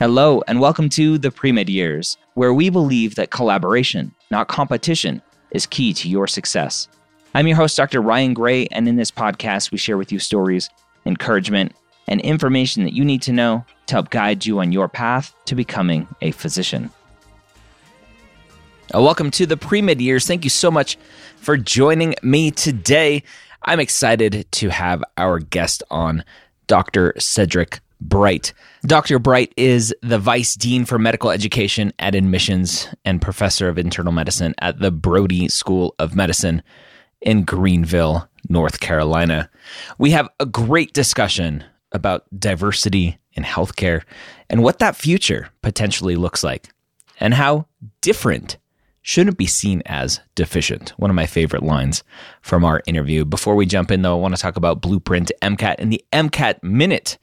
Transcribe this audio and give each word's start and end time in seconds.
Hello, 0.00 0.42
and 0.48 0.60
welcome 0.60 0.88
to 0.88 1.18
the 1.18 1.30
Pre-Med 1.30 1.68
Years, 1.68 2.16
where 2.34 2.52
we 2.52 2.68
believe 2.68 3.14
that 3.14 3.30
collaboration, 3.30 4.12
not 4.28 4.48
competition, 4.48 5.22
is 5.52 5.66
key 5.66 5.94
to 5.94 6.08
your 6.08 6.26
success. 6.26 6.88
I'm 7.32 7.46
your 7.46 7.56
host, 7.56 7.76
Dr. 7.76 8.02
Ryan 8.02 8.34
Gray, 8.34 8.66
and 8.72 8.88
in 8.88 8.96
this 8.96 9.12
podcast, 9.12 9.70
we 9.70 9.78
share 9.78 9.96
with 9.96 10.10
you 10.10 10.18
stories, 10.18 10.68
encouragement, 11.06 11.76
and 12.08 12.20
information 12.22 12.82
that 12.82 12.92
you 12.92 13.04
need 13.04 13.22
to 13.22 13.32
know 13.32 13.64
to 13.86 13.94
help 13.94 14.10
guide 14.10 14.44
you 14.44 14.58
on 14.58 14.72
your 14.72 14.88
path 14.88 15.32
to 15.44 15.54
becoming 15.54 16.08
a 16.22 16.32
physician. 16.32 16.90
Uh, 18.92 19.00
welcome 19.00 19.30
to 19.30 19.46
the 19.46 19.56
Pre-Med 19.56 20.00
Years. 20.00 20.26
Thank 20.26 20.42
you 20.42 20.50
so 20.50 20.72
much 20.72 20.98
for 21.36 21.56
joining 21.56 22.16
me 22.20 22.50
today. 22.50 23.22
I'm 23.62 23.78
excited 23.78 24.44
to 24.50 24.70
have 24.70 25.04
our 25.16 25.38
guest 25.38 25.84
on, 25.88 26.24
Dr. 26.66 27.14
Cedric 27.18 27.78
Bright. 28.00 28.52
Dr. 28.86 29.18
Bright 29.18 29.52
is 29.56 29.94
the 30.02 30.18
Vice 30.18 30.54
Dean 30.54 30.84
for 30.84 30.98
Medical 30.98 31.30
Education 31.30 31.92
at 31.98 32.14
Admissions 32.14 32.88
and 33.04 33.22
Professor 33.22 33.68
of 33.68 33.78
Internal 33.78 34.12
Medicine 34.12 34.54
at 34.58 34.78
the 34.78 34.90
Brody 34.90 35.48
School 35.48 35.94
of 35.98 36.14
Medicine 36.14 36.62
in 37.20 37.44
Greenville, 37.44 38.28
North 38.48 38.80
Carolina. 38.80 39.50
We 39.98 40.10
have 40.10 40.28
a 40.38 40.46
great 40.46 40.92
discussion 40.92 41.64
about 41.92 42.24
diversity 42.38 43.18
in 43.32 43.42
healthcare 43.44 44.02
and 44.50 44.62
what 44.62 44.78
that 44.80 44.96
future 44.96 45.48
potentially 45.62 46.16
looks 46.16 46.44
like, 46.44 46.68
and 47.20 47.34
how 47.34 47.66
different 48.00 48.58
shouldn't 49.02 49.38
be 49.38 49.46
seen 49.46 49.82
as 49.86 50.20
deficient. 50.34 50.90
One 50.96 51.10
of 51.10 51.14
my 51.14 51.26
favorite 51.26 51.62
lines 51.62 52.02
from 52.40 52.64
our 52.64 52.82
interview. 52.86 53.24
Before 53.24 53.54
we 53.54 53.66
jump 53.66 53.90
in, 53.90 54.02
though, 54.02 54.16
I 54.16 54.20
want 54.20 54.34
to 54.34 54.40
talk 54.40 54.56
about 54.56 54.80
Blueprint 54.80 55.30
MCAT 55.42 55.76
and 55.78 55.92
the 55.92 56.02
MCAT 56.12 56.62
Minute 56.62 57.18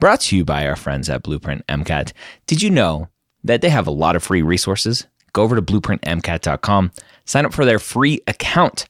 brought 0.00 0.20
to 0.22 0.36
you 0.36 0.44
by 0.44 0.66
our 0.66 0.76
friends 0.76 1.08
at 1.08 1.22
Blueprint 1.22 1.64
MCAT. 1.68 2.12
Did 2.46 2.62
you 2.62 2.70
know 2.70 3.08
that 3.44 3.60
they 3.60 3.68
have 3.68 3.86
a 3.86 3.92
lot 3.92 4.16
of 4.16 4.22
free 4.24 4.42
resources? 4.42 5.06
Go 5.32 5.42
over 5.42 5.54
to 5.54 5.62
blueprintmcat.com, 5.62 6.90
sign 7.24 7.44
up 7.44 7.52
for 7.52 7.64
their 7.64 7.78
free 7.78 8.20
account, 8.26 8.86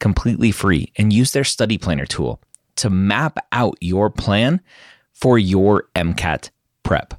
completely 0.00 0.50
free, 0.50 0.92
and 0.96 1.12
use 1.12 1.30
their 1.30 1.44
study 1.44 1.78
planner 1.78 2.06
tool 2.06 2.40
to 2.76 2.90
map 2.90 3.38
out 3.52 3.76
your 3.80 4.10
plan 4.10 4.60
for 5.12 5.38
your 5.38 5.88
MCAT 5.94 6.50
prep. 6.82 7.14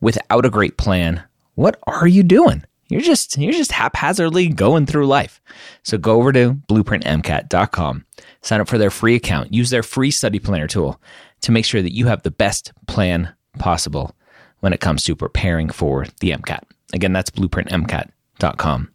Without 0.00 0.44
a 0.44 0.50
great 0.50 0.76
plan, 0.76 1.22
what 1.54 1.78
are 1.86 2.06
you 2.06 2.22
doing? 2.22 2.64
You're 2.88 3.00
just 3.00 3.38
you're 3.38 3.52
just 3.52 3.70
haphazardly 3.70 4.48
going 4.48 4.84
through 4.84 5.06
life. 5.06 5.40
So 5.84 5.96
go 5.96 6.16
over 6.16 6.32
to 6.32 6.54
blueprintmcat.com, 6.68 8.04
sign 8.42 8.60
up 8.60 8.68
for 8.68 8.78
their 8.78 8.90
free 8.90 9.14
account, 9.14 9.54
use 9.54 9.70
their 9.70 9.84
free 9.84 10.10
study 10.10 10.40
planner 10.40 10.66
tool 10.66 11.00
to 11.42 11.52
make 11.52 11.64
sure 11.64 11.82
that 11.82 11.94
you 11.94 12.06
have 12.06 12.22
the 12.22 12.30
best 12.30 12.72
plan 12.86 13.34
possible 13.58 14.14
when 14.60 14.72
it 14.72 14.80
comes 14.80 15.04
to 15.04 15.16
preparing 15.16 15.70
for 15.70 16.06
the 16.20 16.30
MCAT. 16.30 16.62
Again, 16.92 17.12
that's 17.12 17.30
blueprintmcat.com. 17.30 18.90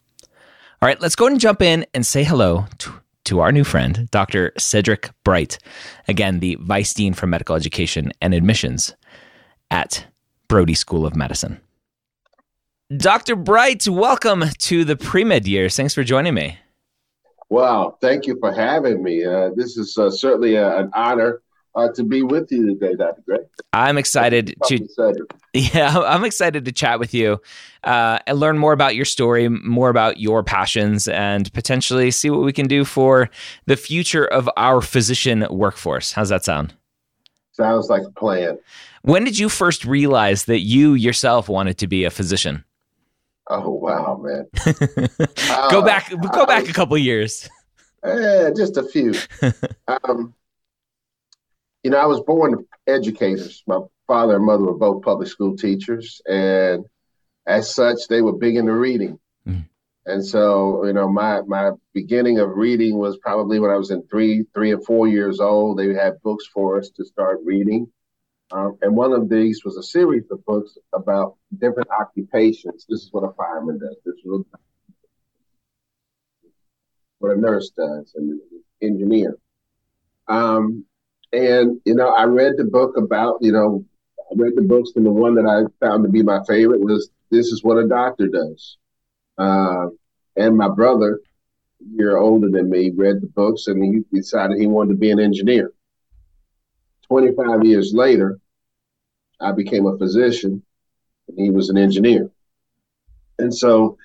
All 0.82 0.88
right, 0.88 1.02
let's 1.02 1.16
go 1.16 1.28
and 1.28 1.40
jump 1.40 1.62
in 1.62 1.86
and 1.94 2.06
say 2.06 2.24
hello 2.24 2.66
to, 2.80 2.94
to 3.26 3.40
our 3.40 3.52
new 3.52 3.64
friend, 3.64 4.10
Dr. 4.12 4.52
Cedric 4.58 5.10
Bright. 5.24 5.58
Again, 6.08 6.40
the 6.40 6.56
Vice 6.62 6.94
Dean 6.94 7.14
for 7.14 7.28
Medical 7.28 7.56
Education 7.56 8.12
and 8.22 8.34
Admissions 8.34 8.96
at 9.72 10.06
Brody 10.48 10.76
School 10.76 11.06
of 11.06 11.16
Medicine. 11.16 11.60
Dr. 12.96 13.36
Bright, 13.36 13.88
welcome 13.88 14.44
to 14.60 14.86
the 14.86 14.96
pre 14.96 15.24
med 15.24 15.48
years. 15.48 15.76
Thanks 15.76 15.96
for 15.96 16.04
joining 16.04 16.36
me. 16.36 16.60
Wow, 17.50 17.98
thank 18.02 18.28
you 18.28 18.38
for 18.40 18.52
having 18.52 19.02
me. 19.02 19.24
Uh, 19.24 19.52
this 19.56 19.78
is 19.78 19.98
uh, 19.98 20.12
certainly 20.12 20.56
a, 20.56 20.78
an 20.78 20.92
honor 20.94 21.42
uh, 21.76 21.90
to 21.94 22.04
be 22.04 22.22
with 22.22 22.52
you 22.52 22.66
today, 22.68 22.96
Dr. 22.96 23.22
Gray. 23.26 23.40
I'm 23.74 23.98
excited 23.98 24.56
to, 24.66 24.88
yeah, 25.54 25.98
I'm 26.06 26.24
excited 26.24 26.66
to 26.66 26.72
chat 26.72 27.00
with 27.00 27.14
you 27.14 27.42
uh, 27.84 28.20
and 28.26 28.40
learn 28.40 28.58
more 28.58 28.74
about 28.74 28.96
your 28.96 29.06
story, 29.06 29.50
more 29.50 29.90
about 29.90 30.20
your 30.20 30.44
passions, 30.44 31.08
and 31.08 31.52
potentially 31.54 32.12
see 32.12 32.30
what 32.30 32.42
we 32.42 32.54
can 32.54 32.68
do 32.68 32.86
for 32.86 33.30
the 33.66 33.76
future 33.76 34.26
of 34.26 34.50
our 34.58 34.82
physician 34.82 35.46
workforce. 35.50 36.14
How's 36.14 36.30
that 36.30 36.46
sound? 36.46 36.74
Sounds 37.52 37.90
like 37.90 38.04
a 38.04 38.12
plan. 38.12 38.58
When 39.04 39.24
did 39.24 39.38
you 39.38 39.50
first 39.50 39.86
realize 39.86 40.46
that 40.46 40.60
you 40.60 40.94
yourself 40.94 41.48
wanted 41.48 41.78
to 41.80 41.88
be 41.88 42.06
a 42.06 42.10
physician? 42.10 42.64
Oh 43.48 43.70
wow, 43.70 44.20
man! 44.24 44.48
go 45.70 45.82
uh, 45.82 45.86
back, 45.86 46.10
go 46.10 46.46
back 46.48 46.66
I, 46.66 46.70
a 46.70 46.74
couple 46.74 46.98
years. 46.98 47.48
Eh, 48.04 48.50
just 48.58 48.78
a 48.78 48.84
few. 48.84 49.14
um, 50.04 50.34
you 51.86 51.92
know, 51.92 52.00
I 52.00 52.08
was 52.08 52.22
born 52.22 52.66
educators. 52.88 53.62
My 53.68 53.80
father 54.08 54.38
and 54.38 54.46
mother 54.46 54.64
were 54.64 54.74
both 54.74 55.04
public 55.04 55.28
school 55.28 55.56
teachers, 55.56 56.20
and 56.28 56.84
as 57.46 57.76
such, 57.76 58.08
they 58.10 58.24
were 58.24 58.34
big 58.34 58.56
into 58.56 58.74
reading. 58.74 59.20
Mm. 59.48 59.70
And 60.08 60.26
so, 60.26 60.84
you 60.88 60.94
know, 60.94 61.08
my 61.08 61.42
my 61.42 61.74
beginning 61.94 62.40
of 62.40 62.58
reading 62.58 62.98
was 62.98 63.20
probably 63.20 63.60
when 63.60 63.70
I 63.70 63.76
was 63.76 63.92
in 63.92 64.02
three, 64.08 64.46
three 64.52 64.72
or 64.72 64.80
four 64.80 65.08
years 65.08 65.40
old. 65.40 65.78
They 65.78 65.94
had 65.94 66.20
books 66.24 66.48
for 66.52 66.80
us 66.80 66.90
to 66.90 67.06
start 67.06 67.42
reading, 67.44 67.88
um, 68.50 68.80
and 68.82 68.96
one 68.96 69.14
of 69.14 69.30
these 69.30 69.64
was 69.64 69.78
a 69.78 69.84
series 69.84 70.24
of 70.32 70.44
books 70.46 70.80
about 70.92 71.36
different 71.56 71.90
occupations. 71.92 72.88
This 72.90 73.04
is 73.04 73.10
what 73.12 73.30
a 73.30 73.34
fireman 73.34 73.78
does. 73.78 73.98
This 74.04 74.16
is 74.16 74.44
what 77.20 77.38
a 77.38 77.40
nurse 77.40 77.70
does, 77.70 78.12
and 78.16 78.32
an 78.32 78.64
engineer. 78.82 79.38
Um, 80.28 80.86
and, 81.32 81.80
you 81.86 81.96
know, 81.96 82.10
I 82.10 82.24
read 82.24 82.54
the 82.58 82.66
book 82.66 82.98
about, 82.98 83.38
you 83.42 83.52
know, 83.52 83.86
I 84.20 84.34
read 84.36 84.56
the 84.56 84.62
books, 84.62 84.92
and 84.96 85.06
the 85.06 85.12
one 85.12 85.36
that 85.36 85.46
I 85.46 85.86
found 85.86 86.04
to 86.04 86.10
be 86.10 86.24
my 86.24 86.44
favorite 86.48 86.82
was 86.82 87.10
This 87.30 87.48
is 87.48 87.64
What 87.64 87.78
a 87.78 87.88
Doctor 87.88 88.28
Does. 88.28 88.78
Uh, 89.38 89.88
and 90.36 90.58
my 90.58 90.70
brother, 90.70 91.20
a 91.82 91.98
year 91.98 92.18
older 92.18 92.50
than 92.50 92.70
me, 92.70 92.92
read 92.96 93.22
the 93.22 93.28
books 93.28 93.68
and 93.68 93.84
he 93.84 94.18
decided 94.18 94.60
he 94.60 94.68
wanted 94.68 94.92
to 94.92 94.98
be 94.98 95.12
an 95.12 95.20
engineer. 95.20 95.72
25 97.08 97.64
years 97.64 97.94
later, 97.94 98.40
I 99.40 99.52
became 99.52 99.86
a 99.86 99.98
physician 99.98 100.64
and 101.28 101.40
he 101.40 101.50
was 101.50 101.70
an 101.70 101.78
engineer. 101.78 102.30
And 103.40 103.54
so 103.54 103.98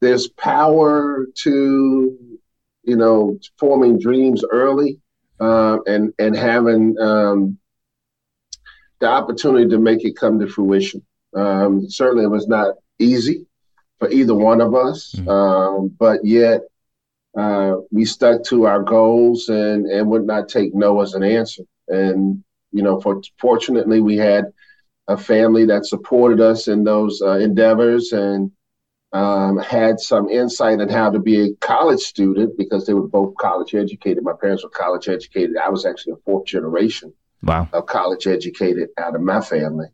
there's 0.00 0.28
power 0.28 1.26
to, 1.34 2.38
you 2.82 2.96
know, 2.96 3.38
forming 3.58 3.98
dreams 3.98 4.44
early 4.50 4.98
uh, 5.40 5.78
and 5.86 6.12
and 6.18 6.36
having 6.36 6.96
um, 7.00 7.58
the 9.00 9.06
opportunity 9.06 9.68
to 9.68 9.78
make 9.78 10.04
it 10.04 10.16
come 10.16 10.38
to 10.38 10.46
fruition. 10.46 11.04
Um, 11.34 11.88
certainly, 11.88 12.24
it 12.24 12.30
was 12.30 12.48
not 12.48 12.74
easy 12.98 13.46
for 13.98 14.10
either 14.10 14.34
one 14.34 14.60
of 14.60 14.74
us, 14.74 15.14
mm-hmm. 15.16 15.28
um, 15.28 15.88
but 15.98 16.24
yet 16.24 16.62
uh, 17.36 17.76
we 17.90 18.04
stuck 18.04 18.42
to 18.44 18.66
our 18.66 18.82
goals 18.82 19.48
and 19.48 19.86
and 19.86 20.08
would 20.08 20.26
not 20.26 20.48
take 20.48 20.74
no 20.74 21.00
as 21.00 21.14
an 21.14 21.22
answer. 21.22 21.62
And 21.88 22.44
you 22.72 22.82
know, 22.82 23.00
for 23.00 23.22
fortunately, 23.38 24.00
we 24.00 24.16
had 24.16 24.46
a 25.08 25.16
family 25.16 25.64
that 25.66 25.86
supported 25.86 26.40
us 26.40 26.68
in 26.68 26.84
those 26.84 27.20
uh, 27.22 27.38
endeavors 27.38 28.12
and 28.12 28.52
um, 29.12 29.58
had 29.58 29.98
some 29.98 30.28
insight 30.28 30.80
on 30.80 30.88
how 30.88 31.10
to 31.10 31.18
be 31.18 31.40
a 31.40 31.54
college 31.56 32.00
student 32.00 32.56
because 32.56 32.86
they 32.86 32.94
were 32.94 33.08
both 33.08 33.34
college 33.36 33.74
educated. 33.74 34.22
My 34.22 34.34
parents 34.40 34.62
were 34.62 34.70
college 34.70 35.08
educated. 35.08 35.56
I 35.56 35.68
was 35.68 35.84
actually 35.84 36.12
a 36.12 36.24
fourth 36.24 36.46
generation 36.46 37.12
wow. 37.42 37.68
of 37.72 37.86
college 37.86 38.26
educated 38.26 38.90
out 38.98 39.16
of 39.16 39.20
my 39.20 39.40
family. 39.40 39.88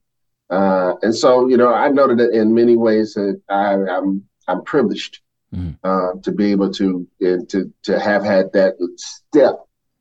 Uh, 0.50 0.94
and 1.02 1.14
so, 1.14 1.48
you 1.48 1.56
know, 1.56 1.72
I 1.72 1.88
noted 1.88 2.18
that 2.18 2.30
in 2.30 2.54
many 2.54 2.76
ways 2.76 3.14
that 3.14 3.40
I, 3.48 3.72
am 3.72 3.88
I'm, 3.88 4.24
I'm 4.46 4.64
privileged 4.64 5.20
mm-hmm. 5.52 5.72
uh, 5.82 6.20
to 6.22 6.32
be 6.32 6.52
able 6.52 6.72
to 6.74 7.06
to 7.20 7.72
to 7.82 7.98
have 7.98 8.24
had 8.24 8.52
that 8.52 8.74
step 8.96 9.54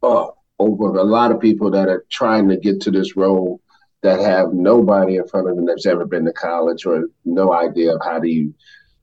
up 0.04 0.38
over 0.60 0.98
a 0.98 1.04
lot 1.04 1.32
of 1.32 1.40
people 1.40 1.72
that 1.72 1.90
are 1.90 2.06
trying 2.10 2.48
to 2.50 2.58
get 2.58 2.82
to 2.82 2.92
this 2.92 3.16
role 3.16 3.60
that 4.02 4.20
have 4.20 4.54
nobody 4.54 5.16
in 5.16 5.28
front 5.28 5.50
of 5.50 5.56
them 5.56 5.66
that's 5.66 5.86
ever 5.86 6.06
been 6.06 6.26
to 6.26 6.34
college 6.34 6.86
or 6.86 7.06
no 7.26 7.54
idea 7.54 7.96
of 7.96 8.02
how 8.04 8.20
do 8.20 8.28
you 8.28 8.54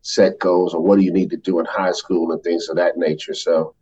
set 0.02 0.38
goals 0.38 0.74
or 0.74 0.82
what 0.82 0.98
do 0.98 1.04
you 1.04 1.12
need 1.12 1.30
to 1.30 1.36
do 1.36 1.58
in 1.60 1.64
high 1.64 1.92
school 1.92 2.32
and 2.32 2.42
things 2.42 2.68
of 2.68 2.76
that 2.76 2.98
nature. 2.98 3.34
So, 3.34 3.74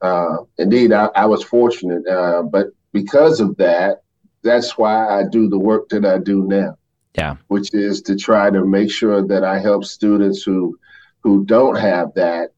uh, 0.00 0.38
indeed, 0.58 0.92
I, 0.92 1.06
I, 1.14 1.26
was 1.26 1.42
fortunate, 1.42 2.06
uh, 2.06 2.42
but 2.42 2.68
because 2.92 3.40
of 3.40 3.56
that, 3.56 4.02
that's 4.42 4.76
why 4.76 5.08
I 5.08 5.24
do 5.24 5.48
the 5.48 5.58
work 5.58 5.88
that 5.90 6.04
I 6.04 6.18
do 6.18 6.46
now. 6.46 6.76
Yeah, 7.16 7.36
which 7.48 7.72
is 7.72 8.02
to 8.02 8.16
try 8.16 8.50
to 8.50 8.66
make 8.66 8.90
sure 8.90 9.26
that 9.26 9.42
I 9.42 9.58
help 9.58 9.86
students 9.86 10.42
who 10.42 10.78
who 11.20 11.46
don't 11.46 11.76
have 11.76 12.12
that 12.14 12.50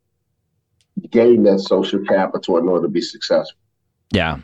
gain 1.10 1.44
that 1.44 1.60
social 1.60 2.04
capital 2.04 2.58
in 2.58 2.68
order 2.68 2.86
to 2.86 2.90
be 2.90 3.00
successful. 3.00 3.58
Yeah. 4.10 4.38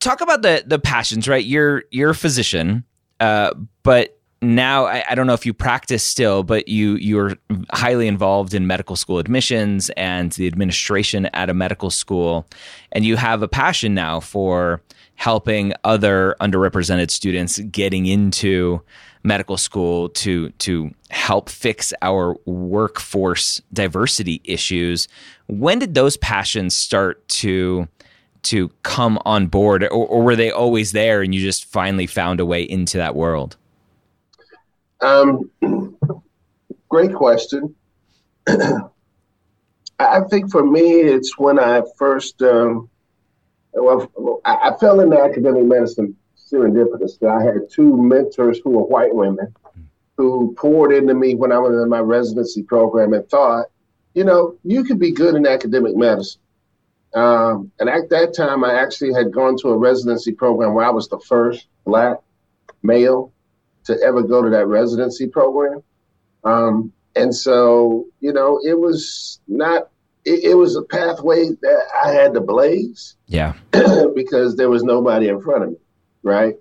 Talk 0.00 0.22
about 0.22 0.42
the 0.42 0.64
the 0.66 0.78
passions, 0.78 1.28
right? 1.28 1.44
You're 1.44 1.84
you're 1.90 2.10
a 2.10 2.14
physician, 2.14 2.84
uh, 3.20 3.52
but 3.82 4.18
now 4.42 4.86
I, 4.86 5.04
I, 5.08 5.14
don't 5.14 5.28
know 5.28 5.34
if 5.34 5.46
you 5.46 5.54
practice 5.54 6.02
still, 6.02 6.42
but 6.42 6.66
you 6.66 6.96
you're 6.96 7.36
highly 7.70 8.08
involved 8.08 8.54
in 8.54 8.66
medical 8.66 8.96
school 8.96 9.18
admissions 9.18 9.88
and 9.90 10.32
the 10.32 10.48
administration 10.48 11.26
at 11.26 11.48
a 11.48 11.54
medical 11.54 11.90
school, 11.90 12.46
and 12.90 13.04
you 13.04 13.16
have 13.16 13.42
a 13.42 13.48
passion 13.48 13.94
now 13.94 14.18
for 14.18 14.82
helping 15.14 15.72
other 15.84 16.34
underrepresented 16.40 17.10
students 17.10 17.60
getting 17.60 18.06
into 18.06 18.82
medical 19.22 19.56
school 19.56 20.08
to 20.08 20.50
to 20.50 20.90
help 21.10 21.48
fix 21.48 21.92
our 22.02 22.36
workforce 22.44 23.62
diversity 23.72 24.40
issues. 24.44 25.06
When 25.46 25.78
did 25.78 25.94
those 25.94 26.16
passions 26.16 26.76
start 26.76 27.26
to 27.28 27.86
to 28.44 28.70
come 28.82 29.20
on 29.24 29.46
board, 29.46 29.84
or, 29.84 29.90
or 29.90 30.22
were 30.22 30.34
they 30.34 30.50
always 30.50 30.90
there 30.90 31.22
and 31.22 31.32
you 31.32 31.40
just 31.40 31.64
finally 31.66 32.08
found 32.08 32.40
a 32.40 32.46
way 32.46 32.62
into 32.62 32.98
that 32.98 33.14
world? 33.14 33.56
Um, 35.02 35.50
great 36.88 37.14
question. 37.14 37.74
I 39.98 40.20
think 40.30 40.50
for 40.50 40.64
me, 40.64 41.00
it's 41.00 41.38
when 41.38 41.58
I 41.58 41.82
first, 41.96 42.40
um, 42.42 42.88
well, 43.72 44.40
I, 44.44 44.72
fell 44.80 45.00
into 45.00 45.20
academic 45.20 45.64
medicine 45.64 46.16
serendipitously. 46.36 47.28
I 47.28 47.44
had 47.44 47.70
two 47.70 47.96
mentors 47.96 48.60
who 48.62 48.70
were 48.70 48.84
white 48.84 49.14
women 49.14 49.54
who 50.16 50.54
poured 50.58 50.92
into 50.92 51.14
me 51.14 51.34
when 51.34 51.52
I 51.52 51.58
was 51.58 51.80
in 51.80 51.88
my 51.88 52.00
residency 52.00 52.62
program 52.62 53.12
and 53.12 53.28
thought, 53.28 53.66
you 54.14 54.24
know, 54.24 54.56
you 54.62 54.84
could 54.84 54.98
be 54.98 55.10
good 55.10 55.34
in 55.34 55.46
academic 55.46 55.96
medicine. 55.96 56.40
Um, 57.14 57.70
and 57.78 57.88
at 57.88 58.10
that 58.10 58.34
time, 58.34 58.64
I 58.64 58.74
actually 58.74 59.12
had 59.12 59.32
gone 59.32 59.56
to 59.58 59.68
a 59.68 59.76
residency 59.76 60.32
program 60.32 60.74
where 60.74 60.84
I 60.84 60.90
was 60.90 61.08
the 61.08 61.20
first 61.20 61.66
black 61.84 62.18
male 62.82 63.32
to 63.84 63.98
ever 64.02 64.22
go 64.22 64.42
to 64.42 64.50
that 64.50 64.66
residency 64.66 65.26
program. 65.26 65.82
Um, 66.44 66.92
and 67.14 67.34
so, 67.34 68.06
you 68.20 68.32
know, 68.32 68.60
it 68.64 68.78
was 68.78 69.40
not, 69.46 69.88
it, 70.24 70.44
it, 70.44 70.54
was 70.54 70.76
a 70.76 70.82
pathway 70.82 71.48
that 71.60 71.82
I 72.04 72.10
had 72.10 72.34
to 72.34 72.40
blaze. 72.40 73.16
Yeah. 73.26 73.54
because 74.14 74.56
there 74.56 74.70
was 74.70 74.82
nobody 74.82 75.28
in 75.28 75.40
front 75.40 75.64
of 75.64 75.70
me. 75.70 75.76
Right. 76.22 76.54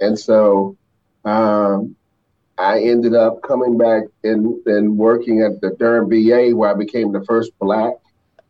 And 0.00 0.18
so, 0.18 0.76
um, 1.24 1.96
I 2.58 2.80
ended 2.80 3.14
up 3.14 3.42
coming 3.42 3.76
back 3.76 4.04
and, 4.22 4.64
and 4.66 4.96
working 4.96 5.42
at 5.42 5.60
the 5.60 5.70
Durham 5.78 6.08
VA 6.08 6.54
where 6.56 6.70
I 6.70 6.74
became 6.74 7.12
the 7.12 7.24
first 7.24 7.52
black 7.58 7.94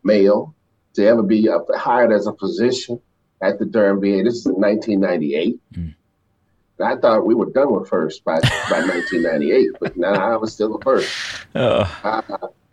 male 0.03 0.53
to 0.93 1.05
ever 1.05 1.23
be 1.23 1.49
hired 1.75 2.11
as 2.11 2.27
a 2.27 2.33
physician 2.33 3.01
at 3.41 3.59
the 3.59 3.65
Durham 3.65 3.99
VA. 3.99 4.21
This 4.23 4.35
is 4.35 4.45
in 4.45 4.53
1998. 4.53 5.59
Mm. 5.73 5.95
I 6.79 6.95
thought 6.95 7.25
we 7.25 7.35
were 7.35 7.49
done 7.51 7.73
with 7.73 7.87
first 7.87 8.23
by, 8.23 8.39
by 8.69 8.79
1998, 8.81 9.71
but 9.79 9.95
now 9.97 10.13
I 10.13 10.35
was 10.35 10.53
still 10.53 10.77
the 10.77 10.83
first. 10.83 11.13
Uh, 11.55 11.87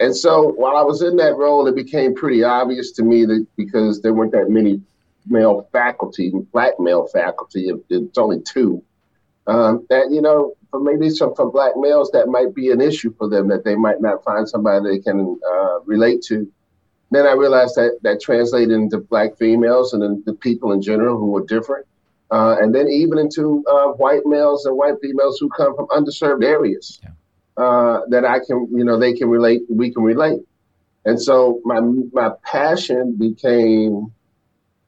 and 0.00 0.16
so 0.16 0.48
while 0.52 0.76
I 0.76 0.82
was 0.82 1.02
in 1.02 1.16
that 1.16 1.36
role, 1.36 1.66
it 1.66 1.76
became 1.76 2.14
pretty 2.14 2.42
obvious 2.42 2.92
to 2.92 3.02
me 3.02 3.26
that 3.26 3.46
because 3.56 4.00
there 4.00 4.14
weren't 4.14 4.32
that 4.32 4.48
many 4.48 4.80
male 5.26 5.68
faculty, 5.70 6.32
black 6.52 6.80
male 6.80 7.06
faculty, 7.08 7.70
it's 7.90 8.18
only 8.18 8.40
two, 8.40 8.82
um, 9.46 9.86
that, 9.90 10.10
you 10.10 10.22
know, 10.22 10.54
for 10.70 10.80
maybe 10.80 11.10
some 11.10 11.34
for 11.34 11.50
black 11.50 11.72
males, 11.76 12.10
that 12.12 12.28
might 12.28 12.54
be 12.54 12.70
an 12.70 12.80
issue 12.80 13.12
for 13.18 13.28
them, 13.28 13.48
that 13.48 13.64
they 13.64 13.74
might 13.74 14.00
not 14.00 14.24
find 14.24 14.48
somebody 14.48 14.88
they 14.88 14.98
can 14.98 15.38
uh, 15.46 15.80
relate 15.80 16.22
to 16.22 16.50
then 17.10 17.26
I 17.26 17.32
realized 17.32 17.74
that 17.74 17.98
that 18.02 18.20
translated 18.20 18.70
into 18.70 18.98
black 18.98 19.36
females 19.36 19.92
and 19.92 20.02
then 20.02 20.22
the 20.26 20.34
people 20.34 20.72
in 20.72 20.80
general 20.80 21.18
who 21.18 21.26
were 21.26 21.44
different. 21.44 21.86
Uh, 22.30 22.56
and 22.60 22.74
then 22.74 22.88
even 22.88 23.18
into 23.18 23.64
uh, 23.66 23.88
white 23.88 24.24
males 24.24 24.64
and 24.64 24.76
white 24.76 24.94
females 25.02 25.38
who 25.40 25.48
come 25.50 25.74
from 25.74 25.86
underserved 25.88 26.44
areas 26.44 27.00
yeah. 27.02 27.10
uh, 27.62 28.00
that 28.08 28.24
I 28.24 28.38
can, 28.38 28.68
you 28.70 28.84
know, 28.84 28.98
they 28.98 29.14
can 29.14 29.28
relate, 29.28 29.62
we 29.68 29.92
can 29.92 30.04
relate. 30.04 30.40
And 31.04 31.20
so 31.20 31.60
my 31.64 31.80
my 32.12 32.30
passion 32.44 33.16
became 33.16 34.12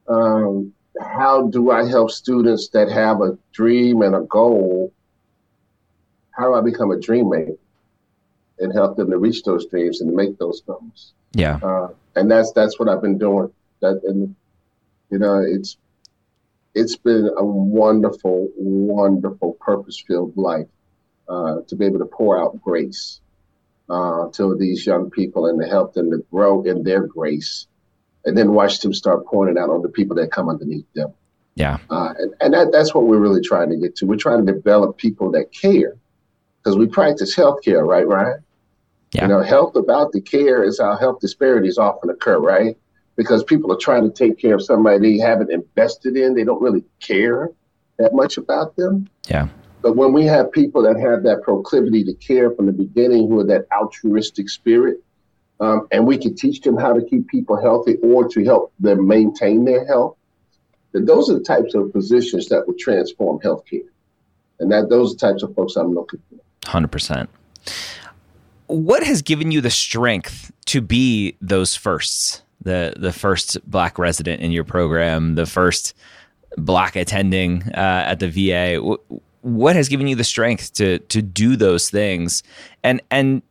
um, 0.09 0.73
how 1.01 1.49
do 1.49 1.71
I 1.71 1.87
help 1.87 2.11
students 2.11 2.69
that 2.69 2.91
have 2.91 3.21
a 3.23 3.39
dream 3.53 4.03
and 4.03 4.15
a 4.15 4.21
goal? 4.21 4.93
How 6.33 6.49
do 6.49 6.55
I 6.55 6.61
become 6.61 6.91
a 6.91 7.01
dream 7.01 7.31
maker 7.31 7.57
and 8.59 8.73
help 8.73 8.97
them 8.97 9.11
to 9.11 9.19
reach 9.19 9.43
those 9.43 9.67
dreams 9.67 10.01
and 10.01 10.15
make 10.15 10.39
those 10.39 10.61
goals? 10.61 11.13
Yeah. 11.33 11.59
Uh, 11.63 11.89
and 12.15 12.31
that's 12.31 12.53
that's 12.53 12.79
what 12.79 12.89
I've 12.89 13.03
been 13.03 13.19
doing. 13.19 13.51
That 13.81 14.03
and 14.05 14.35
you 15.11 15.19
know, 15.19 15.43
it's 15.43 15.77
it's 16.75 16.97
been 16.97 17.31
a 17.37 17.45
wonderful, 17.45 18.49
wonderful, 18.57 19.55
purpose-filled 19.61 20.37
life 20.37 20.67
uh, 21.29 21.57
to 21.69 21.77
be 21.77 21.85
able 21.85 21.99
to 21.99 22.07
pour 22.07 22.41
out 22.41 22.61
grace 22.63 23.21
uh, 23.91 24.29
to 24.33 24.57
these 24.57 24.87
young 24.87 25.11
people 25.11 25.47
and 25.47 25.61
to 25.61 25.67
help 25.69 25.93
them 25.95 26.11
to 26.11 26.19
grow 26.31 26.63
in 26.63 26.83
their 26.83 27.07
grace, 27.07 27.67
and 28.25 28.37
then 28.37 28.53
watch 28.53 28.81
them 28.81 28.95
start 28.95 29.27
pouring 29.27 29.57
it 29.57 29.61
out 29.61 29.71
on 29.71 29.83
the 29.83 29.89
people 29.89 30.17
that 30.17 30.31
come 30.31 30.49
underneath 30.49 30.87
them. 30.95 31.13
Yeah, 31.55 31.79
uh, 31.91 32.15
and, 32.19 32.35
and 32.41 32.55
that, 32.55 32.73
that's 32.73 32.95
what 32.95 33.05
we're 33.05 33.19
really 33.19 33.43
trying 33.43 33.69
to 33.71 33.77
get 33.77 33.95
to. 33.97 34.07
We're 34.07 34.17
trying 34.17 34.47
to 34.47 34.53
develop 34.53 34.97
people 34.97 35.31
that 35.33 35.53
care 35.53 35.97
because 36.63 36.79
we 36.79 36.87
practice 36.87 37.37
healthcare, 37.37 37.87
right, 37.87 38.07
Ryan? 38.07 38.43
Yeah. 39.13 39.23
You 39.23 39.29
know, 39.29 39.43
health 39.43 39.77
about 39.77 40.13
the 40.13 40.23
care 40.23 40.65
is 40.65 40.81
how 40.81 40.97
health 40.97 41.21
disparities 41.21 41.77
often 41.77 42.09
occur, 42.09 42.39
right? 42.39 42.79
Because 43.17 43.45
people 43.45 43.71
are 43.73 43.79
trying 43.79 44.05
to 44.05 44.11
take 44.11 44.39
care 44.39 44.55
of 44.55 44.63
somebody 44.63 45.17
they 45.17 45.19
haven't 45.19 45.51
invested 45.51 46.17
in. 46.17 46.35
They 46.35 46.45
don't 46.45 46.63
really 46.63 46.85
care 47.01 47.51
that 47.99 48.15
much 48.15 48.39
about 48.39 48.77
them. 48.77 49.09
Yeah. 49.29 49.49
But 49.83 49.97
when 49.97 50.13
we 50.13 50.25
have 50.27 50.51
people 50.53 50.83
that 50.83 50.99
have 50.99 51.23
that 51.25 51.43
proclivity 51.43 52.05
to 52.05 52.15
care 52.15 52.51
from 52.53 52.67
the 52.67 52.73
beginning, 52.73 53.29
who 53.29 53.41
are 53.41 53.47
that 53.47 53.67
altruistic 53.77 54.49
spirit, 54.49 54.99
um, 55.61 55.87
and 55.93 56.07
we 56.07 56.17
can 56.17 56.35
teach 56.35 56.61
them 56.61 56.77
how 56.77 56.93
to 56.93 57.05
keep 57.05 57.29
people 57.29 57.61
healthy 57.61 57.97
or 58.03 58.29
to 58.29 58.45
help 58.45 58.73
them 58.81 59.07
maintain 59.07 59.65
their 59.65 59.85
health, 59.87 60.17
then 60.93 61.05
those 61.05 61.31
are 61.31 61.35
the 61.35 61.45
types 61.45 61.75
of 61.75 61.93
positions 61.93 62.49
that 62.49 62.67
will 62.67 62.75
transform 62.79 63.39
healthcare. 63.41 63.89
And 64.59 64.71
that 64.73 64.89
those 64.89 65.11
are 65.11 65.15
the 65.15 65.33
types 65.33 65.43
of 65.43 65.55
folks 65.55 65.77
I'm 65.77 65.95
looking 65.95 66.21
for. 66.31 66.39
100% 66.63 67.29
what 68.73 69.03
has 69.03 69.21
given 69.21 69.51
you 69.51 69.61
the 69.61 69.71
strength 69.71 70.51
to 70.67 70.81
be 70.81 71.37
those 71.41 71.77
firsts? 71.77 72.43
The 72.63 72.95
the 72.97 73.13
first 73.13 73.59
black 73.69 73.99
resident 73.99 74.43
in 74.43 74.53
your 74.53 74.65
program, 74.65 75.35
the 75.35 75.47
first 75.47 75.95
black 76.57 76.97
attending 76.97 77.63
uh, 77.75 78.05
at 78.07 78.21
the 78.21 78.29
VA. 78.29 78.97
What 79.41 79.75
has 79.75 79.89
given 79.89 80.07
you 80.07 80.15
the 80.15 80.25
strength 80.25 80.73
to 80.75 80.99
to 80.99 81.23
do 81.23 81.57
those 81.57 81.91
things? 81.91 82.43
And 82.83 83.03
and 83.11 83.43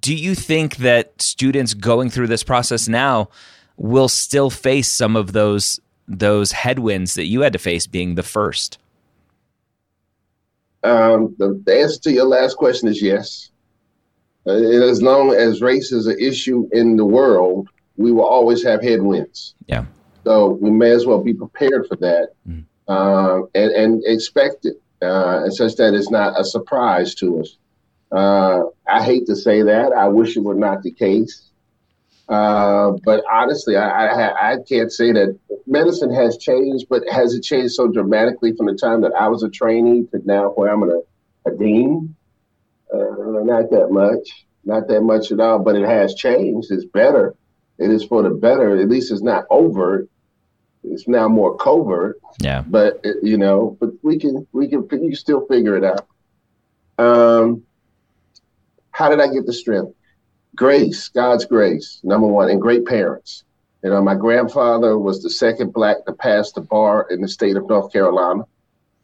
do 0.00 0.14
you 0.14 0.34
think 0.34 0.76
that 0.78 1.20
students 1.20 1.74
going 1.74 2.10
through 2.10 2.26
this 2.26 2.42
process 2.42 2.88
now 2.88 3.28
will 3.76 4.08
still 4.08 4.50
face 4.50 4.88
some 4.88 5.16
of 5.16 5.32
those 5.32 5.80
those 6.08 6.52
headwinds 6.52 7.14
that 7.14 7.26
you 7.26 7.40
had 7.40 7.52
to 7.52 7.58
face 7.58 7.86
being 7.86 8.14
the 8.14 8.22
first? 8.22 8.78
Um, 10.82 11.34
the, 11.38 11.60
the 11.64 11.80
answer 11.80 12.00
to 12.02 12.12
your 12.12 12.26
last 12.26 12.56
question 12.56 12.88
is 12.88 13.02
yes. 13.02 13.50
Uh, 14.46 14.52
as 14.52 15.02
long 15.02 15.34
as 15.34 15.60
race 15.60 15.90
is 15.90 16.06
an 16.06 16.16
issue 16.20 16.68
in 16.70 16.96
the 16.96 17.04
world, 17.04 17.68
we 17.96 18.12
will 18.12 18.24
always 18.24 18.62
have 18.64 18.82
headwinds. 18.82 19.54
Yeah. 19.66 19.84
So 20.24 20.48
we 20.60 20.70
may 20.70 20.90
as 20.90 21.06
well 21.06 21.22
be 21.22 21.34
prepared 21.34 21.86
for 21.86 21.96
that 21.96 22.30
mm. 22.48 22.64
uh, 22.88 23.46
and, 23.54 23.70
and 23.72 24.02
expect 24.06 24.66
it, 24.66 24.80
uh, 25.02 25.48
such 25.50 25.76
that 25.76 25.94
it's 25.94 26.10
not 26.10 26.38
a 26.38 26.44
surprise 26.44 27.14
to 27.16 27.40
us. 27.40 27.56
Uh, 28.10 28.64
I 28.88 29.02
hate 29.02 29.26
to 29.26 29.36
say 29.36 29.62
that. 29.62 29.92
I 29.92 30.08
wish 30.08 30.36
it 30.36 30.42
were 30.42 30.54
not 30.54 30.82
the 30.82 30.92
case. 30.92 31.50
Uh, 32.28 32.92
but 33.04 33.22
honestly, 33.30 33.76
I, 33.76 34.06
I, 34.06 34.52
I 34.52 34.56
can't 34.68 34.90
say 34.90 35.12
that 35.12 35.38
medicine 35.66 36.12
has 36.12 36.38
changed, 36.38 36.86
but 36.88 37.02
has 37.10 37.34
it 37.34 37.42
changed 37.42 37.74
so 37.74 37.86
dramatically 37.86 38.52
from 38.56 38.66
the 38.66 38.74
time 38.74 39.00
that 39.02 39.12
I 39.12 39.28
was 39.28 39.44
a 39.44 39.48
trainee 39.48 40.06
to 40.06 40.20
now 40.24 40.48
where 40.50 40.72
I'm 40.72 40.82
a 40.82 41.02
a 41.46 41.50
dean. 41.56 42.14
Uh, 42.92 42.98
not 43.44 43.70
that 43.70 43.88
much, 43.90 44.46
not 44.64 44.88
that 44.88 45.02
much 45.02 45.32
at 45.32 45.40
all. 45.40 45.58
But 45.58 45.76
it 45.76 45.88
has 45.88 46.14
changed. 46.14 46.70
It's 46.70 46.84
better. 46.84 47.34
It 47.78 47.90
is 47.90 48.04
for 48.04 48.22
the 48.22 48.30
better. 48.30 48.78
At 48.80 48.88
least 48.88 49.12
it's 49.12 49.22
not 49.22 49.44
overt. 49.50 50.08
It's 50.82 51.08
now 51.08 51.28
more 51.28 51.56
covert. 51.56 52.20
Yeah. 52.38 52.62
But 52.66 53.00
it, 53.04 53.16
you 53.22 53.36
know, 53.36 53.76
but 53.80 53.90
we 54.02 54.18
can 54.18 54.46
we 54.52 54.68
can 54.68 54.86
you 55.02 55.14
still 55.14 55.46
figure 55.46 55.76
it 55.76 55.84
out. 55.84 56.06
Um, 56.98 57.64
how 58.90 59.10
did 59.10 59.20
I 59.20 59.28
get 59.28 59.46
the 59.46 59.52
strength? 59.52 59.92
Grace, 60.54 61.08
God's 61.08 61.44
grace, 61.44 62.00
number 62.02 62.26
one, 62.26 62.48
and 62.48 62.60
great 62.60 62.86
parents. 62.86 63.44
You 63.84 63.90
know, 63.90 64.02
my 64.02 64.14
grandfather 64.14 64.98
was 64.98 65.22
the 65.22 65.28
second 65.28 65.72
black 65.72 66.04
to 66.06 66.12
pass 66.12 66.52
the 66.52 66.62
bar 66.62 67.06
in 67.10 67.20
the 67.20 67.28
state 67.28 67.56
of 67.56 67.68
North 67.68 67.92
Carolina. 67.92 68.44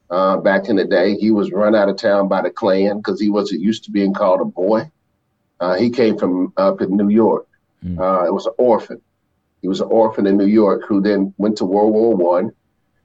Uh, 0.09 0.39
back 0.39 0.69
in 0.69 0.77
the 0.77 0.85
day, 0.85 1.15
he 1.17 1.31
was 1.31 1.53
run 1.53 1.75
out 1.75 1.89
of 1.89 1.97
town 1.97 2.29
by 2.29 2.43
the 2.43 2.51
Klan 2.51 2.99
because 2.99 3.21
he 3.21 3.31
wasn't 3.31 3.61
used 3.61 3.85
to 3.85 3.91
being 3.91 4.15
called 4.15 4.41
a 4.41 4.45
boy. 4.45 4.91
Uh, 5.61 5.75
he 5.75 5.91
came 5.91 6.19
from 6.19 6.53
up 6.57 6.81
in 6.81 6.97
New 6.97 7.09
York. 7.09 7.47
Mm. 7.85 7.99
Uh, 7.99 8.27
it 8.27 8.33
was 8.33 8.47
an 8.47 8.53
orphan. 8.59 9.01
He 9.61 9.69
was 9.69 9.81
an 9.81 9.89
orphan 9.89 10.27
in 10.27 10.37
New 10.37 10.47
York 10.47 10.83
who 10.89 11.01
then 11.01 11.35
went 11.39 11.57
to 11.59 11.65
World 11.65 11.93
War 11.93 12.17
One, 12.17 12.53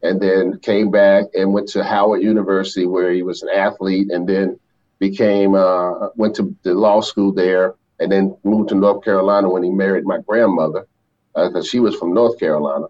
and 0.03 0.21
then 0.21 0.59
came 0.59 0.91
back 0.91 1.25
and 1.33 1.53
went 1.53 1.67
to 1.69 1.83
Howard 1.83 2.21
University 2.21 2.85
where 2.85 3.11
he 3.11 3.23
was 3.23 3.43
an 3.43 3.49
athlete, 3.49 4.11
and 4.11 4.27
then 4.27 4.59
became 4.99 5.55
uh, 5.55 6.09
went 6.15 6.35
to 6.35 6.55
the 6.63 6.73
law 6.73 7.01
school 7.01 7.31
there, 7.31 7.75
and 7.99 8.11
then 8.11 8.35
moved 8.43 8.69
to 8.69 8.75
North 8.75 9.03
Carolina 9.03 9.49
when 9.49 9.63
he 9.63 9.69
married 9.69 10.05
my 10.05 10.19
grandmother 10.19 10.87
because 11.33 11.65
uh, 11.65 11.69
she 11.69 11.79
was 11.79 11.95
from 11.95 12.13
North 12.13 12.39
Carolina, 12.39 12.87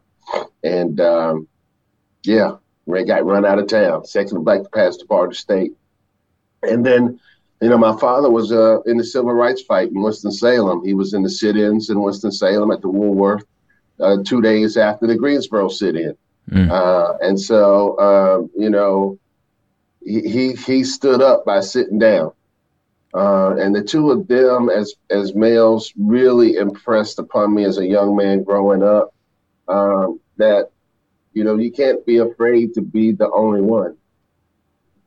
and 0.63 0.99
um, 1.01 1.47
yeah, 2.23 2.55
Ray 2.85 3.03
got 3.03 3.25
run 3.25 3.45
out 3.45 3.59
of 3.59 3.67
town, 3.67 4.05
second 4.05 4.43
black 4.43 4.63
to 4.63 4.69
pass 4.69 4.97
the 4.97 5.29
state, 5.33 5.73
and 6.63 6.85
then. 6.85 7.19
You 7.61 7.69
know, 7.69 7.77
my 7.77 7.97
father 7.97 8.29
was 8.29 8.51
uh, 8.51 8.81
in 8.83 8.97
the 8.97 9.03
civil 9.03 9.33
rights 9.33 9.63
fight 9.63 9.89
in 9.89 10.01
Winston-Salem. 10.01 10.85
He 10.85 10.93
was 10.93 11.13
in 11.13 11.23
the 11.23 11.29
sit-ins 11.29 11.89
in 11.89 12.01
Winston-Salem 12.01 12.71
at 12.71 12.81
the 12.81 12.89
Woolworth 12.89 13.45
uh, 13.99 14.17
two 14.23 14.41
days 14.41 14.77
after 14.77 15.07
the 15.07 15.15
Greensboro 15.15 15.67
sit-in. 15.67 16.15
Mm. 16.51 16.69
Uh, 16.69 17.17
and 17.21 17.39
so, 17.39 17.97
um, 17.99 18.51
you 18.55 18.69
know, 18.69 19.17
he, 20.05 20.53
he 20.53 20.83
stood 20.83 21.21
up 21.21 21.45
by 21.45 21.59
sitting 21.59 21.99
down. 21.99 22.31
Uh, 23.13 23.55
and 23.55 23.73
the 23.73 23.81
two 23.81 24.11
of 24.11 24.27
them, 24.27 24.69
as 24.69 24.93
as 25.09 25.33
males, 25.33 25.93
really 25.97 26.57
impressed 26.57 27.17
upon 27.19 27.55
me 27.55 27.63
as 27.63 27.77
a 27.79 27.85
young 27.85 28.15
man 28.15 28.43
growing 28.43 28.83
up. 28.83 29.13
Um, 29.67 30.19
that 30.35 30.69
you 31.33 31.43
know 31.43 31.55
you 31.55 31.71
can't 31.71 32.05
be 32.05 32.17
afraid 32.17 32.73
to 32.75 32.81
be 32.81 33.13
the 33.13 33.31
only 33.31 33.61
one, 33.61 33.95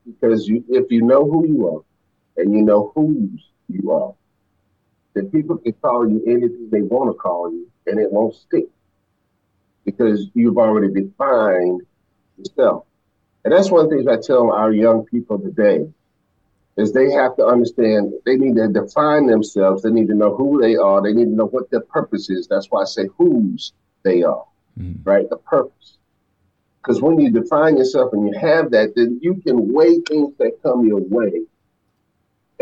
because 0.05 0.49
you 0.49 0.65
if 0.69 0.91
you 0.91 1.03
know 1.03 1.25
who 1.25 1.47
you 1.47 1.69
are, 1.69 1.83
and 2.41 2.53
you 2.53 2.63
know 2.63 2.93
whose 2.95 3.51
you 3.69 3.91
are, 3.93 4.15
then 5.15 5.31
people 5.31 5.57
can 5.59 5.73
call 5.75 6.09
you 6.09 6.23
anything 6.27 6.69
they 6.71 6.83
want 6.83 7.11
to 7.11 7.15
call 7.15 7.51
you, 7.51 7.69
and 7.87 7.99
it 7.99 8.11
won't 8.11 8.35
stick 8.35 8.67
because 9.85 10.27
you've 10.35 10.59
already 10.59 10.93
defined 10.93 11.83
yourself. 12.37 12.85
And 13.45 13.53
that's 13.53 13.71
one 13.71 13.85
of 13.85 13.91
the 13.91 13.97
things 13.97 14.09
I 14.09 14.19
tell 14.21 14.51
our 14.51 14.73
young 14.73 15.05
people 15.07 15.39
today 15.39 15.89
is 16.77 16.93
they 16.93 17.11
have 17.11 17.37
to 17.37 17.45
understand 17.45 18.13
they 18.25 18.37
need 18.37 18.57
to 18.57 18.69
define 18.69 19.27
themselves. 19.27 19.83
They 19.83 19.91
need 19.91 20.09
to 20.09 20.15
know 20.15 20.37
who 20.37 20.61
they 20.61 20.77
are. 20.77 21.03
They 21.03 21.13
need 21.13 21.27
to 21.27 21.35
know 21.35 21.47
what 21.47 21.71
their 21.71 21.81
purpose 21.81 22.31
is. 22.31 22.47
That's 22.47 22.67
why 22.71 22.83
I 22.83 22.85
say 22.85 23.09
whose 23.17 23.73
they 24.03 24.23
are, 24.23 24.45
mm-hmm. 24.79 25.03
right? 25.03 25.29
The 25.29 25.37
purpose. 25.39 25.99
Because 26.83 27.03
when 27.03 27.21
you 27.21 27.31
define 27.31 27.77
yourself 27.77 28.13
and 28.13 28.27
you 28.27 28.39
have 28.39 28.71
that, 28.71 28.95
then 28.95 29.19
you 29.23 29.35
can 29.35 29.73
weigh 29.73 30.01
things 30.01 30.35
that 30.39 30.63
come 30.63 30.87
your 30.87 31.01
way 31.01 31.43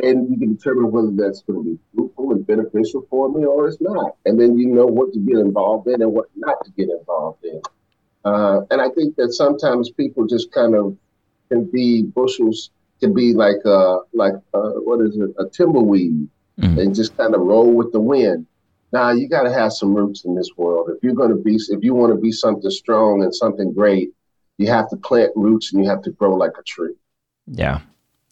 and 0.03 0.31
you 0.31 0.39
can 0.39 0.55
determine 0.55 0.91
whether 0.91 1.11
that's 1.11 1.43
going 1.43 1.59
to 1.59 1.71
be 1.71 1.79
fruitful 1.95 2.33
and 2.33 2.47
beneficial 2.47 3.07
for 3.11 3.29
me 3.29 3.45
or 3.45 3.69
it's 3.69 3.81
not. 3.81 4.17
And 4.27 4.41
then 4.41 4.59
you 4.59 4.67
know 4.69 4.87
what 4.87 5.13
to 5.13 5.19
get 5.19 5.39
involved 5.39 5.89
in 5.89 6.03
and 6.03 6.13
what 6.13 6.27
not 6.37 6.65
to 6.65 6.71
get 6.73 6.89
involved 6.89 7.45
in. 7.45 7.61
Uh, 8.25 8.61
and 8.71 8.81
I 8.81 8.89
think 8.91 9.17
that 9.17 9.33
sometimes 9.33 9.91
people 9.91 10.27
just 10.27 10.53
kind 10.53 10.75
of 10.75 10.97
can 11.49 11.65
be 11.65 12.03
bushels, 12.03 12.71
can 13.01 13.15
be 13.15 13.33
like 13.33 13.65
uh, 13.65 13.99
like 14.13 14.35
uh, 14.55 14.73
what 14.87 15.01
is 15.01 15.17
it, 15.17 15.31
a 15.39 15.47
tumbleweed, 15.47 16.29
mm-hmm. 16.61 16.79
and 16.79 16.95
just 16.95 17.17
kind 17.17 17.35
of 17.35 17.41
roll 17.41 17.73
with 17.73 17.93
the 17.93 18.01
wind. 18.01 18.47
Now 18.93 19.11
you 19.11 19.29
got 19.29 19.43
to 19.43 19.53
have 19.53 19.73
some 19.73 19.95
roots 19.95 20.25
in 20.25 20.35
this 20.35 20.51
world. 20.57 20.91
If 20.91 21.03
you're 21.03 21.15
going 21.15 21.31
to 21.31 21.43
be, 21.43 21.55
if 21.55 21.83
you 21.83 21.95
want 21.95 22.15
to 22.15 22.21
be 22.21 22.33
something 22.33 22.71
strong 22.71 23.23
and 23.23 23.35
something 23.35 23.73
great, 23.73 24.11
you 24.57 24.67
have 24.69 24.89
to 24.91 24.97
plant 24.97 25.33
roots 25.37 25.73
and 25.73 25.83
you 25.83 25.89
have 25.91 26.03
to 26.03 26.11
grow 26.11 26.35
like 26.35 26.57
a 26.59 26.63
tree. 26.63 26.95
Yeah, 27.47 27.81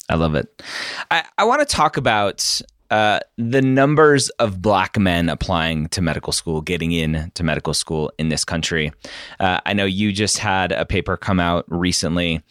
I 0.08 0.14
love 0.14 0.34
it. 0.34 0.62
I, 1.10 1.24
I 1.38 1.44
want 1.44 1.60
to 1.60 1.66
talk 1.66 1.96
about 1.96 2.60
uh, 2.90 3.18
the 3.36 3.60
numbers 3.60 4.28
of 4.38 4.62
black 4.62 4.98
men 4.98 5.28
applying 5.28 5.88
to 5.88 6.00
medical 6.00 6.32
school, 6.32 6.60
getting 6.60 6.92
in 6.92 7.32
to 7.34 7.42
medical 7.42 7.74
school 7.74 8.12
in 8.18 8.28
this 8.28 8.44
country. 8.44 8.92
Uh, 9.40 9.58
I 9.66 9.72
know 9.72 9.84
you 9.84 10.12
just 10.12 10.38
had 10.38 10.70
a 10.70 10.86
paper 10.86 11.16
come 11.16 11.40
out 11.40 11.64
recently, 11.68 12.42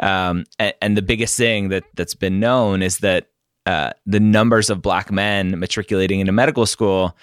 um, 0.00 0.44
and, 0.58 0.74
and, 0.82 0.96
the 0.96 1.02
biggest 1.02 1.36
thing 1.36 1.68
that 1.68 1.84
that's 1.94 2.14
been 2.14 2.40
known 2.40 2.82
is 2.82 2.98
that 2.98 3.28
uh, 3.66 3.90
the 4.04 4.18
numbers 4.18 4.68
of 4.68 4.82
black 4.82 5.12
men 5.12 5.58
matriculating 5.60 6.18
into 6.18 6.32
medical 6.32 6.66
school 6.66 7.16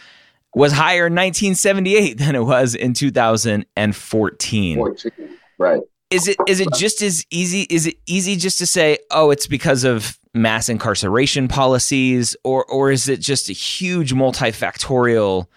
was 0.55 0.71
higher 0.71 1.07
in 1.07 1.13
1978 1.13 2.17
than 2.17 2.35
it 2.35 2.45
was 2.45 2.73
in 2.73 2.93
2014. 2.93 4.77
14, 4.77 5.11
right 5.57 5.81
is 6.11 6.27
it 6.27 6.37
is 6.47 6.59
it 6.59 6.67
just 6.75 7.01
as 7.01 7.25
easy 7.31 7.61
is 7.69 7.87
it 7.87 7.95
easy 8.05 8.35
just 8.35 8.57
to 8.59 8.65
say 8.65 8.97
oh 9.09 9.31
it's 9.31 9.47
because 9.47 9.83
of 9.83 10.19
mass 10.33 10.69
incarceration 10.69 11.47
policies 11.47 12.35
or 12.43 12.65
or 12.65 12.91
is 12.91 13.07
it 13.07 13.19
just 13.19 13.49
a 13.49 13.53
huge 13.53 14.13
multifactorial 14.13 15.47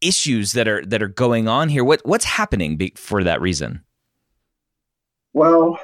issues 0.00 0.52
that 0.52 0.66
are 0.66 0.84
that 0.86 1.02
are 1.02 1.08
going 1.08 1.48
on 1.48 1.68
here? 1.68 1.84
What 1.84 2.00
what's 2.04 2.24
happening 2.24 2.76
be, 2.76 2.92
for 2.96 3.22
that 3.24 3.40
reason? 3.40 3.82
Well 5.32 5.78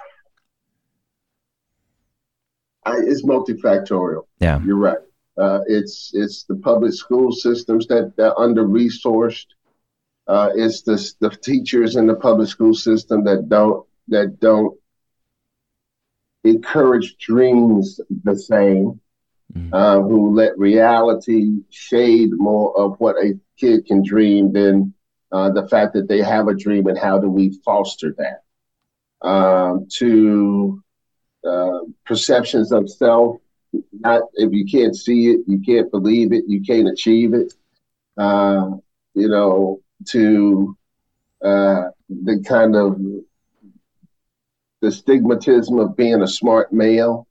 I, 2.84 2.98
it's 2.98 3.24
multifactorial. 3.24 4.26
Yeah. 4.40 4.60
You're 4.62 4.76
right. 4.76 4.98
Uh, 5.36 5.60
it's 5.66 6.12
it's 6.14 6.44
the 6.44 6.56
public 6.56 6.94
school 6.94 7.32
systems 7.32 7.86
that 7.88 8.14
that 8.16 8.34
under 8.36 8.64
resourced 8.64 9.46
uh, 10.26 10.50
it's 10.54 10.82
the 10.82 10.96
the 11.20 11.30
teachers 11.30 11.96
in 11.96 12.06
the 12.06 12.14
public 12.14 12.48
school 12.48 12.74
system 12.74 13.24
that 13.24 13.48
don't 13.48 13.86
that 14.08 14.40
don't 14.40 14.78
encourage 16.44 17.16
dreams 17.18 18.00
the 18.24 18.36
same, 18.36 19.00
mm-hmm. 19.52 19.72
uh, 19.72 20.00
who 20.00 20.34
let 20.34 20.58
reality 20.58 21.58
shade 21.70 22.30
more 22.32 22.76
of 22.78 22.98
what 22.98 23.16
a 23.16 23.38
kid 23.56 23.86
can 23.86 24.02
dream 24.02 24.52
than 24.52 24.94
uh, 25.32 25.50
the 25.50 25.66
fact 25.68 25.94
that 25.94 26.08
they 26.08 26.22
have 26.22 26.48
a 26.48 26.54
dream 26.54 26.86
and 26.86 26.98
how 26.98 27.18
do 27.18 27.28
we 27.28 27.58
foster 27.64 28.14
that. 28.18 28.42
Um, 29.26 29.88
to 29.94 30.82
uh, 31.44 31.80
perceptions 32.04 32.70
of 32.70 32.90
self, 32.90 33.38
not 33.92 34.22
if 34.34 34.52
you 34.52 34.66
can't 34.66 34.94
see 34.94 35.30
it, 35.30 35.40
you 35.46 35.60
can't 35.60 35.90
believe 35.90 36.32
it, 36.32 36.44
you 36.46 36.62
can't 36.62 36.88
achieve 36.88 37.34
it. 37.34 37.52
Uh, 38.16 38.70
you 39.14 39.28
know, 39.28 39.80
to 40.08 40.76
uh, 41.42 41.84
the 42.08 42.42
kind 42.46 42.76
of 42.76 42.98
the 44.80 44.88
stigmatism 44.88 45.82
of 45.82 45.96
being 45.96 46.22
a 46.22 46.28
smart 46.28 46.72
male 46.72 47.26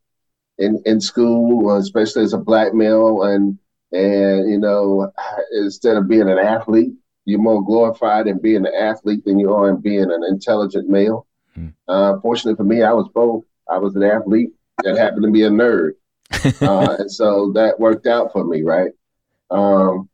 in, 0.57 0.81
in 0.85 0.99
school, 0.99 1.75
especially 1.77 2.23
as 2.23 2.33
a 2.33 2.37
black 2.37 2.73
male, 2.73 3.23
and 3.23 3.57
and 3.91 4.49
you 4.49 4.57
know 4.57 5.11
instead 5.53 5.97
of 5.97 6.07
being 6.07 6.29
an 6.29 6.39
athlete, 6.39 6.93
you're 7.25 7.39
more 7.39 7.63
glorified 7.63 8.27
in 8.27 8.39
being 8.39 8.65
an 8.65 8.73
athlete 8.73 9.23
than 9.25 9.39
you 9.39 9.53
are 9.53 9.69
in 9.69 9.81
being 9.81 10.11
an 10.11 10.23
intelligent 10.29 10.89
male. 10.89 11.27
Hmm. 11.53 11.69
Uh, 11.87 12.19
fortunately 12.21 12.55
for 12.55 12.63
me, 12.63 12.83
I 12.83 12.93
was 12.93 13.09
both. 13.13 13.43
I 13.69 13.77
was 13.77 13.95
an 13.95 14.03
athlete 14.03 14.51
that 14.83 14.97
happened 14.97 15.23
to 15.23 15.31
be 15.31 15.43
a 15.43 15.49
nerd, 15.49 15.91
uh, 16.61 16.95
and 16.99 17.11
so 17.11 17.51
that 17.53 17.79
worked 17.79 18.07
out 18.07 18.31
for 18.31 18.43
me, 18.43 18.61
right? 18.61 18.91
Um, 19.49 20.09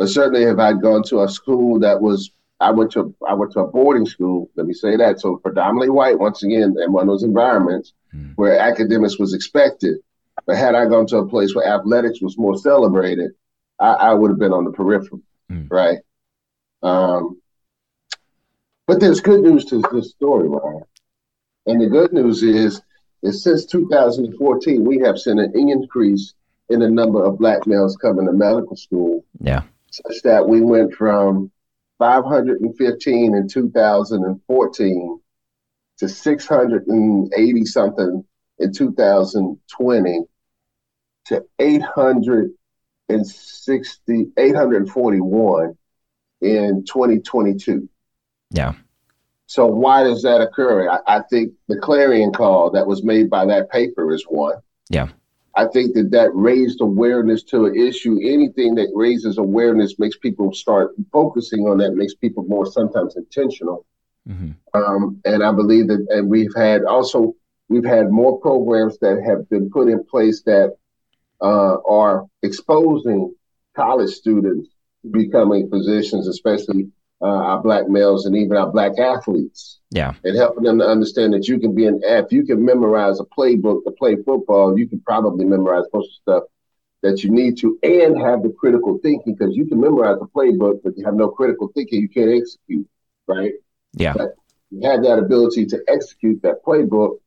but 0.00 0.08
certainly, 0.08 0.44
if 0.44 0.58
I'd 0.58 0.80
gone 0.80 1.02
to 1.08 1.20
a 1.20 1.28
school 1.28 1.78
that 1.80 2.00
was, 2.00 2.30
I 2.58 2.70
went 2.70 2.90
to, 2.92 3.14
I 3.28 3.34
went 3.34 3.52
to 3.52 3.60
a 3.60 3.66
boarding 3.66 4.06
school. 4.06 4.50
Let 4.56 4.64
me 4.64 4.72
say 4.72 4.96
that. 4.96 5.20
So 5.20 5.36
predominantly 5.36 5.90
white, 5.90 6.18
once 6.18 6.42
again, 6.42 6.74
in 6.82 6.90
one 6.90 7.02
of 7.02 7.08
those 7.08 7.22
environments 7.22 7.92
mm. 8.14 8.32
where 8.36 8.58
academics 8.58 9.18
was 9.18 9.34
expected. 9.34 9.98
But 10.46 10.56
had 10.56 10.74
I 10.74 10.86
gone 10.86 11.06
to 11.08 11.18
a 11.18 11.28
place 11.28 11.54
where 11.54 11.68
athletics 11.68 12.22
was 12.22 12.38
more 12.38 12.56
celebrated, 12.56 13.32
I, 13.78 13.92
I 13.92 14.14
would 14.14 14.30
have 14.30 14.38
been 14.38 14.54
on 14.54 14.64
the 14.64 14.72
periphery, 14.72 15.20
mm. 15.52 15.70
right? 15.70 15.98
Um, 16.82 17.38
but 18.86 19.00
there's 19.00 19.20
good 19.20 19.42
news 19.42 19.66
to 19.66 19.82
this 19.92 20.12
story, 20.12 20.48
Ryan. 20.48 20.84
And 21.66 21.78
the 21.78 21.88
good 21.88 22.14
news 22.14 22.42
is, 22.42 22.80
is 23.22 23.44
since 23.44 23.66
2014, 23.66 24.82
we 24.82 25.00
have 25.00 25.18
seen 25.18 25.38
an 25.38 25.52
increase 25.54 26.32
in 26.70 26.80
the 26.80 26.88
number 26.88 27.22
of 27.22 27.36
black 27.36 27.66
males 27.66 27.98
coming 27.98 28.24
to 28.24 28.32
medical 28.32 28.76
school. 28.76 29.26
Yeah 29.42 29.64
such 29.90 30.22
that 30.24 30.48
we 30.48 30.60
went 30.60 30.94
from 30.94 31.50
515 31.98 33.34
in 33.34 33.48
2014 33.48 35.20
to 35.98 36.08
680 36.08 37.64
something 37.66 38.24
in 38.58 38.72
2020 38.72 40.20
to 41.26 41.44
860, 41.58 44.32
841 44.36 45.76
in 46.40 46.84
2022. 46.86 47.88
Yeah. 48.50 48.74
So 49.46 49.66
why 49.66 50.04
does 50.04 50.22
that 50.22 50.40
occur? 50.40 50.88
I, 50.88 51.00
I, 51.06 51.20
think 51.28 51.52
the 51.68 51.78
clarion 51.78 52.32
call 52.32 52.70
that 52.70 52.86
was 52.86 53.02
made 53.02 53.28
by 53.28 53.44
that 53.46 53.68
paper 53.70 54.12
is 54.12 54.24
one. 54.24 54.54
Yeah. 54.88 55.08
I 55.54 55.66
think 55.66 55.94
that 55.94 56.10
that 56.12 56.30
raised 56.34 56.80
awareness 56.80 57.42
to 57.44 57.66
an 57.66 57.76
issue. 57.76 58.18
Anything 58.22 58.74
that 58.76 58.90
raises 58.94 59.38
awareness 59.38 59.98
makes 59.98 60.16
people 60.16 60.52
start 60.52 60.92
focusing 61.12 61.66
on 61.66 61.78
that, 61.78 61.94
makes 61.94 62.14
people 62.14 62.44
more 62.44 62.66
sometimes 62.66 63.16
intentional. 63.16 63.84
Mm-hmm. 64.28 64.50
Um, 64.74 65.20
and 65.24 65.42
I 65.42 65.52
believe 65.52 65.88
that, 65.88 66.06
and 66.10 66.28
we've 66.28 66.54
had 66.54 66.84
also 66.84 67.34
we've 67.68 67.84
had 67.84 68.10
more 68.10 68.38
programs 68.40 68.98
that 68.98 69.22
have 69.24 69.48
been 69.48 69.70
put 69.70 69.88
in 69.88 70.04
place 70.04 70.42
that 70.42 70.76
uh, 71.40 71.76
are 71.88 72.26
exposing 72.42 73.34
college 73.74 74.10
students 74.10 74.68
becoming 75.10 75.70
physicians, 75.70 76.28
especially 76.28 76.90
uh, 77.22 77.26
our 77.26 77.62
black 77.62 77.88
males 77.88 78.26
and 78.26 78.36
even 78.36 78.56
our 78.56 78.70
black 78.70 78.98
athletes. 78.98 79.80
Yeah. 79.90 80.14
And 80.24 80.36
helping 80.36 80.64
them 80.64 80.78
to 80.78 80.86
understand 80.86 81.34
that 81.34 81.48
you 81.48 81.58
can 81.58 81.74
be 81.74 81.86
an 81.86 82.00
if 82.04 82.32
you 82.32 82.44
can 82.44 82.64
memorize 82.64 83.20
a 83.20 83.24
playbook 83.24 83.84
to 83.84 83.90
play 83.90 84.16
football, 84.16 84.78
you 84.78 84.88
can 84.88 85.00
probably 85.00 85.44
memorize 85.44 85.84
most 85.92 86.06
of 86.06 86.10
the 86.10 86.32
stuff 86.32 86.44
that 87.02 87.24
you 87.24 87.30
need 87.30 87.56
to 87.58 87.78
and 87.82 88.20
have 88.20 88.42
the 88.42 88.54
critical 88.58 88.98
thinking 89.02 89.34
because 89.34 89.56
you 89.56 89.66
can 89.66 89.80
memorize 89.80 90.18
a 90.20 90.26
playbook, 90.26 90.80
but 90.84 90.96
you 90.96 91.04
have 91.04 91.14
no 91.14 91.28
critical 91.28 91.68
thinking, 91.74 92.00
you 92.00 92.08
can't 92.08 92.30
execute, 92.30 92.86
right? 93.26 93.52
Yeah. 93.94 94.12
But 94.12 94.34
you 94.70 94.88
have 94.88 95.02
that 95.02 95.18
ability 95.18 95.66
to 95.66 95.82
execute 95.88 96.42
that 96.42 96.64
playbook, 96.64 97.18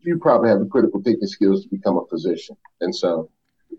you 0.00 0.18
probably 0.18 0.48
have 0.48 0.60
the 0.60 0.66
critical 0.66 1.02
thinking 1.02 1.28
skills 1.28 1.62
to 1.62 1.68
become 1.68 1.96
a 1.98 2.06
physician. 2.06 2.56
And 2.80 2.94
so 2.94 3.30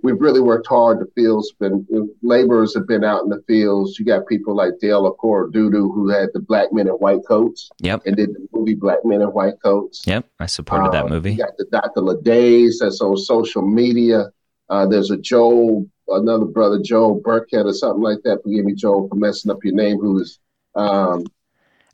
we've 0.03 0.19
really 0.19 0.41
worked 0.41 0.67
hard. 0.67 1.00
The 1.00 1.12
fields 1.15 1.51
been 1.60 1.86
laborers 2.22 2.74
have 2.75 2.88
been 2.88 3.03
out 3.03 3.24
in 3.24 3.29
the 3.29 3.41
fields. 3.48 4.00
You 4.00 4.05
got 4.05 4.27
people 4.27 4.55
like 4.55 4.74
Dale 4.79 5.12
Okorodudu 5.12 5.93
who 5.93 6.10
had 6.10 6.29
the 6.34 6.39
Black 6.39 6.72
Men 6.72 6.88
in 6.88 6.93
White 6.93 7.22
Coats. 7.27 7.69
Yep. 7.79 8.03
And 8.05 8.15
did 8.15 8.34
the 8.34 8.48
movie 8.53 8.75
Black 8.75 9.00
Men 9.03 9.22
in 9.22 9.29
White 9.29 9.55
Coats. 9.63 10.03
Yep. 10.05 10.25
I 10.39 10.46
supported 10.46 10.88
um, 10.88 10.91
that 10.91 11.10
movie. 11.10 11.31
You 11.31 11.38
got 11.38 11.58
the 11.58 11.65
Dr. 11.65 12.01
Ladays 12.01 12.75
that's 12.79 13.01
on 13.01 13.17
social 13.17 13.62
media. 13.62 14.31
Uh, 14.69 14.86
there's 14.86 15.12
a 15.12 15.17
Joel, 15.17 15.88
another 16.08 16.46
brother, 16.46 16.79
Joel 16.79 17.22
Burkhead 17.22 17.65
or 17.65 17.74
something 17.74 18.03
like 18.03 18.19
that. 18.24 18.43
Forgive 18.43 18.65
me, 18.65 18.75
Joel, 18.75 19.08
for 19.08 19.15
messing 19.15 19.51
up 19.51 19.63
your 19.63 19.74
name. 19.74 20.00
Who 20.00 20.19
is 20.19 20.39
um, 20.75 21.25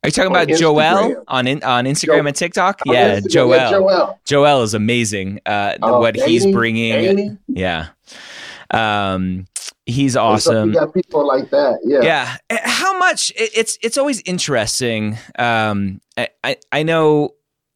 are 0.05 0.07
you 0.07 0.11
talking 0.11 0.31
about 0.31 0.47
Instagram. 0.47 1.09
Joel 1.09 1.23
on 1.27 1.47
in, 1.47 1.63
on 1.63 1.85
Instagram 1.85 2.21
jo- 2.21 2.27
and 2.27 2.35
TikTok? 2.35 2.81
Yeah, 2.85 3.19
Joel. 3.27 3.55
Yeah, 3.55 3.69
Joel. 3.71 4.19
Joel 4.25 4.61
is 4.61 4.73
amazing. 4.73 5.39
Uh, 5.45 5.75
uh, 5.81 5.97
what 5.97 6.15
he's 6.15 6.45
bringing. 6.45 7.39
Yeah. 7.47 7.87
Um, 8.69 9.47
he's 9.85 10.15
awesome. 10.15 10.69
you 10.69 10.79
got 10.79 10.93
people 10.93 11.25
like 11.25 11.49
that. 11.49 11.79
Yeah. 11.83 12.01
Yeah. 12.01 12.37
Eh, 12.49 12.59
how 12.63 12.97
much? 12.99 13.31
it's 13.35 13.77
it's 13.81 13.97
always 13.97 14.21
interesting. 14.25 15.17
Um, 15.39 16.01
I 16.17 16.29
I, 16.43 16.57
I 16.71 16.83
know 16.83 17.31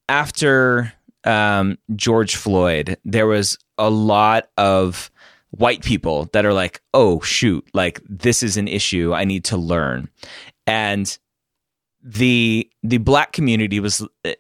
after 0.08 0.94
um, 1.24 1.78
George 1.96 2.36
Floyd, 2.36 2.98
there 3.06 3.28
was 3.28 3.58
a 3.78 3.90
lot 3.90 4.50
of 4.58 5.10
white 5.52 5.84
people 5.84 6.30
that 6.34 6.46
are 6.46 6.54
like, 6.54 6.82
oh 6.94 7.22
shoot, 7.22 7.68
like 7.74 8.02
this 8.08 8.44
is 8.44 8.56
an 8.58 8.68
issue 8.68 9.14
I 9.16 9.26
need 9.26 9.46
to 9.46 9.58
learn, 9.58 10.10
and 10.68 11.18
the 12.02 12.70
the 12.84 12.98
black 12.98 13.32
community 13.32 13.80
was 13.80 14.06
uh, 14.26 14.34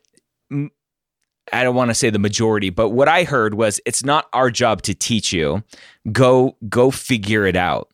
I 1.51 1.63
don't 1.63 1.75
want 1.75 1.89
to 1.89 1.96
say 1.96 2.10
the 2.10 2.20
majority, 2.20 2.70
but 2.70 2.89
what 2.89 3.08
I 3.08 3.24
heard 3.24 3.54
was 3.56 3.80
it's 3.86 4.04
not 4.04 4.28
our 4.34 4.51
job 4.51 4.82
to 4.84 4.94
teach 4.94 5.34
you. 5.34 5.63
Go 6.12 6.58
go 6.70 6.92
figure 6.92 7.45
it 7.45 7.56
out. 7.56 7.91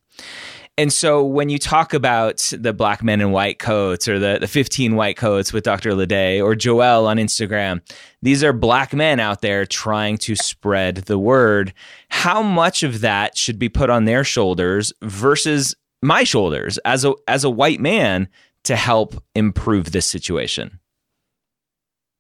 And 0.78 0.92
so 0.92 1.24
when 1.24 1.48
you 1.48 1.58
talk 1.58 1.94
about 1.94 2.52
the 2.52 2.74
black 2.74 3.02
men 3.02 3.22
in 3.22 3.32
white 3.32 3.60
coats 3.60 4.10
or 4.10 4.20
the, 4.20 4.40
the 4.42 4.48
15 4.48 4.98
white 4.98 5.16
coats 5.16 5.54
with 5.54 5.64
Dr. 5.64 5.94
Lede 5.94 6.44
or 6.44 6.54
Joel 6.54 7.08
on 7.08 7.16
Instagram, 7.16 7.80
these 8.22 8.44
are 8.44 8.52
black 8.52 8.94
men 8.94 9.22
out 9.22 9.42
there 9.42 9.66
trying 9.66 10.18
to 10.20 10.36
spread 10.36 10.98
the 10.98 11.18
word. 11.18 11.74
How 12.10 12.42
much 12.42 12.84
of 12.84 13.00
that 13.02 13.38
should 13.38 13.58
be 13.58 13.70
put 13.70 13.90
on 13.90 14.04
their 14.04 14.26
shoulders 14.26 14.92
versus 15.02 15.76
my 16.02 16.26
shoulders 16.26 16.78
as 16.80 17.06
a 17.06 17.14
as 17.28 17.46
a 17.46 17.50
white 17.50 17.80
man 17.80 18.28
to 18.66 18.76
help 18.76 19.16
improve 19.34 19.92
this 19.92 20.06
situation? 20.06 20.80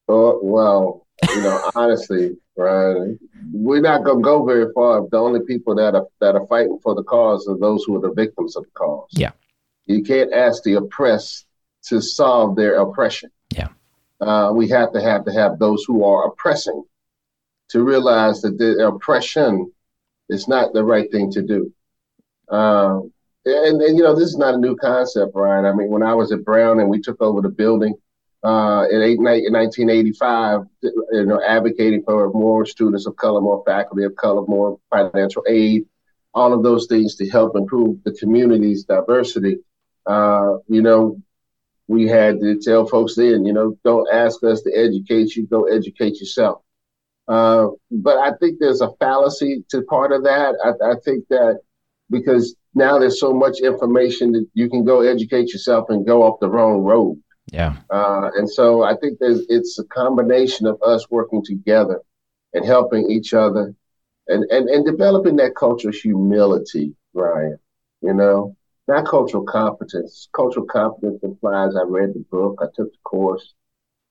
Oh, 0.08 0.39
well, 0.41 1.08
you 1.29 1.41
know, 1.41 1.71
honestly, 1.75 2.38
Ryan, 2.58 3.19
we're 3.51 3.81
not 3.81 4.03
going 4.03 4.19
to 4.19 4.23
go 4.23 4.45
very 4.45 4.71
far 4.73 5.03
if 5.03 5.10
the 5.10 5.17
only 5.17 5.41
people 5.41 5.75
that 5.75 5.95
are 5.95 6.08
that 6.21 6.36
are 6.36 6.47
fighting 6.47 6.79
for 6.81 6.95
the 6.95 7.03
cause 7.03 7.47
are 7.47 7.58
those 7.58 7.84
who 7.84 7.95
are 7.97 8.01
the 8.01 8.13
victims 8.13 8.55
of 8.55 8.63
the 8.63 8.71
cause. 8.71 9.10
Yeah. 9.12 9.31
You 9.86 10.03
can't 10.03 10.34
ask 10.34 10.63
the 10.63 10.75
oppressed 10.75 11.45
to 11.88 12.01
solve 12.01 12.55
their 12.55 12.75
oppression. 12.75 13.31
Yeah. 13.51 13.69
Uh, 14.21 14.51
we 14.53 14.69
have 14.69 14.93
to 14.93 15.01
have 15.01 15.25
to 15.25 15.34
have 15.34 15.60
those 15.60 15.84
who 15.86 16.03
are 16.03 16.27
oppressing 16.27 16.84
to 17.69 17.84
realize 17.84 18.41
that 18.41 18.58
the 18.58 18.88
oppression 18.88 19.71
is 20.29 20.47
not 20.47 20.73
the 20.73 20.84
right 20.84 21.12
thing 21.12 21.31
to 21.31 21.41
do. 21.41 21.73
Um, 22.49 23.12
and, 23.45 23.81
you 23.97 24.03
know, 24.03 24.15
this 24.15 24.29
is 24.29 24.38
not 24.38 24.55
a 24.55 24.58
new 24.58 24.75
concept, 24.75 25.34
Ryan. 25.36 25.65
I 25.65 25.73
mean, 25.73 25.89
when 25.89 26.03
I 26.03 26.13
was 26.13 26.31
at 26.31 26.43
Brown 26.43 26.79
and 26.79 26.89
we 26.89 26.99
took 26.99 27.21
over 27.21 27.41
the 27.41 27.49
building 27.49 27.93
uh, 28.43 28.86
in, 28.91 29.01
eight, 29.01 29.17
in 29.17 29.53
1985, 29.53 30.62
you 30.81 31.25
know, 31.25 31.41
advocating 31.45 32.03
for 32.03 32.31
more 32.31 32.65
students 32.65 33.05
of 33.05 33.15
color, 33.15 33.41
more 33.41 33.63
faculty 33.65 34.03
of 34.03 34.15
color, 34.15 34.45
more 34.47 34.79
financial 34.89 35.43
aid, 35.47 35.86
all 36.34 36.53
of 36.53 36.63
those 36.63 36.88
things 36.88 37.15
to 37.15 37.29
help 37.29 37.55
improve 37.55 38.03
the 38.03 38.12
community's 38.13 38.84
diversity. 38.84 39.58
Uh, 40.05 40.58
you 40.67 40.81
know, 40.81 41.21
we 41.88 42.08
had 42.08 42.39
to 42.39 42.60
tell 42.60 42.86
folks 42.86 43.15
then, 43.15 43.45
you 43.45 43.53
know, 43.53 43.77
don't 43.84 44.12
ask 44.12 44.43
us 44.43 44.62
to 44.62 44.71
educate 44.75 45.36
you, 45.36 45.45
go 45.45 45.65
educate 45.65 46.19
yourself. 46.19 46.62
Uh, 47.27 47.67
but 47.91 48.17
I 48.17 48.34
think 48.38 48.60
there's 48.60 48.81
a 48.81 48.91
fallacy 48.99 49.65
to 49.69 49.81
part 49.84 50.12
of 50.12 50.23
that. 50.23 50.55
I, 50.63 50.91
I 50.91 50.95
think 51.03 51.27
that 51.29 51.60
because 52.10 52.55
now 52.75 52.99
there's 52.99 53.19
so 53.19 53.33
much 53.33 53.61
information 53.61 54.33
that 54.33 54.45
you 54.53 54.69
can 54.69 54.83
go 54.83 55.01
educate 55.01 55.51
yourself 55.53 55.89
and 55.89 56.05
go 56.05 56.23
off 56.23 56.39
the 56.41 56.49
wrong 56.49 56.81
road. 56.83 57.19
Yeah. 57.51 57.77
Uh, 57.89 58.31
and 58.35 58.49
so 58.49 58.83
I 58.83 58.95
think 58.97 59.17
there's 59.17 59.45
it's 59.49 59.79
a 59.79 59.85
combination 59.85 60.67
of 60.67 60.81
us 60.81 61.09
working 61.09 61.43
together 61.43 62.01
and 62.53 62.65
helping 62.65 63.09
each 63.09 63.33
other 63.33 63.73
and, 64.27 64.43
and, 64.51 64.69
and 64.69 64.85
developing 64.85 65.38
that 65.38 65.55
culture 65.55 65.89
of 65.89 65.95
humility, 65.95 66.93
Ryan. 67.13 67.57
You 68.01 68.13
know, 68.13 68.55
not 68.88 69.07
cultural 69.07 69.43
competence. 69.43 70.27
Cultural 70.33 70.65
competence 70.65 71.23
implies 71.23 71.75
I 71.75 71.83
read 71.83 72.13
the 72.13 72.25
book, 72.29 72.59
I 72.61 72.65
took 72.75 72.91
the 72.91 72.97
course. 73.03 73.53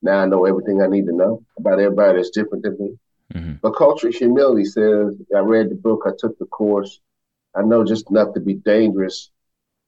Now 0.02 0.20
I 0.20 0.26
know 0.26 0.46
everything 0.46 0.82
I 0.82 0.86
need 0.86 1.06
to 1.06 1.12
know 1.14 1.42
about 1.58 1.80
everybody 1.80 2.16
that's 2.16 2.30
different 2.30 2.64
than 2.64 2.76
me. 2.78 2.98
Mm-hmm. 3.34 3.52
But 3.62 3.72
cultural 3.72 4.12
humility 4.12 4.64
says 4.64 5.16
I 5.34 5.40
read 5.40 5.70
the 5.70 5.74
book, 5.74 6.04
I 6.06 6.10
took 6.18 6.38
the 6.38 6.46
course, 6.46 7.00
I 7.56 7.62
know 7.62 7.84
just 7.84 8.10
enough 8.10 8.34
to 8.34 8.40
be 8.40 8.54
dangerous. 8.54 9.30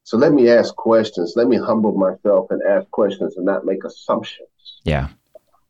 So 0.05 0.17
let 0.17 0.33
me 0.33 0.49
ask 0.51 0.75
questions. 0.77 1.35
Let 1.37 1.49
me 1.49 1.57
humble 1.57 1.93
myself 1.93 2.51
and 2.51 2.63
ask 2.63 2.89
questions 2.91 3.37
and 3.37 3.45
not 3.45 3.65
make 3.65 3.85
assumptions. 3.85 4.49
Yeah. 4.85 5.09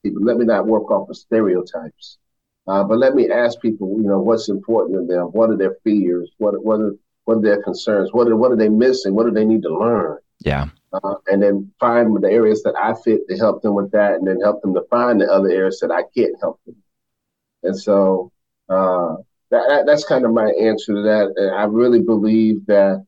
Let 0.05 0.37
me 0.37 0.45
not 0.45 0.67
work 0.67 0.91
off 0.91 1.09
of 1.09 1.17
stereotypes. 1.17 2.19
Uh, 2.67 2.85
but 2.85 2.99
let 2.99 3.15
me 3.15 3.31
ask 3.31 3.61
people, 3.61 3.97
you 3.97 4.09
know, 4.09 4.19
what's 4.19 4.49
important 4.49 5.09
to 5.09 5.15
them? 5.15 5.27
What 5.27 5.51
are 5.51 5.57
their 5.57 5.77
fears? 5.85 6.31
What 6.39 6.63
what 6.65 6.81
are 6.81 6.97
what 7.25 7.39
are 7.39 7.43
their 7.43 7.63
concerns? 7.63 8.13
What 8.13 8.29
are 8.29 8.37
what 8.37 8.53
are 8.53 8.57
they 8.57 8.69
missing? 8.69 9.15
What 9.15 9.27
do 9.27 9.33
they 9.33 9.45
need 9.45 9.63
to 9.63 9.77
learn? 9.77 10.19
Yeah. 10.41 10.67
Uh, 10.93 11.15
and 11.29 11.43
then 11.43 11.73
find 11.79 12.17
the 12.23 12.31
areas 12.31 12.63
that 12.65 12.75
I 12.77 12.95
fit 13.05 13.29
to 13.29 13.37
help 13.37 13.63
them 13.63 13.75
with 13.75 13.91
that, 13.93 14.15
and 14.15 14.27
then 14.27 14.41
help 14.41 14.63
them 14.63 14.75
to 14.75 14.83
find 14.91 15.21
the 15.21 15.33
other 15.33 15.49
areas 15.49 15.79
that 15.81 15.91
I 15.91 16.03
can't 16.17 16.37
help 16.41 16.61
them. 16.67 16.77
And 17.63 17.79
so 17.79 18.33
uh, 18.69 19.17
that, 19.51 19.85
that's 19.87 20.05
kind 20.05 20.25
of 20.25 20.33
my 20.33 20.51
answer 20.61 20.95
to 20.95 21.03
that. 21.03 21.33
And 21.37 21.55
I 21.55 21.65
really 21.65 22.01
believe 22.01 22.67
that 22.67 23.05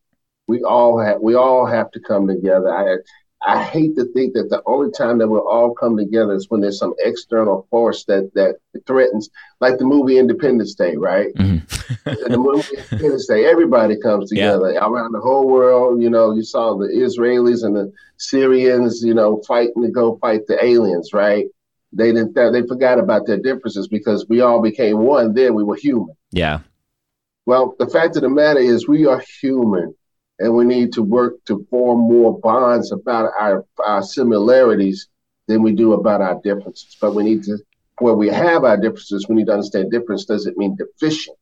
we 0.47 0.63
all 0.63 0.99
have 0.99 1.21
we 1.21 1.35
all 1.35 1.67
have 1.67 1.91
to 1.93 2.01
come 2.01 2.27
together. 2.27 2.73
I 2.73 2.97
I 3.47 3.63
hate 3.63 3.95
to 3.97 4.05
think 4.07 4.35
that 4.35 4.51
the 4.51 4.63
only 4.67 4.91
time 4.91 5.19
that 5.19 5.29
we'll 5.29 5.47
all 5.47 5.73
come 5.73 5.97
together 5.97 6.35
is 6.35 6.47
when 6.49 6.61
there's 6.61 6.79
some 6.79 6.95
external 6.99 7.67
force 7.71 8.05
that 8.07 8.33
that 8.35 8.57
threatens, 8.87 9.31
like 9.61 9.79
the 9.79 9.85
movie 9.85 10.19
Independence 10.19 10.75
Day, 10.75 10.97
right? 10.97 11.33
Mm-hmm. 11.35 12.05
the 12.33 12.39
movie 12.39 12.77
Independence 12.77 13.27
Day, 13.29 13.47
everybody 13.47 13.97
comes 14.01 14.31
together 14.31 14.73
yeah. 14.73 14.85
around 14.85 15.13
the 15.13 15.21
whole 15.21 15.47
world. 15.47 16.03
You 16.03 16.11
know, 16.11 16.33
you 16.33 16.43
saw 16.43 16.77
the 16.77 16.87
Israelis 16.89 17.65
and 17.65 17.77
the 17.77 17.93
Syrians, 18.17 19.05
you 19.05 19.15
know, 19.15 19.41
fighting 19.47 19.83
to 19.83 19.91
go 19.91 20.19
fight 20.19 20.47
the 20.49 20.63
aliens, 20.65 21.13
right? 21.13 21.47
They 21.93 22.13
didn't. 22.13 22.35
They 22.35 22.67
forgot 22.67 22.99
about 22.99 23.27
their 23.27 23.39
differences 23.39 23.87
because 23.87 24.27
we 24.29 24.41
all 24.41 24.61
became 24.61 24.99
one. 24.99 25.33
Then 25.33 25.55
we 25.55 25.63
were 25.63 25.77
human. 25.77 26.17
Yeah. 26.31 26.61
Well, 27.47 27.75
the 27.79 27.87
fact 27.89 28.17
of 28.17 28.23
the 28.23 28.29
matter 28.29 28.61
is, 28.61 28.89
we 28.89 29.07
are 29.07 29.23
human, 29.41 29.95
and 30.39 30.55
we 30.55 30.65
need 30.65 30.93
to 30.95 31.03
work 31.03 31.43
to 31.47 31.67
form 31.71 32.01
more 32.01 32.39
bonds 32.41 32.93
about 32.93 33.31
our, 33.39 33.65
our 33.85 34.03
similarities 34.03 35.09
than 35.47 35.63
we 35.63 35.73
do 35.73 35.95
about 35.95 36.21
our 36.21 36.41
differences. 36.43 36.97
But 37.01 37.15
we 37.15 37.25
need 37.25 37.45
to 37.45 37.59
where 38.01 38.15
we 38.15 38.29
have 38.29 38.65
our 38.65 38.77
differences, 38.77 39.27
we 39.29 39.37
need 39.37 39.47
to 39.47 39.53
understand 39.53 39.91
difference 39.91 40.25
doesn't 40.25 40.57
mean 40.57 40.77
deficient. 40.77 41.37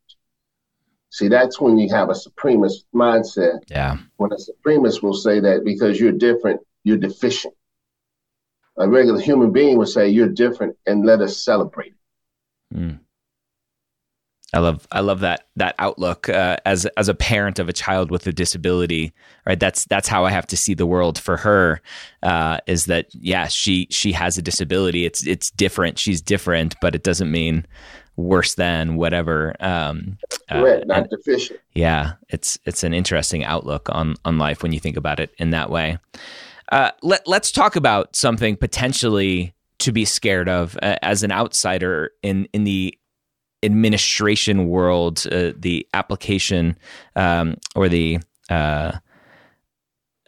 See, 1.11 1.29
that's 1.29 1.61
when 1.61 1.79
you 1.79 1.89
have 1.95 2.11
a 2.11 2.13
supremacist 2.13 2.85
mindset. 2.95 3.61
Yeah. 3.69 3.99
When 4.17 4.33
a 4.33 4.37
supremacist 4.37 5.03
will 5.03 5.15
say 5.15 5.41
that 5.41 5.65
because 5.65 6.01
you're 6.01 6.13
different, 6.13 6.61
you're 6.85 6.97
deficient. 6.97 7.55
A 8.79 8.89
regular 8.89 9.21
human 9.21 9.53
being 9.53 9.79
would 9.79 9.89
say 9.89 10.09
you're 10.09 10.29
different 10.29 10.77
and 10.87 11.07
let 11.07 11.23
us 11.23 11.43
celebrate. 11.43 11.95
Mm. 12.75 13.01
I 14.57 14.61
love 14.61 14.89
I 14.91 15.01
love 15.01 15.21
that 15.21 15.49
that 15.57 15.75
outlook 15.79 16.31
uh, 16.31 16.57
as 16.65 16.87
as 16.97 17.09
a 17.09 17.15
parent 17.15 17.59
of 17.59 17.69
a 17.69 17.75
child 17.75 18.11
with 18.11 18.27
a 18.27 18.33
disability. 18.33 19.13
Right, 19.47 19.61
that's 19.61 19.85
that's 19.85 20.09
how 20.09 20.25
I 20.25 20.31
have 20.31 20.47
to 20.47 20.57
see 20.57 20.73
the 20.73 20.87
world 20.87 21.19
for 21.19 21.37
her. 21.37 21.83
Uh, 22.23 22.59
is 22.67 22.87
that 22.87 23.15
yeah 23.15 23.49
she 23.49 23.87
she 23.91 24.13
has 24.13 24.39
a 24.39 24.43
disability. 24.43 25.05
It's 25.05 25.27
it's 25.27 25.51
different. 25.51 25.99
She's 25.99 26.23
different, 26.23 26.75
but 26.81 26.95
it 26.95 27.03
doesn't 27.03 27.31
mean 27.31 27.67
worse 28.17 28.55
than 28.55 28.97
whatever. 28.97 29.55
Um, 29.61 30.17
uh, 30.49 30.81
not 30.87 31.11
deficient. 31.11 31.61
Yeah, 31.75 32.15
it's 32.31 32.59
it's 32.65 32.83
an 32.83 32.95
interesting 32.95 33.45
outlook 33.45 33.91
on 33.91 34.15
on 34.25 34.39
life 34.39 34.63
when 34.63 34.73
you 34.73 34.81
think 34.81 34.97
about 34.97 35.21
it 35.21 35.35
in 35.37 35.51
that 35.51 35.69
way. 35.69 35.99
Uh, 36.73 36.93
let 37.03 37.29
let's 37.29 37.53
talk 37.53 37.77
about 37.77 38.17
something 38.17 38.57
potentially 38.57 39.55
to 39.81 39.93
be 39.93 40.07
scared 40.07 40.49
of 40.49 40.79
uh, 40.83 40.97
as 41.03 41.23
an 41.23 41.31
outsider 41.31 42.13
in 42.23 42.49
in 42.55 42.65
the 42.65 42.99
administration 43.63 44.69
world, 44.69 45.27
uh, 45.31 45.53
the 45.57 45.87
application 45.95 46.77
um, 47.15 47.57
or 47.75 47.89
the 47.89 48.19
uh, 48.51 48.93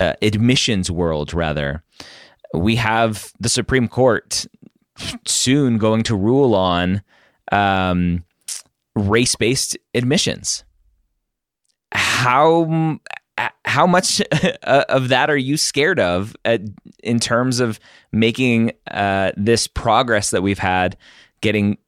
uh, 0.00 0.14
admissions 0.22 0.90
world, 0.90 1.34
rather, 1.34 1.82
we 2.54 2.76
have 2.76 3.32
the 3.38 3.48
Supreme 3.48 3.88
Court 3.88 4.46
soon 5.26 5.78
going 5.78 6.02
to 6.04 6.16
rule 6.16 6.54
on 6.54 7.02
um, 7.52 8.24
race 8.94 9.36
based 9.36 9.76
admissions. 9.94 10.64
How 11.92 12.98
how 13.64 13.86
much 13.86 14.20
of 14.62 15.08
that 15.08 15.30
are 15.30 15.36
you 15.36 15.56
scared 15.56 16.00
of 16.00 16.34
at, 16.44 16.62
in 17.02 17.20
terms 17.20 17.60
of 17.60 17.78
making 18.12 18.72
uh, 18.90 19.32
this 19.36 19.66
progress 19.66 20.30
that 20.30 20.42
we've 20.42 20.58
had 20.58 20.96
getting 21.40 21.78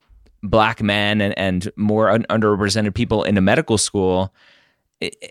black 0.43 0.83
men 0.83 1.21
and, 1.21 1.39
and 1.39 1.71
more 1.77 2.11
un- 2.11 2.27
underrepresented 2.31 2.95
people 2.95 3.25
in 3.25 3.37
a 3.37 3.41
medical 3.41 3.79
school, 3.79 4.35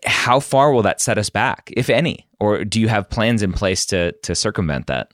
how 0.06 0.40
far 0.40 0.72
will 0.72 0.82
that 0.82 1.02
set 1.02 1.18
us 1.18 1.30
back, 1.30 1.72
if 1.76 1.90
any? 1.90 2.28
Or 2.40 2.64
do 2.64 2.80
you 2.80 2.88
have 2.88 3.10
plans 3.10 3.44
in 3.44 3.54
place 3.54 3.86
to 3.88 4.12
to 4.24 4.36
circumvent 4.36 4.88
that? 4.88 5.12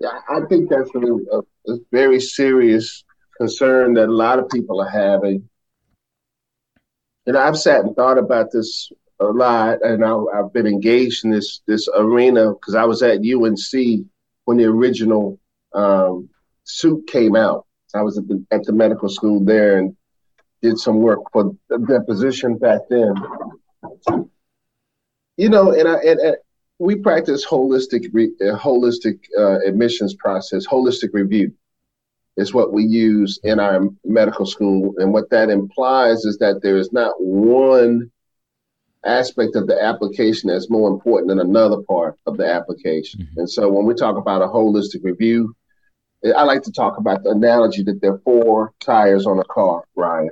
Yeah, 0.00 0.18
I 0.28 0.40
think 0.48 0.68
that's 0.68 0.90
a, 0.94 1.72
a 1.72 1.76
very 1.92 2.20
serious 2.20 3.04
concern 3.38 3.94
that 3.94 4.08
a 4.08 4.12
lot 4.12 4.38
of 4.38 4.48
people 4.48 4.80
are 4.80 4.88
having. 4.88 5.48
And 7.26 7.36
I've 7.36 7.56
sat 7.56 7.84
and 7.84 7.94
thought 7.94 8.18
about 8.18 8.50
this 8.50 8.90
a 9.20 9.26
lot, 9.26 9.78
and 9.82 10.04
I, 10.04 10.16
have 10.34 10.52
been 10.52 10.66
engaged 10.66 11.24
in 11.24 11.30
this 11.30 11.60
this 11.66 11.88
arena 11.94 12.52
because 12.52 12.74
I 12.74 12.84
was 12.84 13.02
at 13.02 13.20
UNC 13.20 14.06
when 14.44 14.56
the 14.56 14.64
original 14.64 15.38
um, 15.72 16.28
suit 16.64 17.06
came 17.06 17.36
out. 17.36 17.66
I 17.94 18.02
was 18.02 18.18
at 18.18 18.28
the, 18.28 18.44
at 18.50 18.64
the 18.64 18.72
medical 18.72 19.08
school 19.08 19.44
there 19.44 19.78
and 19.78 19.96
did 20.60 20.78
some 20.78 20.98
work 20.98 21.20
for 21.32 21.56
the 21.68 21.78
deposition 21.78 22.56
back 22.56 22.80
then. 22.88 23.14
You 25.36 25.48
know, 25.48 25.72
and 25.72 25.88
I 25.88 25.94
and, 25.96 26.20
and 26.20 26.36
we 26.78 26.96
practice 26.96 27.46
holistic 27.46 28.08
re, 28.12 28.32
uh, 28.40 28.56
holistic 28.56 29.18
uh, 29.38 29.60
admissions 29.66 30.14
process, 30.14 30.66
holistic 30.66 31.10
review 31.12 31.52
is 32.36 32.54
what 32.54 32.72
we 32.72 32.84
use 32.84 33.38
in 33.42 33.60
our 33.60 33.88
medical 34.04 34.46
school, 34.46 34.94
and 34.98 35.12
what 35.12 35.28
that 35.30 35.50
implies 35.50 36.24
is 36.24 36.38
that 36.38 36.62
there 36.62 36.78
is 36.78 36.92
not 36.92 37.12
one 37.18 38.10
aspect 39.04 39.56
of 39.56 39.66
the 39.66 39.82
application 39.82 40.48
that's 40.48 40.70
more 40.70 40.88
important 40.88 41.28
than 41.28 41.40
another 41.40 41.82
part 41.82 42.16
of 42.26 42.36
the 42.36 42.46
application. 42.46 43.20
Mm-hmm. 43.20 43.40
And 43.40 43.50
so 43.50 43.68
when 43.68 43.84
we 43.84 43.94
talk 43.94 44.16
about 44.16 44.42
a 44.42 44.46
holistic 44.46 45.02
review, 45.02 45.54
I 46.24 46.44
like 46.44 46.62
to 46.62 46.72
talk 46.72 46.98
about 46.98 47.24
the 47.24 47.30
analogy 47.30 47.82
that 47.84 48.00
there 48.00 48.12
are 48.12 48.18
four 48.18 48.72
tires 48.80 49.26
on 49.26 49.38
a 49.38 49.44
car, 49.44 49.84
Ryan. 49.96 50.30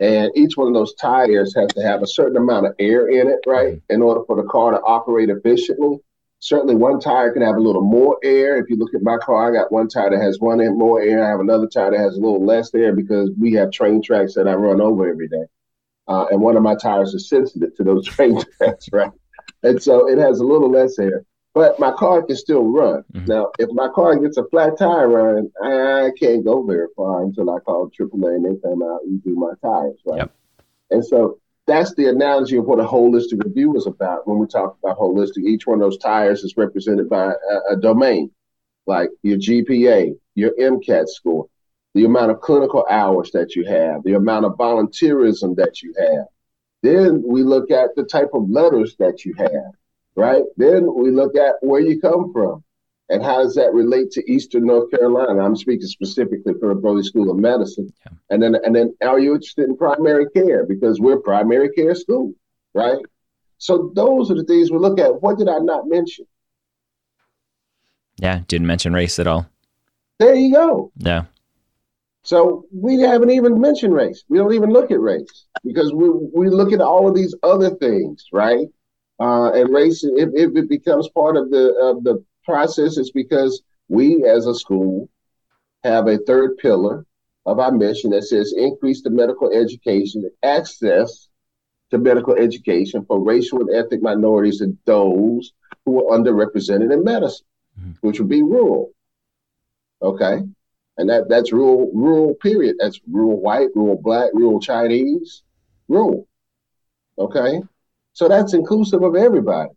And 0.00 0.30
each 0.36 0.56
one 0.56 0.68
of 0.68 0.74
those 0.74 0.94
tires 0.94 1.54
has 1.56 1.68
to 1.72 1.82
have 1.82 2.02
a 2.02 2.06
certain 2.06 2.36
amount 2.36 2.66
of 2.66 2.74
air 2.78 3.08
in 3.08 3.28
it, 3.28 3.40
right? 3.46 3.80
In 3.90 4.02
order 4.02 4.22
for 4.26 4.36
the 4.36 4.48
car 4.48 4.72
to 4.72 4.80
operate 4.80 5.30
efficiently. 5.30 5.98
Certainly, 6.40 6.74
one 6.74 7.00
tire 7.00 7.32
can 7.32 7.42
have 7.42 7.56
a 7.56 7.60
little 7.60 7.82
more 7.82 8.18
air. 8.22 8.58
If 8.58 8.68
you 8.68 8.76
look 8.76 8.94
at 8.94 9.02
my 9.02 9.16
car, 9.16 9.50
I 9.50 9.58
got 9.58 9.72
one 9.72 9.88
tire 9.88 10.10
that 10.10 10.20
has 10.20 10.40
one 10.40 10.58
more 10.76 11.00
air. 11.00 11.24
I 11.24 11.30
have 11.30 11.40
another 11.40 11.66
tire 11.66 11.92
that 11.92 12.00
has 12.00 12.16
a 12.16 12.20
little 12.20 12.44
less 12.44 12.74
air 12.74 12.94
because 12.94 13.30
we 13.38 13.52
have 13.54 13.70
train 13.70 14.02
tracks 14.02 14.34
that 14.34 14.46
I 14.46 14.54
run 14.54 14.80
over 14.80 15.08
every 15.08 15.28
day. 15.28 15.44
Uh, 16.06 16.26
and 16.30 16.42
one 16.42 16.56
of 16.56 16.62
my 16.62 16.74
tires 16.74 17.14
is 17.14 17.28
sensitive 17.28 17.74
to 17.76 17.82
those 17.82 18.06
train 18.08 18.40
tracks, 18.58 18.88
right? 18.92 19.10
And 19.62 19.82
so 19.82 20.08
it 20.08 20.18
has 20.18 20.40
a 20.40 20.44
little 20.44 20.70
less 20.70 20.98
air 20.98 21.24
but 21.54 21.78
my 21.78 21.92
car 21.92 22.22
can 22.22 22.36
still 22.36 22.64
run. 22.64 23.04
Mm-hmm. 23.12 23.26
Now, 23.26 23.52
if 23.60 23.70
my 23.72 23.88
car 23.88 24.16
gets 24.16 24.36
a 24.36 24.44
flat 24.48 24.76
tire 24.76 25.08
run, 25.08 25.50
I 25.62 26.10
can't 26.18 26.44
go 26.44 26.64
very 26.64 26.88
far 26.96 27.22
until 27.22 27.48
I 27.50 27.60
call 27.60 27.90
AAA 27.90 28.34
and 28.34 28.44
they 28.44 28.60
come 28.60 28.82
out 28.82 29.02
and 29.04 29.22
do 29.22 29.36
my 29.36 29.52
tires, 29.62 30.00
right? 30.04 30.18
Yep. 30.18 30.32
And 30.90 31.06
so 31.06 31.38
that's 31.66 31.94
the 31.94 32.08
analogy 32.08 32.56
of 32.56 32.64
what 32.64 32.80
a 32.80 32.84
holistic 32.84 33.42
review 33.42 33.76
is 33.76 33.86
about. 33.86 34.26
When 34.26 34.38
we 34.38 34.48
talk 34.48 34.76
about 34.82 34.98
holistic, 34.98 35.44
each 35.46 35.66
one 35.66 35.80
of 35.80 35.86
those 35.86 35.98
tires 35.98 36.42
is 36.42 36.56
represented 36.56 37.08
by 37.08 37.26
a, 37.26 37.74
a 37.74 37.76
domain, 37.76 38.32
like 38.86 39.10
your 39.22 39.38
GPA, 39.38 40.18
your 40.34 40.50
MCAT 40.60 41.08
score, 41.08 41.46
the 41.94 42.04
amount 42.04 42.32
of 42.32 42.40
clinical 42.40 42.84
hours 42.90 43.30
that 43.30 43.54
you 43.54 43.64
have, 43.64 44.02
the 44.02 44.14
amount 44.14 44.44
of 44.44 44.56
volunteerism 44.56 45.54
that 45.56 45.82
you 45.82 45.94
have. 45.98 46.26
Then 46.82 47.22
we 47.24 47.44
look 47.44 47.70
at 47.70 47.94
the 47.94 48.02
type 48.04 48.30
of 48.34 48.50
letters 48.50 48.96
that 48.98 49.24
you 49.24 49.34
have 49.38 49.72
right? 50.16 50.42
Then 50.56 50.92
we 50.94 51.10
look 51.10 51.36
at 51.36 51.54
where 51.60 51.80
you 51.80 52.00
come 52.00 52.32
from 52.32 52.64
and 53.08 53.22
how 53.22 53.42
does 53.42 53.54
that 53.54 53.72
relate 53.74 54.10
to 54.12 54.32
Eastern 54.32 54.66
North 54.66 54.90
Carolina? 54.90 55.44
I'm 55.44 55.56
speaking 55.56 55.86
specifically 55.86 56.54
for 56.58 56.68
the 56.70 56.80
Brody 56.80 57.02
School 57.02 57.30
of 57.30 57.36
Medicine. 57.36 57.92
Yeah. 58.06 58.12
And 58.30 58.42
then 58.42 58.56
and 58.64 58.74
then 58.74 58.94
are 59.02 59.18
you 59.18 59.34
interested 59.34 59.68
in 59.68 59.76
primary 59.76 60.28
care? 60.30 60.64
Because 60.64 61.00
we're 61.00 61.18
primary 61.18 61.70
care 61.70 61.94
school, 61.94 62.32
right? 62.72 62.98
So 63.58 63.92
those 63.94 64.30
are 64.30 64.34
the 64.34 64.44
things 64.44 64.70
we 64.70 64.78
look 64.78 64.98
at. 64.98 65.22
What 65.22 65.38
did 65.38 65.48
I 65.48 65.58
not 65.58 65.86
mention? 65.86 66.26
Yeah, 68.16 68.40
didn't 68.48 68.66
mention 68.66 68.92
race 68.92 69.18
at 69.18 69.26
all. 69.26 69.46
There 70.18 70.34
you 70.34 70.52
go. 70.52 70.92
Yeah. 70.96 71.24
So 72.22 72.64
we 72.72 73.00
haven't 73.00 73.30
even 73.30 73.60
mentioned 73.60 73.92
race. 73.92 74.24
We 74.28 74.38
don't 74.38 74.54
even 74.54 74.70
look 74.70 74.90
at 74.90 75.00
race 75.00 75.44
because 75.62 75.92
we 75.92 76.08
we 76.08 76.48
look 76.48 76.72
at 76.72 76.80
all 76.80 77.06
of 77.06 77.14
these 77.14 77.34
other 77.42 77.70
things, 77.70 78.24
right? 78.32 78.66
Uh, 79.20 79.52
and 79.52 79.72
race, 79.72 80.02
if, 80.02 80.30
if 80.34 80.56
it 80.56 80.68
becomes 80.68 81.08
part 81.10 81.36
of 81.36 81.50
the 81.50 81.74
of 81.80 82.02
the 82.02 82.24
process, 82.44 82.98
it's 82.98 83.12
because 83.12 83.62
we 83.88 84.24
as 84.24 84.46
a 84.46 84.54
school 84.54 85.08
have 85.84 86.08
a 86.08 86.18
third 86.18 86.58
pillar 86.58 87.06
of 87.46 87.58
our 87.58 87.70
mission 87.70 88.10
that 88.10 88.24
says 88.24 88.54
increase 88.56 89.02
the 89.02 89.10
medical 89.10 89.52
education 89.52 90.28
access 90.42 91.28
to 91.90 91.98
medical 91.98 92.34
education 92.34 93.04
for 93.04 93.22
racial 93.22 93.60
and 93.60 93.74
ethnic 93.74 94.02
minorities 94.02 94.60
and 94.60 94.76
those 94.84 95.52
who 95.84 95.98
are 95.98 96.18
underrepresented 96.18 96.92
in 96.92 97.04
medicine, 97.04 97.46
mm-hmm. 97.78 97.92
which 98.00 98.18
would 98.18 98.28
be 98.28 98.42
rural. 98.42 98.90
Okay. 100.02 100.40
And 100.96 101.10
that, 101.10 101.28
that's 101.28 101.52
rural, 101.52 101.90
rural 101.92 102.34
period. 102.34 102.76
That's 102.78 103.00
rural 103.10 103.40
white, 103.40 103.68
rural 103.74 104.00
black, 104.00 104.30
rural 104.32 104.60
Chinese, 104.60 105.42
rural. 105.88 106.26
Okay. 107.18 107.60
So 108.14 108.28
that's 108.28 108.54
inclusive 108.54 109.02
of 109.02 109.16
everybody. 109.16 109.70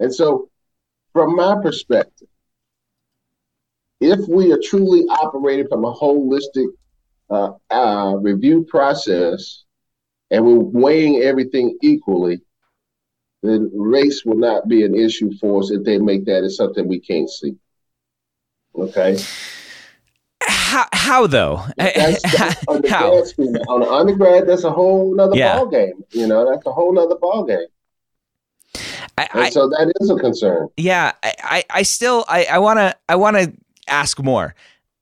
And 0.00 0.14
so, 0.14 0.50
from 1.12 1.34
my 1.34 1.56
perspective, 1.62 2.28
if 4.00 4.28
we 4.28 4.52
are 4.52 4.60
truly 4.62 5.02
operating 5.04 5.66
from 5.68 5.84
a 5.84 5.94
holistic 5.94 6.66
uh, 7.30 7.52
uh, 7.70 8.16
review 8.16 8.64
process 8.68 9.64
and 10.30 10.44
we're 10.44 10.58
weighing 10.58 11.22
everything 11.22 11.76
equally, 11.82 12.40
then 13.42 13.70
race 13.72 14.24
will 14.24 14.36
not 14.36 14.68
be 14.68 14.84
an 14.84 14.94
issue 14.94 15.32
for 15.40 15.60
us 15.60 15.70
if 15.70 15.84
they 15.84 15.98
make 15.98 16.26
that 16.26 16.44
as 16.44 16.56
something 16.56 16.86
we 16.86 17.00
can't 17.00 17.30
see. 17.30 17.56
Okay 18.74 19.16
how, 20.68 20.86
how 20.92 21.26
though? 21.26 21.62
That's, 21.76 22.22
that's 22.22 22.62
how? 22.90 23.12
On 23.12 23.80
the 23.80 23.88
undergrad, 23.90 24.46
that's 24.46 24.64
a 24.64 24.70
whole 24.70 25.14
nother 25.14 25.36
yeah. 25.36 25.56
ball 25.56 25.66
game. 25.66 26.04
You 26.10 26.26
know, 26.26 26.48
that's 26.48 26.66
a 26.66 26.72
whole 26.72 26.92
nother 26.92 27.16
ball 27.16 27.44
game. 27.44 27.66
I, 29.16 29.28
I, 29.32 29.50
so 29.50 29.68
that 29.68 29.92
is 30.00 30.10
a 30.10 30.16
concern. 30.16 30.68
Yeah, 30.76 31.12
I, 31.22 31.64
I 31.70 31.82
still 31.82 32.24
I 32.28 32.58
want 32.58 32.78
to 32.78 32.94
I 33.08 33.16
want 33.16 33.36
to 33.38 33.52
ask 33.88 34.22
more. 34.22 34.54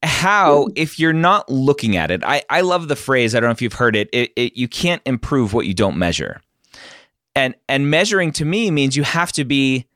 How, 0.03 0.69
if 0.77 1.01
you're 1.01 1.13
not 1.13 1.51
looking 1.51 1.97
at 1.97 2.13
it, 2.13 2.23
I, 2.23 2.45
I 2.49 2.61
love 2.61 2.87
the 2.87 2.95
phrase. 2.95 3.35
I 3.35 3.41
don't 3.41 3.49
know 3.49 3.53
if 3.53 3.61
you've 3.61 3.73
heard 3.73 3.97
it, 3.97 4.09
it, 4.13 4.31
it. 4.37 4.57
You 4.57 4.69
can't 4.69 5.03
improve 5.05 5.53
what 5.53 5.67
you 5.67 5.75
don't 5.75 5.97
measure, 5.97 6.41
and 7.35 7.57
and 7.69 7.91
measuring 7.91 8.31
to 8.33 8.45
me 8.45 8.71
means 8.71 8.95
you 8.95 9.03
have 9.03 9.33
to 9.33 9.45
be 9.45 9.87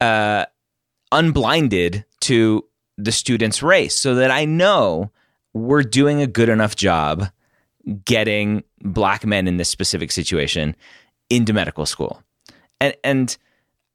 uh, 0.00 0.46
unblinded 1.10 2.04
to 2.20 2.64
the 3.04 3.12
student's 3.12 3.62
race 3.62 3.94
so 3.94 4.14
that 4.16 4.30
I 4.30 4.44
know 4.44 5.10
we're 5.52 5.82
doing 5.82 6.22
a 6.22 6.26
good 6.26 6.48
enough 6.48 6.76
job 6.76 7.26
getting 8.04 8.62
black 8.82 9.24
men 9.24 9.48
in 9.48 9.56
this 9.56 9.68
specific 9.68 10.12
situation 10.12 10.76
into 11.28 11.52
medical 11.52 11.86
school. 11.86 12.22
And 12.80 12.94
and 13.04 13.36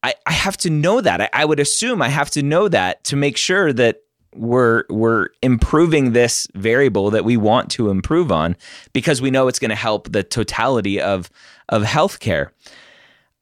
I, 0.03 0.13
I 0.25 0.33
have 0.33 0.57
to 0.57 0.69
know 0.69 1.01
that. 1.01 1.21
I, 1.21 1.29
I 1.33 1.45
would 1.45 1.59
assume 1.59 2.01
I 2.01 2.09
have 2.09 2.29
to 2.31 2.43
know 2.43 2.67
that 2.67 3.03
to 3.05 3.15
make 3.15 3.37
sure 3.37 3.73
that 3.73 4.01
we're 4.35 4.83
we're 4.89 5.29
improving 5.41 6.11
this 6.11 6.47
variable 6.53 7.09
that 7.11 7.25
we 7.25 7.37
want 7.37 7.71
to 7.71 7.89
improve 7.89 8.31
on 8.31 8.55
because 8.93 9.21
we 9.21 9.31
know 9.31 9.47
it's 9.47 9.59
going 9.59 9.69
to 9.69 9.75
help 9.75 10.11
the 10.11 10.23
totality 10.23 11.01
of 11.01 11.29
of 11.69 11.83
healthcare. 11.83 12.49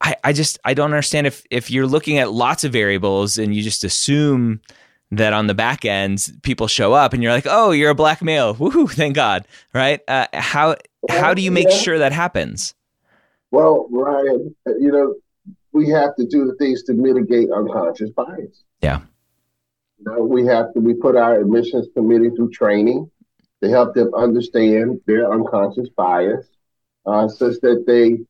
I, 0.00 0.16
I 0.24 0.32
just 0.32 0.58
I 0.64 0.74
don't 0.74 0.92
understand 0.92 1.26
if 1.26 1.44
if 1.50 1.70
you're 1.70 1.86
looking 1.86 2.18
at 2.18 2.32
lots 2.32 2.64
of 2.64 2.72
variables 2.72 3.38
and 3.38 3.54
you 3.54 3.62
just 3.62 3.84
assume 3.84 4.60
that 5.16 5.32
on 5.32 5.46
the 5.46 5.54
back 5.54 5.84
end 5.84 6.20
people 6.42 6.66
show 6.66 6.92
up 6.92 7.12
and 7.12 7.22
you're 7.22 7.32
like, 7.32 7.46
oh, 7.48 7.70
you're 7.70 7.90
a 7.90 7.94
black 7.94 8.22
male, 8.22 8.54
woohoo, 8.54 8.90
thank 8.90 9.14
God, 9.14 9.46
right? 9.72 10.00
Uh, 10.08 10.26
how 10.32 10.76
how 11.08 11.34
do 11.34 11.42
you 11.42 11.50
make 11.50 11.68
yeah. 11.68 11.76
sure 11.76 11.98
that 11.98 12.12
happens? 12.12 12.74
Well, 13.50 13.86
Ryan, 13.90 14.54
you 14.66 14.90
know, 14.90 15.14
we 15.72 15.88
have 15.90 16.14
to 16.16 16.26
do 16.26 16.46
the 16.46 16.54
things 16.54 16.82
to 16.84 16.94
mitigate 16.94 17.50
unconscious 17.50 18.10
bias. 18.10 18.64
Yeah. 18.80 19.00
You 19.98 20.04
know, 20.06 20.22
we 20.24 20.46
have 20.46 20.72
to. 20.74 20.80
We 20.80 20.94
put 20.94 21.16
our 21.16 21.40
admissions 21.40 21.88
committee 21.94 22.30
through 22.30 22.50
training 22.50 23.10
to 23.62 23.68
help 23.68 23.94
them 23.94 24.12
understand 24.14 25.00
their 25.06 25.32
unconscious 25.32 25.88
bias, 25.90 26.46
uh, 27.06 27.28
such 27.28 27.60
that 27.60 27.84
they 27.86 28.24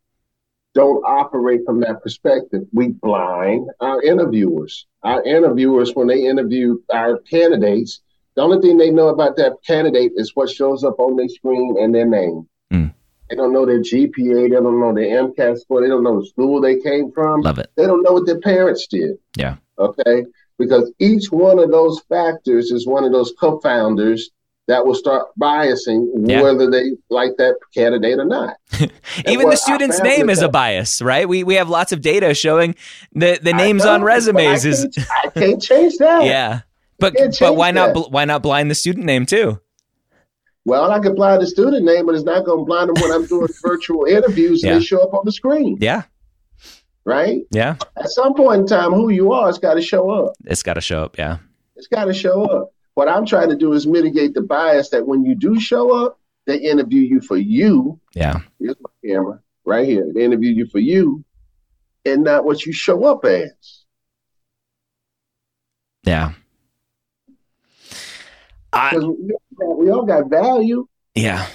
don't 0.74 1.04
operate 1.04 1.60
from 1.64 1.80
that 1.80 2.02
perspective. 2.02 2.62
We 2.72 2.88
blind 2.88 3.70
our 3.80 4.02
interviewers. 4.02 4.86
Our 5.02 5.22
interviewers, 5.22 5.92
when 5.94 6.08
they 6.08 6.26
interview 6.26 6.78
our 6.92 7.18
candidates, 7.18 8.00
the 8.34 8.42
only 8.42 8.60
thing 8.60 8.76
they 8.76 8.90
know 8.90 9.08
about 9.08 9.36
that 9.36 9.54
candidate 9.64 10.12
is 10.16 10.32
what 10.34 10.50
shows 10.50 10.82
up 10.82 10.98
on 10.98 11.16
their 11.16 11.28
screen 11.28 11.76
and 11.78 11.94
their 11.94 12.06
name. 12.06 12.48
Mm. 12.72 12.92
They 13.30 13.36
don't 13.36 13.52
know 13.52 13.64
their 13.64 13.80
GPA. 13.80 14.50
They 14.50 14.56
don't 14.56 14.80
know 14.80 14.92
their 14.92 15.22
MCAT 15.24 15.60
score. 15.60 15.80
They 15.80 15.88
don't 15.88 16.02
know 16.02 16.20
the 16.20 16.26
school 16.26 16.60
they 16.60 16.80
came 16.80 17.12
from. 17.12 17.42
Love 17.42 17.58
it. 17.58 17.70
They 17.76 17.86
don't 17.86 18.02
know 18.02 18.12
what 18.12 18.26
their 18.26 18.40
parents 18.40 18.86
did. 18.88 19.16
Yeah. 19.36 19.56
Okay. 19.78 20.24
Because 20.58 20.92
each 20.98 21.30
one 21.30 21.58
of 21.58 21.70
those 21.70 22.00
factors 22.08 22.70
is 22.70 22.86
one 22.86 23.04
of 23.04 23.12
those 23.12 23.32
confounders 23.40 24.22
that 24.66 24.86
will 24.86 24.94
start 24.94 25.26
biasing 25.40 26.08
yeah. 26.28 26.42
whether 26.42 26.70
they 26.70 26.92
like 27.10 27.32
that 27.36 27.56
candidate 27.74 28.18
or 28.18 28.24
not. 28.24 28.56
Even 29.26 29.50
the 29.50 29.56
student's 29.56 30.00
name 30.00 30.30
is, 30.30 30.42
a 30.42 30.48
bias, 30.48 31.02
right? 31.02 31.28
We 31.28 31.44
we 31.44 31.54
have 31.54 31.68
lots 31.68 31.92
of 31.92 32.00
data 32.00 32.34
showing 32.34 32.74
the 33.12 33.38
the 33.42 33.52
names 33.52 33.84
on 33.84 34.02
resumes 34.02 34.64
I 34.64 34.68
is 34.68 34.98
I 35.24 35.28
can't 35.30 35.62
change 35.62 35.98
that. 35.98 36.24
Yeah. 36.24 36.60
But 36.98 37.14
but 37.40 37.56
why 37.56 37.72
that. 37.72 37.94
not 37.94 38.12
why 38.12 38.24
not 38.24 38.42
blind 38.42 38.70
the 38.70 38.74
student 38.74 39.04
name 39.04 39.26
too? 39.26 39.60
Well, 40.64 40.90
I 40.90 40.98
can 40.98 41.14
blind 41.14 41.42
the 41.42 41.46
student 41.46 41.84
name, 41.84 42.06
but 42.06 42.14
it's 42.14 42.24
not 42.24 42.44
going 42.44 42.60
to 42.60 42.64
blind 42.64 42.88
them 42.88 43.02
when 43.02 43.12
I'm 43.12 43.26
doing 43.26 43.48
virtual 43.62 44.06
interviews 44.06 44.62
yeah. 44.62 44.72
and 44.72 44.80
they 44.80 44.84
show 44.84 45.02
up 45.02 45.12
on 45.12 45.22
the 45.24 45.32
screen. 45.32 45.76
Yeah. 45.80 46.04
Right? 47.04 47.42
Yeah. 47.50 47.76
At 47.98 48.08
some 48.08 48.34
point 48.34 48.62
in 48.62 48.66
time, 48.66 48.92
who 48.92 49.10
you 49.10 49.32
are, 49.32 49.50
it's 49.50 49.58
got 49.58 49.74
to 49.74 49.82
show 49.82 50.10
up. 50.10 50.32
It's 50.46 50.62
got 50.62 50.74
to 50.74 50.80
show 50.80 51.04
up. 51.04 51.18
Yeah. 51.18 51.38
It's 51.76 51.86
got 51.86 52.06
to 52.06 52.14
show 52.14 52.44
up. 52.44 52.73
What 52.94 53.08
I'm 53.08 53.26
trying 53.26 53.48
to 53.50 53.56
do 53.56 53.72
is 53.72 53.86
mitigate 53.86 54.34
the 54.34 54.40
bias 54.40 54.90
that 54.90 55.06
when 55.06 55.24
you 55.24 55.34
do 55.34 55.58
show 55.58 56.04
up, 56.04 56.20
they 56.46 56.58
interview 56.58 57.00
you 57.00 57.20
for 57.20 57.36
you. 57.36 57.98
Yeah. 58.14 58.40
Here's 58.60 58.76
my 58.80 58.90
camera 59.04 59.40
right 59.64 59.86
here. 59.86 60.10
They 60.14 60.24
interview 60.24 60.50
you 60.50 60.66
for 60.66 60.78
you 60.78 61.24
and 62.04 62.22
not 62.22 62.44
what 62.44 62.64
you 62.66 62.72
show 62.72 63.04
up 63.04 63.24
as. 63.24 63.84
Yeah. 66.04 66.32
I, 68.72 68.96
we, 68.98 69.34
we 69.58 69.90
all 69.90 70.04
got 70.04 70.28
value. 70.28 70.86
Yeah. 71.14 71.46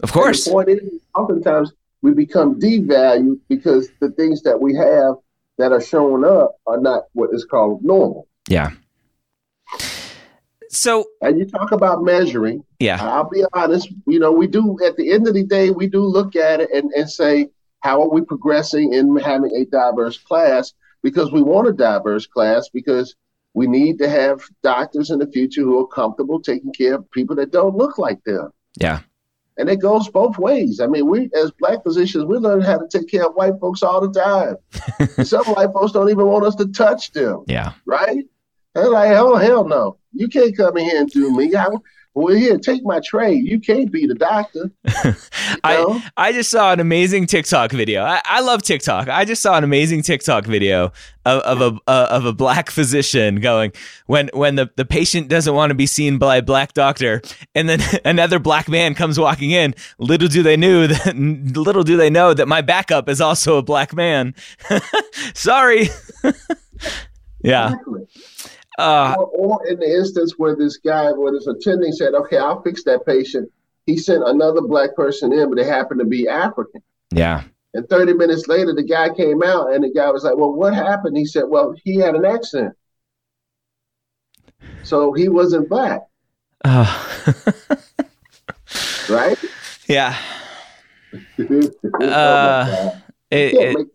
Of 0.00 0.12
course. 0.12 0.44
the 0.44 0.50
point 0.50 0.68
is, 0.68 0.82
oftentimes 1.14 1.72
we 2.02 2.12
become 2.12 2.60
devalued 2.60 3.40
because 3.48 3.88
the 4.00 4.10
things 4.10 4.42
that 4.42 4.60
we 4.60 4.74
have 4.74 5.14
that 5.58 5.72
are 5.72 5.80
showing 5.80 6.24
up 6.24 6.56
are 6.66 6.78
not 6.78 7.04
what 7.12 7.30
is 7.32 7.44
called 7.44 7.82
normal. 7.82 8.28
Yeah. 8.48 8.72
So, 10.70 11.04
and 11.20 11.38
you 11.38 11.46
talk 11.46 11.72
about 11.72 12.02
measuring. 12.02 12.64
Yeah. 12.78 13.02
I'll 13.02 13.28
be 13.28 13.44
honest. 13.52 13.88
You 14.06 14.18
know, 14.18 14.32
we 14.32 14.46
do 14.46 14.78
at 14.84 14.96
the 14.96 15.12
end 15.12 15.28
of 15.28 15.34
the 15.34 15.44
day, 15.44 15.70
we 15.70 15.86
do 15.86 16.00
look 16.00 16.36
at 16.36 16.60
it 16.60 16.70
and, 16.72 16.90
and 16.92 17.08
say, 17.10 17.48
how 17.80 18.02
are 18.02 18.08
we 18.08 18.22
progressing 18.22 18.92
in 18.92 19.16
having 19.16 19.54
a 19.54 19.64
diverse 19.66 20.18
class? 20.18 20.72
Because 21.02 21.30
we 21.30 21.42
want 21.42 21.68
a 21.68 21.72
diverse 21.72 22.26
class 22.26 22.68
because 22.68 23.14
we 23.54 23.66
need 23.66 23.98
to 23.98 24.08
have 24.08 24.42
doctors 24.62 25.10
in 25.10 25.18
the 25.18 25.26
future 25.26 25.62
who 25.62 25.80
are 25.80 25.86
comfortable 25.86 26.40
taking 26.40 26.72
care 26.72 26.96
of 26.96 27.10
people 27.10 27.36
that 27.36 27.52
don't 27.52 27.76
look 27.76 27.96
like 27.96 28.22
them. 28.24 28.50
Yeah. 28.78 29.00
And 29.56 29.70
it 29.70 29.80
goes 29.80 30.08
both 30.08 30.36
ways. 30.36 30.80
I 30.80 30.86
mean, 30.86 31.08
we 31.08 31.30
as 31.34 31.50
black 31.52 31.82
physicians, 31.82 32.26
we 32.26 32.36
learn 32.36 32.60
how 32.60 32.76
to 32.76 32.86
take 32.88 33.08
care 33.08 33.24
of 33.26 33.34
white 33.34 33.58
folks 33.58 33.82
all 33.82 34.06
the 34.06 34.12
time. 34.12 35.24
Some 35.24 35.46
white 35.46 35.72
folks 35.72 35.92
don't 35.92 36.10
even 36.10 36.26
want 36.26 36.44
us 36.44 36.54
to 36.56 36.66
touch 36.66 37.12
them. 37.12 37.44
Yeah. 37.46 37.72
Right? 37.86 38.26
They're 38.74 38.90
like, 38.90 39.12
oh 39.12 39.36
hell 39.36 39.66
no. 39.66 39.96
You 40.16 40.28
can't 40.28 40.56
come 40.56 40.76
in 40.76 40.84
here 40.84 41.00
and 41.00 41.10
do 41.10 41.36
me. 41.36 41.54
I, 41.54 41.68
well, 42.16 42.34
here, 42.34 42.56
take 42.56 42.82
my 42.82 42.98
tray. 43.00 43.34
You 43.34 43.60
can't 43.60 43.92
be 43.92 44.06
the 44.06 44.14
doctor. 44.14 44.70
I 45.62 46.02
I 46.16 46.32
just 46.32 46.50
saw 46.50 46.72
an 46.72 46.80
amazing 46.80 47.26
TikTok 47.26 47.72
video. 47.72 48.02
I, 48.02 48.22
I 48.24 48.40
love 48.40 48.62
TikTok. 48.62 49.10
I 49.10 49.26
just 49.26 49.42
saw 49.42 49.58
an 49.58 49.64
amazing 49.64 50.00
TikTok 50.00 50.46
video 50.46 50.94
of, 51.26 51.42
of 51.42 51.60
a 51.60 51.78
uh, 51.86 52.06
of 52.10 52.24
a 52.24 52.32
black 52.32 52.70
physician 52.78 53.40
going 53.40 53.72
when 54.06 54.30
when 54.32 54.54
the, 54.54 54.70
the 54.76 54.86
patient 54.86 55.28
doesn't 55.28 55.54
want 55.54 55.68
to 55.68 55.74
be 55.74 55.84
seen 55.84 56.16
by 56.16 56.38
a 56.38 56.42
black 56.42 56.72
doctor, 56.72 57.20
and 57.54 57.68
then 57.68 57.82
another 58.06 58.38
black 58.38 58.66
man 58.66 58.94
comes 58.94 59.20
walking 59.20 59.50
in. 59.50 59.74
Little 59.98 60.28
do 60.28 60.42
they 60.42 60.56
knew 60.56 60.86
that 60.86 61.14
little 61.14 61.82
do 61.82 61.98
they 61.98 62.08
know 62.08 62.32
that 62.32 62.48
my 62.48 62.62
backup 62.62 63.10
is 63.10 63.20
also 63.20 63.58
a 63.58 63.62
black 63.62 63.92
man. 63.92 64.34
Sorry. 65.34 65.90
yeah. 67.42 67.74
Exactly. 67.74 68.06
Uh, 68.78 69.14
or, 69.18 69.26
or, 69.26 69.66
in 69.66 69.78
the 69.78 69.86
instance 69.86 70.34
where 70.36 70.54
this 70.54 70.76
guy, 70.76 71.10
where 71.12 71.32
this 71.32 71.46
attending 71.46 71.92
said, 71.92 72.14
"Okay, 72.14 72.36
I'll 72.36 72.62
fix 72.62 72.84
that 72.84 73.06
patient," 73.06 73.50
he 73.86 73.96
sent 73.96 74.22
another 74.26 74.60
black 74.60 74.94
person 74.94 75.32
in, 75.32 75.48
but 75.48 75.56
they 75.56 75.64
happened 75.64 76.00
to 76.00 76.06
be 76.06 76.28
African. 76.28 76.82
Yeah. 77.10 77.44
And 77.74 77.88
30 77.88 78.14
minutes 78.14 78.48
later, 78.48 78.74
the 78.74 78.82
guy 78.82 79.14
came 79.14 79.42
out, 79.42 79.72
and 79.72 79.84
the 79.84 79.90
guy 79.90 80.10
was 80.10 80.24
like, 80.24 80.36
"Well, 80.36 80.52
what 80.52 80.74
happened?" 80.74 81.16
He 81.16 81.24
said, 81.24 81.44
"Well, 81.48 81.74
he 81.84 81.96
had 81.96 82.14
an 82.14 82.24
accent, 82.24 82.74
so 84.82 85.12
he 85.12 85.28
wasn't 85.28 85.68
black." 85.68 86.02
Uh. 86.64 87.06
right? 89.08 89.38
Yeah. 89.88 90.18
uh, 92.00 92.90
it, 93.30 93.52
you, 93.52 93.58
can't 93.58 93.88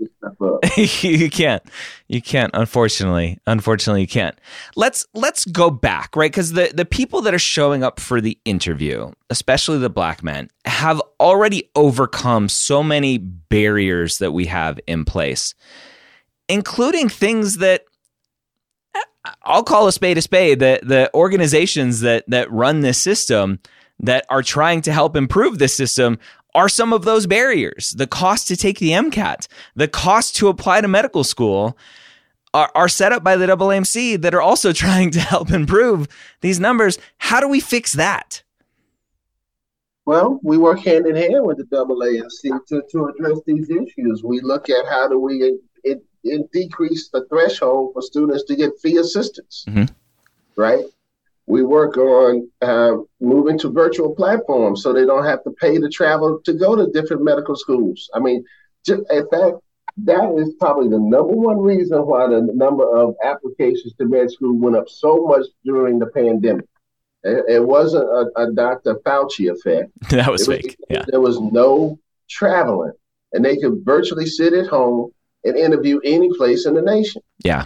it, 0.64 1.04
you 1.04 1.30
can't. 1.30 1.64
You 2.08 2.22
can't. 2.22 2.52
Unfortunately, 2.54 3.40
unfortunately, 3.48 4.02
you 4.02 4.08
can't. 4.08 4.38
Let's 4.76 5.06
let's 5.14 5.46
go 5.46 5.70
back, 5.70 6.16
right? 6.16 6.32
Because 6.32 6.52
the 6.52 6.72
the 6.74 6.86
people 6.86 7.22
that 7.22 7.34
are 7.34 7.40
showing 7.40 7.84
up 7.84 8.00
for 8.00 8.20
the 8.20 8.38
interview, 8.46 9.12
especially 9.30 9.78
the 9.78 9.90
black 9.90 10.24
men, 10.24 10.50
have 10.66 11.02
already 11.20 11.70
overcome 11.76 12.50
so 12.50 12.84
many 12.84 13.18
barriers 13.18 14.18
that 14.18 14.32
we 14.32 14.46
have 14.48 14.80
in 14.88 15.06
place, 15.06 15.56
including 16.50 17.08
things 17.08 17.58
that 17.58 17.86
eh, 18.96 19.00
I'll 19.44 19.64
call 19.64 19.88
a 19.88 19.92
spade 19.92 20.18
a 20.18 20.22
spade. 20.22 20.60
The 20.60 20.80
the 20.84 21.10
organizations 21.14 22.02
that 22.02 22.26
that 22.28 22.52
run 22.52 22.82
this 22.82 22.98
system 22.98 23.60
that 24.02 24.26
are 24.30 24.44
trying 24.44 24.82
to 24.82 24.92
help 24.92 25.16
improve 25.16 25.60
this 25.60 25.76
system 25.76 26.18
are 26.54 26.70
some 26.70 26.94
of 26.94 27.04
those 27.04 27.28
barriers. 27.28 27.92
The 27.92 28.08
cost 28.08 28.48
to 28.50 28.58
take 28.58 28.80
the 28.80 28.92
MCAT, 28.92 29.48
the 29.76 29.88
cost 29.88 30.36
to 30.38 30.48
apply 30.48 30.82
to 30.82 30.88
medical 30.88 31.24
school 31.24 31.78
are, 32.54 32.72
are 32.76 32.90
set 32.90 33.12
up 33.12 33.24
by 33.24 33.38
the 33.38 33.48
AAMC 33.48 34.22
that 34.22 34.34
are 34.34 34.42
also 34.42 34.74
trying 34.74 35.12
to 35.12 35.20
help 35.20 35.52
improve 35.52 36.08
these 36.42 36.60
numbers. 36.60 36.98
How 37.18 37.40
do 37.40 37.48
we 37.48 37.60
fix 37.60 37.94
that? 37.94 38.44
Well, 40.06 40.40
we 40.44 40.58
work 40.58 40.80
hand 40.80 41.06
in 41.06 41.16
hand 41.16 41.46
with 41.46 41.58
the 41.58 41.64
AAMC 41.64 42.66
to, 42.68 42.84
to 42.92 43.06
address 43.08 43.40
these 43.46 43.70
issues. 43.70 44.24
We 44.24 44.42
look 44.42 44.70
at 44.70 44.86
how 44.90 45.08
do 45.08 45.20
we 45.20 45.36
it, 45.42 45.62
it, 45.84 46.06
it 46.24 46.52
decrease 46.52 47.10
the 47.10 47.26
threshold 47.26 47.94
for 47.94 48.02
students 48.02 48.44
to 48.46 48.56
get 48.56 48.72
fee 48.82 48.98
assistance, 48.98 49.64
mm-hmm. 49.68 49.86
right? 50.60 50.84
We 51.48 51.64
work 51.64 51.98
on 51.98 52.50
uh, 52.62 52.98
moving 53.20 53.58
to 53.60 53.70
virtual 53.70 54.16
platforms 54.16 54.84
so 54.84 54.94
they 54.94 55.06
don't 55.06 55.26
have 55.26 55.44
to 55.44 55.52
pay 55.52 55.78
to 55.78 55.90
travel 55.90 56.40
to 56.46 56.54
go 56.54 56.76
to 56.76 56.88
different 56.92 57.24
medical 57.24 57.56
schools. 57.56 58.10
I 58.14 58.20
mean, 58.20 58.46
just, 58.86 59.02
in 59.12 59.28
fact, 59.30 59.58
that 59.98 60.34
is 60.38 60.54
probably 60.60 60.90
the 60.90 61.00
number 61.00 61.34
one 61.34 61.60
reason 61.60 62.00
why 62.00 62.28
the 62.28 62.42
number 62.54 62.90
of 62.96 63.16
applications 63.24 63.94
to 63.96 64.06
med 64.06 64.32
school 64.32 64.58
went 64.58 64.76
up 64.76 64.90
so 64.90 65.26
much 65.28 65.46
during 65.66 66.00
the 66.00 66.08
pandemic. 66.08 66.66
It, 67.24 67.46
it 67.48 67.64
wasn't 67.64 68.06
a, 68.06 68.30
a, 68.36 68.52
Dr. 68.52 68.96
Fauci 69.06 69.52
effect. 69.52 69.92
that 70.10 70.32
was, 70.32 70.48
was 70.48 70.58
fake. 70.58 70.78
Yeah. 70.90 71.06
There 71.08 71.22
was 71.22 71.40
no 71.40 72.00
traveling, 72.30 72.94
and 73.34 73.46
they 73.46 73.58
could 73.58 73.84
virtually 73.84 74.26
sit 74.26 74.54
at 74.54 74.68
home 74.68 75.12
and 75.44 75.58
interview 75.58 76.00
any 76.04 76.32
place 76.36 76.66
in 76.66 76.74
the 76.74 76.82
nation. 76.82 77.22
Yeah. 77.44 77.66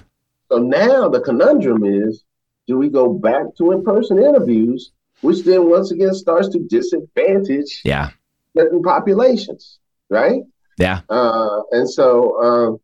So 0.51 0.57
now 0.57 1.07
the 1.07 1.21
conundrum 1.21 1.85
is 1.85 2.23
do 2.67 2.77
we 2.77 2.89
go 2.89 3.13
back 3.13 3.43
to 3.57 3.71
in 3.71 3.83
person 3.83 4.17
interviews 4.19 4.91
which 5.21 5.43
then 5.43 5.69
once 5.69 5.91
again 5.91 6.13
starts 6.13 6.49
to 6.49 6.59
disadvantage 6.59 7.81
yeah 7.85 8.09
certain 8.55 8.81
populations, 8.81 9.79
right? 10.09 10.41
Yeah. 10.77 11.01
Uh, 11.09 11.61
and 11.71 11.89
so 11.89 12.41
uh, 12.41 12.77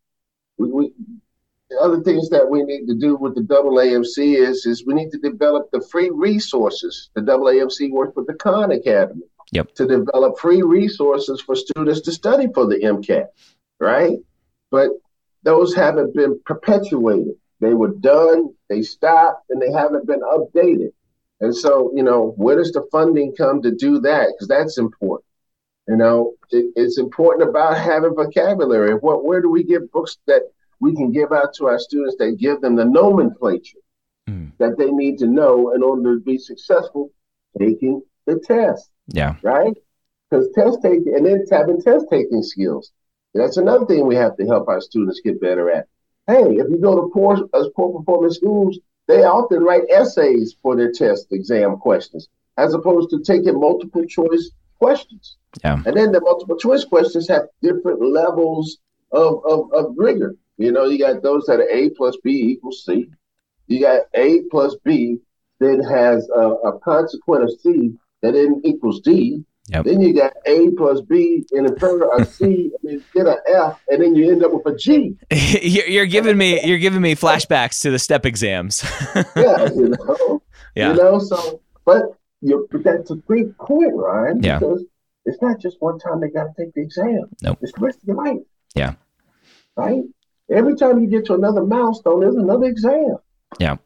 we, 0.58 0.70
we 0.70 0.92
the 1.70 1.78
other 1.78 2.02
things 2.02 2.28
that 2.28 2.48
we 2.48 2.62
need 2.64 2.86
to 2.86 2.94
do 2.94 3.16
with 3.16 3.34
the 3.34 3.40
AAMC 3.40 4.36
is 4.36 4.66
is 4.66 4.84
we 4.84 4.92
need 4.94 5.10
to 5.10 5.18
develop 5.18 5.70
the 5.70 5.80
free 5.80 6.10
resources. 6.10 7.08
The 7.14 7.22
AAMC 7.22 7.90
works 7.90 8.14
with 8.14 8.26
the 8.26 8.34
Khan 8.34 8.72
Academy 8.72 9.22
yep. 9.52 9.74
to 9.76 9.86
develop 9.86 10.38
free 10.38 10.62
resources 10.62 11.40
for 11.40 11.56
students 11.56 12.02
to 12.02 12.12
study 12.12 12.48
for 12.54 12.66
the 12.66 12.76
MCAT, 12.76 13.28
right? 13.80 14.18
But 14.70 14.90
those 15.44 15.74
haven't 15.74 16.14
been 16.14 16.38
perpetuated. 16.44 17.34
They 17.60 17.72
were 17.72 17.94
done, 17.94 18.54
they 18.72 18.82
stopped, 18.82 19.50
and 19.50 19.60
they 19.60 19.70
haven't 19.70 20.06
been 20.06 20.20
updated. 20.20 20.92
And 21.40 21.54
so, 21.54 21.92
you 21.94 22.02
know, 22.02 22.32
where 22.36 22.56
does 22.56 22.72
the 22.72 22.86
funding 22.90 23.34
come 23.36 23.60
to 23.62 23.70
do 23.70 24.00
that? 24.00 24.28
Because 24.28 24.48
that's 24.48 24.78
important. 24.78 25.26
You 25.88 25.96
know, 25.96 26.34
it, 26.50 26.72
it's 26.76 26.98
important 26.98 27.48
about 27.48 27.76
having 27.76 28.14
vocabulary. 28.14 28.94
What, 28.94 29.24
where 29.24 29.42
do 29.42 29.50
we 29.50 29.64
get 29.64 29.90
books 29.92 30.18
that 30.26 30.42
we 30.80 30.94
can 30.94 31.12
give 31.12 31.32
out 31.32 31.54
to 31.54 31.66
our 31.66 31.78
students 31.78 32.16
that 32.18 32.38
give 32.38 32.60
them 32.60 32.76
the 32.76 32.84
nomenclature 32.84 33.78
mm. 34.28 34.50
that 34.58 34.76
they 34.78 34.90
need 34.90 35.18
to 35.18 35.26
know 35.26 35.72
in 35.74 35.82
order 35.82 36.14
to 36.14 36.20
be 36.20 36.38
successful 36.38 37.10
taking 37.58 38.02
the 38.26 38.38
test. 38.40 38.90
Yeah. 39.08 39.36
Right? 39.42 39.76
Because 40.30 40.48
test 40.54 40.78
taking 40.82 41.14
and 41.14 41.26
then 41.26 41.44
having 41.50 41.80
test 41.80 42.06
taking 42.10 42.42
skills. 42.42 42.92
That's 43.34 43.56
another 43.56 43.86
thing 43.86 44.06
we 44.06 44.16
have 44.16 44.36
to 44.36 44.46
help 44.46 44.68
our 44.68 44.80
students 44.80 45.20
get 45.24 45.40
better 45.40 45.70
at. 45.70 45.86
Hey, 46.26 46.56
if 46.56 46.70
you 46.70 46.78
go 46.80 46.96
to 46.96 47.10
poor, 47.12 47.36
uh, 47.52 47.64
poor 47.74 47.98
performing 47.98 48.30
schools, 48.30 48.78
they 49.08 49.24
often 49.24 49.62
write 49.62 49.82
essays 49.90 50.56
for 50.62 50.76
their 50.76 50.92
test 50.92 51.32
exam 51.32 51.76
questions 51.76 52.28
as 52.56 52.74
opposed 52.74 53.10
to 53.10 53.20
taking 53.22 53.58
multiple 53.58 54.04
choice 54.06 54.50
questions. 54.78 55.36
Yeah. 55.64 55.82
And 55.84 55.96
then 55.96 56.12
the 56.12 56.20
multiple 56.20 56.56
choice 56.56 56.84
questions 56.84 57.28
have 57.28 57.48
different 57.60 58.00
levels 58.02 58.78
of, 59.10 59.44
of, 59.44 59.72
of 59.72 59.94
rigor. 59.96 60.36
You 60.58 60.72
know, 60.72 60.84
you 60.84 60.98
got 60.98 61.22
those 61.22 61.46
that 61.46 61.60
are 61.60 61.68
A 61.68 61.90
plus 61.90 62.16
B 62.22 62.30
equals 62.30 62.84
C. 62.84 63.10
You 63.66 63.80
got 63.80 64.02
A 64.14 64.42
plus 64.50 64.76
B 64.84 65.18
then 65.58 65.80
has 65.82 66.28
a, 66.34 66.40
a 66.40 66.78
consequent 66.80 67.44
of 67.44 67.50
C 67.60 67.94
that 68.20 68.32
then 68.32 68.60
equals 68.64 69.00
D. 69.00 69.44
Yep. 69.68 69.84
Then 69.84 70.00
you 70.00 70.12
got 70.12 70.32
A 70.46 70.70
plus 70.76 71.00
B 71.02 71.44
and 71.52 71.66
a 71.66 72.24
C 72.26 72.44
and 72.82 73.00
then 73.00 73.04
get 73.14 73.26
an 73.26 73.36
F 73.46 73.80
and 73.88 74.02
then 74.02 74.16
you 74.16 74.30
end 74.30 74.44
up 74.44 74.52
with 74.52 74.66
a 74.66 74.76
G. 74.76 75.16
you're 75.62 76.06
giving 76.06 76.36
me 76.36 76.60
you're 76.64 76.78
giving 76.78 77.00
me 77.00 77.14
flashbacks 77.14 77.80
to 77.82 77.90
the 77.90 77.98
step 77.98 78.26
exams. 78.26 78.84
yeah, 79.36 79.70
you 79.72 79.94
know. 79.96 80.42
Yeah. 80.74 80.90
You 80.90 80.94
know, 80.94 81.18
so 81.20 81.60
but 81.84 82.02
you 82.40 82.68
that's 82.72 83.10
a 83.12 83.16
great 83.16 83.56
point, 83.58 83.94
Ryan. 83.94 84.42
Yeah. 84.42 84.58
Because 84.58 84.84
it's 85.26 85.40
not 85.40 85.60
just 85.60 85.76
one 85.80 85.98
time 86.00 86.20
they 86.20 86.28
gotta 86.28 86.50
take 86.58 86.74
the 86.74 86.82
exam. 86.82 87.30
Nope. 87.42 87.58
It's 87.62 87.72
the 87.72 87.80
rest 87.80 88.02
of 88.02 88.08
your 88.08 88.16
life. 88.16 88.42
Yeah. 88.74 88.94
Right? 89.76 90.02
Every 90.50 90.74
time 90.74 91.00
you 91.00 91.08
get 91.08 91.26
to 91.26 91.34
another 91.34 91.64
milestone, 91.64 92.20
there's 92.20 92.34
another 92.34 92.66
exam. 92.66 93.16
Yeah. 93.60 93.76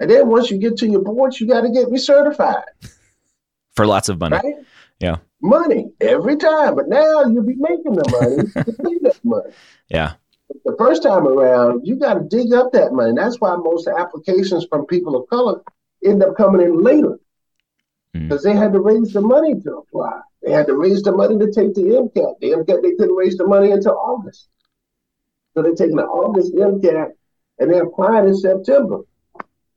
And 0.00 0.10
then 0.10 0.28
once 0.28 0.50
you 0.50 0.58
get 0.58 0.76
to 0.78 0.88
your 0.88 1.00
boards, 1.00 1.40
you 1.40 1.46
got 1.46 1.60
to 1.60 1.70
get 1.70 1.86
recertified. 1.86 2.64
For 3.76 3.86
lots 3.86 4.08
of 4.08 4.18
money. 4.18 4.36
Right? 4.36 4.54
Yeah. 5.02 5.16
Money 5.40 5.90
every 6.00 6.36
time. 6.36 6.76
But 6.76 6.88
now 6.88 7.24
you'll 7.24 7.42
be 7.42 7.56
making 7.56 7.94
the 7.94 8.08
money 8.10 8.36
to 8.66 8.72
pay 8.72 8.98
that 9.02 9.20
money. 9.24 9.52
Yeah. 9.88 10.14
The 10.64 10.76
first 10.78 11.02
time 11.02 11.26
around, 11.26 11.86
you 11.86 11.96
got 11.96 12.14
to 12.14 12.20
dig 12.20 12.52
up 12.52 12.72
that 12.72 12.92
money. 12.92 13.12
That's 13.16 13.40
why 13.40 13.56
most 13.56 13.88
applications 13.88 14.66
from 14.66 14.86
people 14.86 15.16
of 15.16 15.28
color 15.28 15.62
end 16.04 16.22
up 16.22 16.36
coming 16.36 16.60
in 16.60 16.82
later. 16.82 17.18
Because 18.12 18.42
mm. 18.42 18.44
they 18.44 18.54
had 18.54 18.72
to 18.74 18.80
raise 18.80 19.12
the 19.12 19.22
money 19.22 19.58
to 19.60 19.78
apply. 19.78 20.20
They 20.42 20.52
had 20.52 20.66
to 20.66 20.74
raise 20.74 21.02
the 21.02 21.12
money 21.12 21.38
to 21.38 21.50
take 21.50 21.74
the 21.74 21.82
MCAT. 21.82 22.40
The 22.40 22.50
MCAT, 22.50 22.82
they 22.82 22.94
couldn't 22.96 23.16
raise 23.16 23.36
the 23.36 23.46
money 23.46 23.70
until 23.70 23.96
August. 23.96 24.48
So 25.54 25.62
they're 25.62 25.74
taking 25.74 25.96
the 25.96 26.04
August 26.04 26.54
MCAT 26.54 27.12
and 27.58 27.70
they're 27.70 27.84
applying 27.84 28.28
in 28.28 28.36
September. 28.36 29.00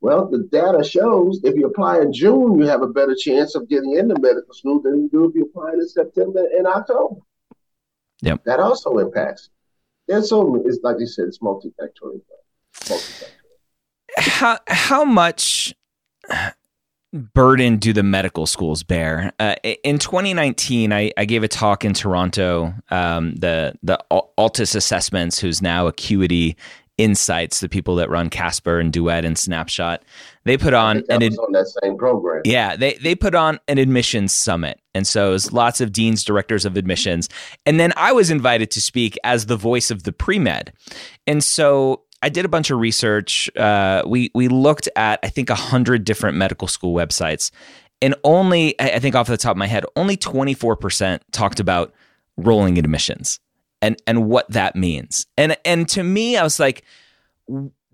Well, 0.00 0.28
the 0.28 0.48
data 0.52 0.84
shows 0.84 1.40
if 1.42 1.56
you 1.56 1.66
apply 1.66 2.00
in 2.00 2.12
June, 2.12 2.58
you 2.58 2.66
have 2.66 2.82
a 2.82 2.86
better 2.86 3.14
chance 3.18 3.54
of 3.54 3.68
getting 3.68 3.96
into 3.96 4.14
medical 4.20 4.52
school 4.52 4.80
than 4.80 5.02
you 5.02 5.08
do 5.10 5.28
if 5.28 5.34
you 5.34 5.44
apply 5.44 5.72
in 5.72 5.88
September 5.88 6.44
and 6.56 6.66
October. 6.66 7.20
Yep. 8.22 8.44
That 8.44 8.60
also 8.60 8.98
impacts. 8.98 9.50
And 10.08 10.24
so 10.24 10.62
it's 10.64 10.78
like 10.82 10.96
you 10.98 11.06
said, 11.06 11.26
it's 11.26 11.38
multifactorial. 11.38 12.20
multifactorial. 12.74 13.30
How 14.18 14.58
how 14.68 15.04
much 15.04 15.74
burden 17.12 17.76
do 17.76 17.92
the 17.92 18.02
medical 18.02 18.46
schools 18.46 18.82
bear? 18.82 19.32
Uh, 19.38 19.56
in 19.84 19.98
2019, 19.98 20.92
I, 20.92 21.12
I, 21.16 21.24
gave 21.24 21.42
a 21.42 21.48
talk 21.48 21.84
in 21.84 21.92
Toronto. 21.92 22.74
Um, 22.90 23.34
the 23.34 23.74
the 23.82 23.98
Altus 24.10 24.74
Assessments, 24.74 25.38
who's 25.38 25.60
now 25.60 25.86
Acuity 25.86 26.56
Insights, 26.98 27.60
the 27.60 27.68
people 27.68 27.96
that 27.96 28.08
run 28.08 28.30
Casper 28.30 28.80
and 28.80 28.90
Duet 28.90 29.26
and 29.26 29.36
Snapshot, 29.36 30.02
they 30.44 30.56
put 30.56 30.72
on 30.72 31.04
an 31.10 31.22
ad- 31.22 31.36
on 31.36 31.52
that 31.52 31.66
same 31.82 31.98
program. 31.98 32.40
Yeah, 32.46 32.74
they 32.74 32.94
they 32.94 33.14
put 33.14 33.34
on 33.34 33.60
an 33.68 33.76
admissions 33.76 34.32
summit, 34.32 34.80
and 34.94 35.06
so 35.06 35.28
it 35.28 35.32
was 35.32 35.52
lots 35.52 35.82
of 35.82 35.92
deans, 35.92 36.24
directors 36.24 36.64
of 36.64 36.78
admissions, 36.78 37.28
and 37.66 37.78
then 37.78 37.92
I 37.96 38.12
was 38.12 38.30
invited 38.30 38.70
to 38.70 38.80
speak 38.80 39.18
as 39.24 39.44
the 39.44 39.56
voice 39.56 39.90
of 39.90 40.04
the 40.04 40.12
pre 40.12 40.38
med, 40.38 40.72
and 41.26 41.44
so 41.44 42.04
I 42.22 42.30
did 42.30 42.46
a 42.46 42.48
bunch 42.48 42.70
of 42.70 42.78
research. 42.78 43.54
Uh, 43.56 44.02
we 44.06 44.30
we 44.34 44.48
looked 44.48 44.88
at 44.96 45.20
I 45.22 45.28
think 45.28 45.50
hundred 45.50 46.04
different 46.04 46.38
medical 46.38 46.66
school 46.66 46.94
websites, 46.94 47.50
and 48.00 48.14
only 48.24 48.74
I 48.80 49.00
think 49.00 49.14
off 49.14 49.26
the 49.26 49.36
top 49.36 49.50
of 49.50 49.58
my 49.58 49.66
head, 49.66 49.84
only 49.96 50.16
twenty 50.16 50.54
four 50.54 50.76
percent 50.76 51.22
talked 51.30 51.60
about 51.60 51.92
rolling 52.38 52.78
admissions 52.78 53.38
and 53.82 53.96
and 54.06 54.26
what 54.28 54.50
that 54.50 54.76
means. 54.76 55.26
And 55.36 55.56
and 55.64 55.88
to 55.90 56.02
me, 56.02 56.36
I 56.36 56.42
was 56.42 56.58
like, 56.60 56.84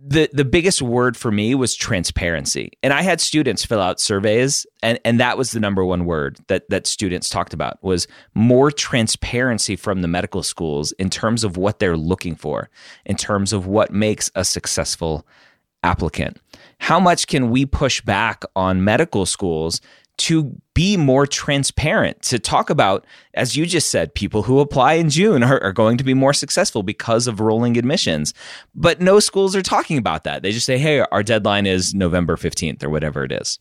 the 0.05 0.29
the 0.33 0.45
biggest 0.45 0.83
word 0.83 1.16
for 1.16 1.31
me 1.31 1.55
was 1.55 1.75
transparency. 1.75 2.73
And 2.83 2.92
I 2.92 3.03
had 3.03 3.21
students 3.21 3.64
fill 3.64 3.81
out 3.81 4.01
surveys 4.01 4.66
and 4.83 4.99
and 5.05 5.21
that 5.21 5.38
was 5.38 5.53
the 5.53 5.61
number 5.61 5.85
one 5.85 6.05
word 6.05 6.38
that 6.49 6.68
that 6.71 6.87
students 6.87 7.29
talked 7.29 7.55
about 7.55 7.83
was 7.83 8.09
more 8.35 8.71
transparency 8.71 9.77
from 9.77 10.03
the 10.03 10.09
medical 10.09 10.42
schools 10.42 10.92
in 10.92 11.09
terms 11.09 11.45
of 11.45 11.57
what 11.57 11.79
they're 11.79 11.97
looking 11.97 12.35
for, 12.35 12.68
in 13.07 13.16
terms 13.16 13.53
of 13.53 13.66
what 13.66 13.92
makes 13.92 14.31
a 14.35 14.45
successful 14.45 15.27
applicant. 15.85 16.40
How 16.79 16.99
much 16.99 17.27
can 17.27 17.51
we 17.51 17.66
push 17.66 18.01
back 18.01 18.45
on 18.57 18.85
medical 18.85 19.27
schools 19.27 19.81
to 20.18 20.55
be 20.75 20.96
more 20.96 21.27
transparent, 21.27 22.22
to 22.22 22.38
talk 22.38 22.70
about, 22.70 23.05
as 23.35 23.57
you 23.57 23.66
just 23.66 23.90
said, 23.90 24.14
people 24.14 24.42
who 24.42 24.61
apply 24.61 24.94
in 24.94 25.11
June 25.11 25.42
are, 25.42 25.62
are, 25.62 25.72
going 25.72 25.96
to 25.96 26.05
be 26.05 26.14
more 26.14 26.33
successful 26.33 26.83
because 26.83 27.27
of 27.27 27.40
rolling 27.40 27.77
admissions. 27.77 28.35
But 28.75 29.01
no 29.01 29.20
schools 29.20 29.57
are 29.57 29.62
talking 29.62 29.98
about 29.98 30.25
that. 30.25 30.42
They 30.42 30.53
just 30.53 30.66
say, 30.66 30.79
hey, 30.79 31.01
our 31.01 31.22
deadline 31.22 31.66
is 31.66 31.94
November 31.94 32.37
15th 32.37 32.83
or 32.85 32.90
whatever 32.90 33.25
it 33.25 33.33
is. 33.33 33.59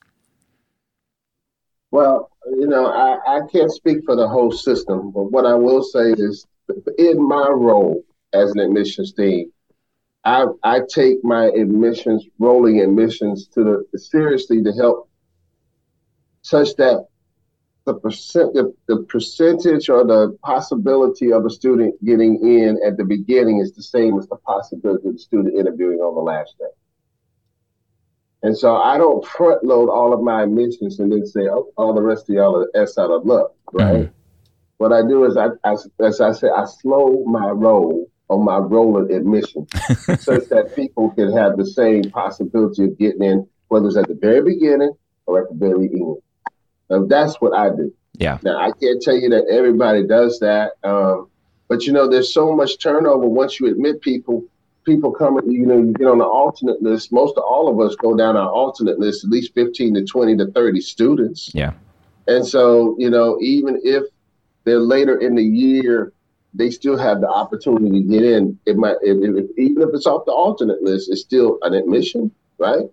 Well, 1.91 2.31
you 2.45 2.67
know, 2.67 2.87
I, 2.87 3.37
I 3.37 3.39
can't 3.51 3.71
speak 3.71 3.99
for 4.05 4.15
the 4.15 4.27
whole 4.27 4.51
system, 4.51 5.11
but 5.11 5.31
what 5.31 5.45
I 5.45 5.53
will 5.53 5.83
say 5.83 6.13
is 6.13 6.47
in 6.97 7.27
my 7.27 7.47
role 7.49 8.03
as 8.33 8.51
an 8.51 8.59
admissions 8.59 9.11
dean, 9.11 9.51
I, 10.23 10.45
I 10.63 10.81
take 10.87 11.23
my 11.23 11.45
admissions, 11.47 12.25
rolling 12.39 12.79
admissions 12.79 13.47
to 13.49 13.85
the 13.91 13.99
seriously 13.99 14.63
to 14.63 14.71
help 14.73 15.09
such 16.41 16.75
that 16.75 17.05
the 17.85 17.95
percent 17.95 18.53
the, 18.53 18.73
the 18.87 19.03
percentage 19.09 19.89
or 19.89 20.05
the 20.05 20.37
possibility 20.43 21.31
of 21.33 21.45
a 21.45 21.49
student 21.49 22.03
getting 22.05 22.35
in 22.47 22.79
at 22.85 22.97
the 22.97 23.03
beginning 23.03 23.59
is 23.59 23.73
the 23.73 23.83
same 23.83 24.17
as 24.17 24.27
the 24.27 24.35
possibility 24.37 25.07
of 25.07 25.13
the 25.13 25.19
student 25.19 25.57
interviewing 25.57 25.99
on 25.99 26.13
the 26.15 26.21
last 26.21 26.57
day. 26.59 26.65
And 28.43 28.57
so 28.57 28.75
I 28.75 28.97
don't 28.97 29.25
front 29.25 29.63
load 29.63 29.89
all 29.89 30.13
of 30.13 30.21
my 30.21 30.43
admissions 30.43 30.99
and 30.99 31.11
then 31.11 31.25
say, 31.25 31.41
oh, 31.41 31.71
all 31.77 31.93
the 31.93 32.01
rest 32.01 32.29
of 32.29 32.35
y'all 32.35 32.55
are 32.55 32.69
S 32.81 32.97
out 32.97 33.11
of 33.11 33.25
luck, 33.25 33.51
right? 33.71 33.95
Mm-hmm. 33.95 34.11
What 34.77 34.91
I 34.91 35.01
do 35.03 35.25
is, 35.25 35.37
I, 35.37 35.49
I, 35.63 35.75
as 36.03 36.21
I 36.21 36.31
say, 36.31 36.47
I 36.49 36.65
slow 36.65 37.23
my 37.25 37.49
roll 37.49 38.09
on 38.29 38.43
my 38.43 38.57
rolling 38.57 39.13
admission 39.13 39.67
such 40.19 40.47
that 40.49 40.73
people 40.75 41.11
can 41.11 41.31
have 41.33 41.57
the 41.57 41.65
same 41.65 42.03
possibility 42.09 42.85
of 42.85 42.97
getting 42.97 43.23
in, 43.23 43.47
whether 43.67 43.87
it's 43.87 43.97
at 43.97 44.07
the 44.07 44.17
very 44.19 44.41
beginning 44.41 44.93
or 45.27 45.43
at 45.43 45.49
the 45.49 45.55
very 45.55 45.87
end. 45.87 46.17
That's 46.99 47.39
what 47.41 47.53
I 47.53 47.69
do. 47.69 47.93
Yeah. 48.13 48.37
Now 48.43 48.57
I 48.57 48.71
can't 48.71 49.01
tell 49.01 49.15
you 49.15 49.29
that 49.29 49.47
everybody 49.49 50.05
does 50.05 50.39
that, 50.39 50.73
um, 50.83 51.29
but 51.67 51.85
you 51.85 51.93
know, 51.93 52.07
there's 52.07 52.33
so 52.33 52.53
much 52.53 52.79
turnover 52.79 53.27
once 53.27 53.59
you 53.59 53.67
admit 53.67 54.01
people. 54.01 54.43
People 54.83 55.11
come, 55.11 55.39
you 55.49 55.65
know, 55.65 55.77
you 55.77 55.93
get 55.93 56.07
on 56.07 56.17
the 56.17 56.25
alternate 56.25 56.81
list. 56.81 57.13
Most 57.13 57.37
of 57.37 57.43
all 57.43 57.69
of 57.69 57.79
us 57.79 57.95
go 57.95 58.17
down 58.17 58.35
our 58.35 58.49
alternate 58.49 58.99
list, 58.99 59.23
at 59.23 59.29
least 59.29 59.53
15 59.53 59.93
to 59.93 60.03
20 60.03 60.37
to 60.37 60.47
30 60.51 60.81
students. 60.81 61.51
Yeah. 61.53 61.73
And 62.27 62.45
so, 62.45 62.95
you 62.97 63.09
know, 63.09 63.37
even 63.41 63.79
if 63.83 64.03
they're 64.63 64.79
later 64.79 65.19
in 65.19 65.35
the 65.35 65.43
year, 65.43 66.13
they 66.53 66.69
still 66.69 66.97
have 66.97 67.21
the 67.21 67.29
opportunity 67.29 67.89
to 67.91 68.01
get 68.01 68.23
in. 68.23 68.59
It 68.65 68.75
might, 68.75 68.97
if, 69.01 69.17
if, 69.17 69.57
even 69.57 69.81
if 69.81 69.89
it's 69.93 70.05
off 70.05 70.25
the 70.25 70.31
alternate 70.31 70.81
list, 70.81 71.09
it's 71.09 71.21
still 71.21 71.57
an 71.61 71.73
admission, 71.73 72.31
right? 72.57 72.85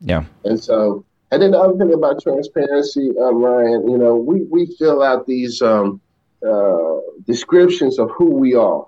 Yeah. 0.00 0.24
And 0.44 0.62
so, 0.62 1.04
And 1.32 1.42
then 1.42 1.52
the 1.52 1.58
other 1.58 1.78
thing 1.78 1.92
about 1.92 2.22
transparency, 2.22 3.10
uh, 3.18 3.32
Ryan, 3.32 3.88
you 3.88 3.98
know, 3.98 4.16
we, 4.16 4.42
we 4.42 4.66
fill 4.78 5.02
out 5.02 5.26
these 5.26 5.62
um, 5.62 6.00
uh, 6.46 6.96
descriptions 7.26 7.98
of 7.98 8.10
who 8.10 8.34
we 8.34 8.54
are 8.54 8.86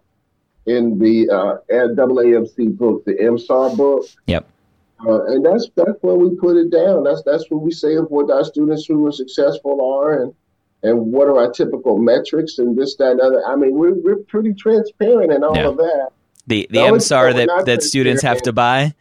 in 0.67 0.99
the 0.99 1.29
uh, 1.31 1.57
AAMC 1.71 2.77
book, 2.77 3.05
the 3.05 3.15
MSAR 3.15 3.77
book. 3.77 4.07
Yep. 4.27 4.47
Uh, 5.05 5.25
and 5.27 5.45
that's 5.45 5.69
that's 5.75 5.99
where 6.03 6.15
we 6.15 6.35
put 6.37 6.57
it 6.57 6.71
down. 6.71 7.03
That's 7.03 7.23
that's 7.25 7.51
what 7.51 7.63
we 7.63 7.73
say 7.73 7.97
of 7.97 8.07
what 8.11 8.31
our 8.31 8.45
students 8.45 8.87
who 8.87 9.05
are 9.07 9.13
successful 9.13 9.81
are, 9.85 10.23
and 10.23 10.35
and 10.85 11.13
what 11.13 11.27
are 11.27 11.39
our 11.39 11.51
typical 11.51 11.99
metrics, 11.99 12.59
and 12.59 12.79
this, 12.79 12.95
that, 12.97 13.13
and 13.13 13.21
other. 13.21 13.45
I 13.45 13.57
mean, 13.57 13.73
we're 13.73 13.95
we're 13.95 14.23
pretty 14.29 14.55
transparent 14.55 15.33
in 15.33 15.43
all 15.43 15.57
yeah. 15.57 15.67
of 15.67 15.77
that. 15.77 16.11
The 16.47 16.69
the, 16.71 16.79
the 16.79 16.85
MSAR 16.87 17.35
that 17.35 17.67
that 17.67 17.83
students 17.83 18.23
have 18.23 18.43
to 18.43 18.53
buy. 18.53 18.95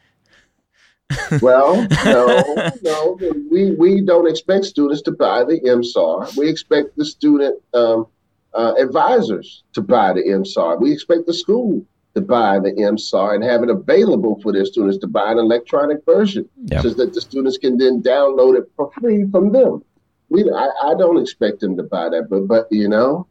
Well, 1.41 1.87
no, 2.05 2.71
no, 2.83 3.19
we 3.51 3.71
we 3.71 4.01
don't 4.01 4.29
expect 4.29 4.65
students 4.65 5.01
to 5.03 5.11
buy 5.11 5.43
the 5.43 5.59
MSAR. 5.61 6.35
We 6.37 6.49
expect 6.49 6.95
the 6.97 7.05
student 7.05 7.61
um, 7.73 8.07
uh, 8.53 8.73
advisors 8.77 9.63
to 9.73 9.81
buy 9.81 10.13
the 10.13 10.21
MSAR. 10.21 10.79
We 10.79 10.91
expect 10.91 11.25
the 11.27 11.33
school 11.33 11.85
to 12.13 12.21
buy 12.21 12.59
the 12.59 12.71
MSAR 12.71 13.35
and 13.35 13.43
have 13.43 13.63
it 13.63 13.69
available 13.69 14.39
for 14.41 14.51
their 14.51 14.65
students 14.65 14.97
to 14.99 15.07
buy 15.07 15.31
an 15.31 15.37
electronic 15.37 16.05
version 16.05 16.47
so 16.81 16.89
that 16.89 17.13
the 17.13 17.21
students 17.21 17.57
can 17.57 17.77
then 17.77 18.01
download 18.01 18.57
it 18.57 18.69
for 18.75 18.91
free 18.99 19.25
from 19.31 19.51
them. 19.51 19.83
We, 20.29 20.49
I, 20.49 20.69
I 20.83 20.93
don't 20.95 21.21
expect 21.21 21.59
them 21.61 21.77
to 21.77 21.83
buy 21.83 22.09
that, 22.09 22.27
but, 22.29 22.47
but 22.47 22.67
you 22.71 22.89
know, 22.89 23.27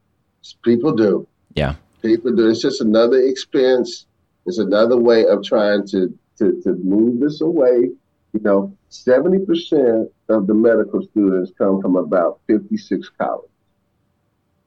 people 0.63 0.93
do. 0.93 1.27
Yeah. 1.55 1.75
People 2.03 2.35
do. 2.35 2.49
It's 2.49 2.63
just 2.63 2.81
another 2.81 3.19
expense. 3.19 4.07
It's 4.47 4.59
another 4.59 4.97
way 4.97 5.27
of 5.27 5.45
trying 5.45 5.87
to, 5.89 6.19
to, 6.41 6.61
to 6.63 6.75
move 6.83 7.21
this 7.21 7.41
away. 7.41 7.91
You 8.33 8.41
know, 8.41 8.77
70% 8.91 10.11
of 10.29 10.47
the 10.47 10.55
medical 10.55 11.03
students 11.03 11.53
come 11.57 11.81
from 11.81 11.97
about 11.97 12.41
56 12.47 13.11
colleges. 13.19 13.51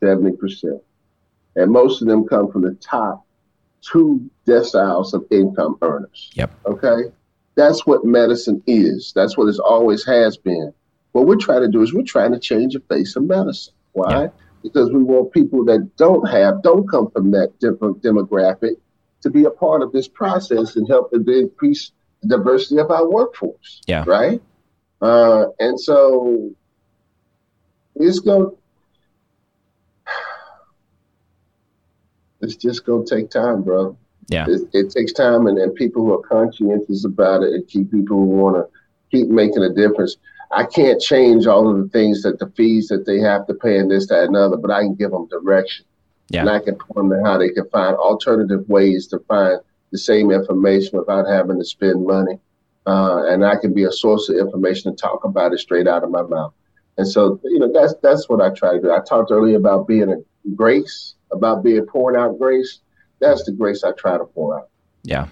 70%. 0.01 0.82
And 1.55 1.71
most 1.71 2.01
of 2.01 2.07
them 2.07 2.28
come 2.28 2.51
from 2.51 2.61
the 2.61 2.76
top 2.76 3.26
two 3.82 4.30
deciles 4.47 5.13
of 5.13 5.26
income 5.32 5.78
earners. 5.82 6.32
Yep. 6.36 6.51
Okay. 6.65 7.11
That's 7.55 7.86
what 7.86 8.03
medicine 8.03 8.63
is. 8.65 9.13
That's 9.15 9.38
what 9.38 9.47
it 9.47 9.59
always 9.59 10.05
has 10.05 10.38
been. 10.38 10.74
What 11.11 11.28
we're 11.28 11.36
trying 11.36 11.61
to 11.61 11.67
do 11.67 11.82
is 11.82 11.93
we're 11.93 12.03
trying 12.03 12.32
to 12.32 12.39
change 12.39 12.74
the 12.74 12.80
face 12.82 13.15
of 13.15 13.24
medicine. 13.24 13.74
Why? 13.91 14.24
Yep. 14.24 14.36
Because 14.63 14.91
we 14.91 15.03
want 15.03 15.32
people 15.32 15.63
that 15.65 15.95
don't 15.97 16.28
have, 16.30 16.63
don't 16.63 16.89
come 16.89 17.11
from 17.11 17.32
that 17.32 17.59
different 17.59 18.01
demographic 18.01 18.78
to 19.24 19.30
be 19.30 19.45
a 19.45 19.49
part 19.49 19.82
of 19.82 19.91
this 19.91 20.07
process 20.07 20.76
and 20.76 20.88
help 20.88 21.11
to 21.11 21.17
increase 21.17 21.91
the 22.21 22.38
diversity 22.38 22.80
of 22.80 22.91
our 22.91 23.09
workforce. 23.09 23.82
Yeah. 23.88 24.03
Right. 24.05 24.41
Uh, 25.01 25.47
and 25.59 25.80
so 25.80 26.51
it's 27.95 28.19
going 28.19 28.55
it's 32.43 32.55
just 32.55 32.86
gonna 32.86 33.05
take 33.05 33.30
time, 33.30 33.63
bro. 33.63 33.97
Yeah, 34.28 34.45
it, 34.47 34.61
it 34.74 34.89
takes 34.89 35.11
time, 35.13 35.47
and, 35.47 35.57
and 35.57 35.76
people 35.76 36.05
who 36.05 36.13
are 36.13 36.21
conscientious 36.21 37.05
about 37.05 37.43
it, 37.43 37.53
and 37.53 37.67
keep 37.67 37.91
people 37.91 38.17
who 38.17 38.26
want 38.26 38.55
to 38.55 38.67
keep 39.11 39.28
making 39.28 39.63
a 39.63 39.74
difference. 39.74 40.17
I 40.51 40.65
can't 40.65 41.01
change 41.01 41.47
all 41.47 41.69
of 41.69 41.78
the 41.78 41.89
things 41.89 42.21
that 42.24 42.39
the 42.39 42.49
fees 42.51 42.88
that 42.89 43.05
they 43.05 43.19
have 43.19 43.47
to 43.47 43.53
pay 43.53 43.80
and 43.80 43.89
this, 43.89 44.07
that, 44.07 44.26
and 44.26 44.36
other, 44.36 44.57
but 44.57 44.71
I 44.71 44.82
can 44.82 44.93
give 44.95 45.11
them 45.11 45.28
direction. 45.28 45.86
Yeah. 46.30 46.41
And 46.41 46.49
I 46.49 46.59
can 46.59 46.76
point 46.76 47.09
them 47.09 47.24
how 47.24 47.38
they 47.38 47.49
can 47.49 47.69
find 47.69 47.95
alternative 47.95 48.67
ways 48.67 49.07
to 49.07 49.19
find 49.28 49.59
the 49.91 49.97
same 49.97 50.32
information 50.32 50.97
without 50.97 51.28
having 51.28 51.59
to 51.59 51.65
spend 51.65 52.05
money. 52.05 52.39
Uh, 52.86 53.26
and 53.28 53.45
I 53.45 53.55
can 53.55 53.74
be 53.74 53.84
a 53.84 53.91
source 53.91 54.30
of 54.30 54.38
information 54.38 54.89
and 54.89 54.97
talk 54.97 55.24
about 55.24 55.53
it 55.53 55.59
straight 55.59 55.88
out 55.88 56.03
of 56.03 56.11
my 56.11 56.24
mouth. 56.24 56.53
And 56.97 57.07
so, 57.07 57.39
you 57.43 57.59
know, 57.59 57.71
that's 57.71 57.95
that's 58.03 58.30
what 58.30 58.41
I 58.41 58.49
try 58.49 58.74
to 58.74 58.82
do. 58.82 58.91
I 58.91 58.99
talked 58.99 59.32
earlier 59.32 59.57
about 59.57 59.88
being 59.88 60.11
a 60.11 60.17
grace 60.55 61.15
about 61.34 61.63
being 61.63 61.86
pouring 61.86 62.19
out 62.19 62.38
grace, 62.39 62.80
that's 63.19 63.43
the 63.43 63.51
grace 63.51 63.84
I 63.84 63.91
try 63.93 64.17
to 64.17 64.26
pour 64.26 64.59
out. 64.59 64.69
Yeah. 65.03 65.28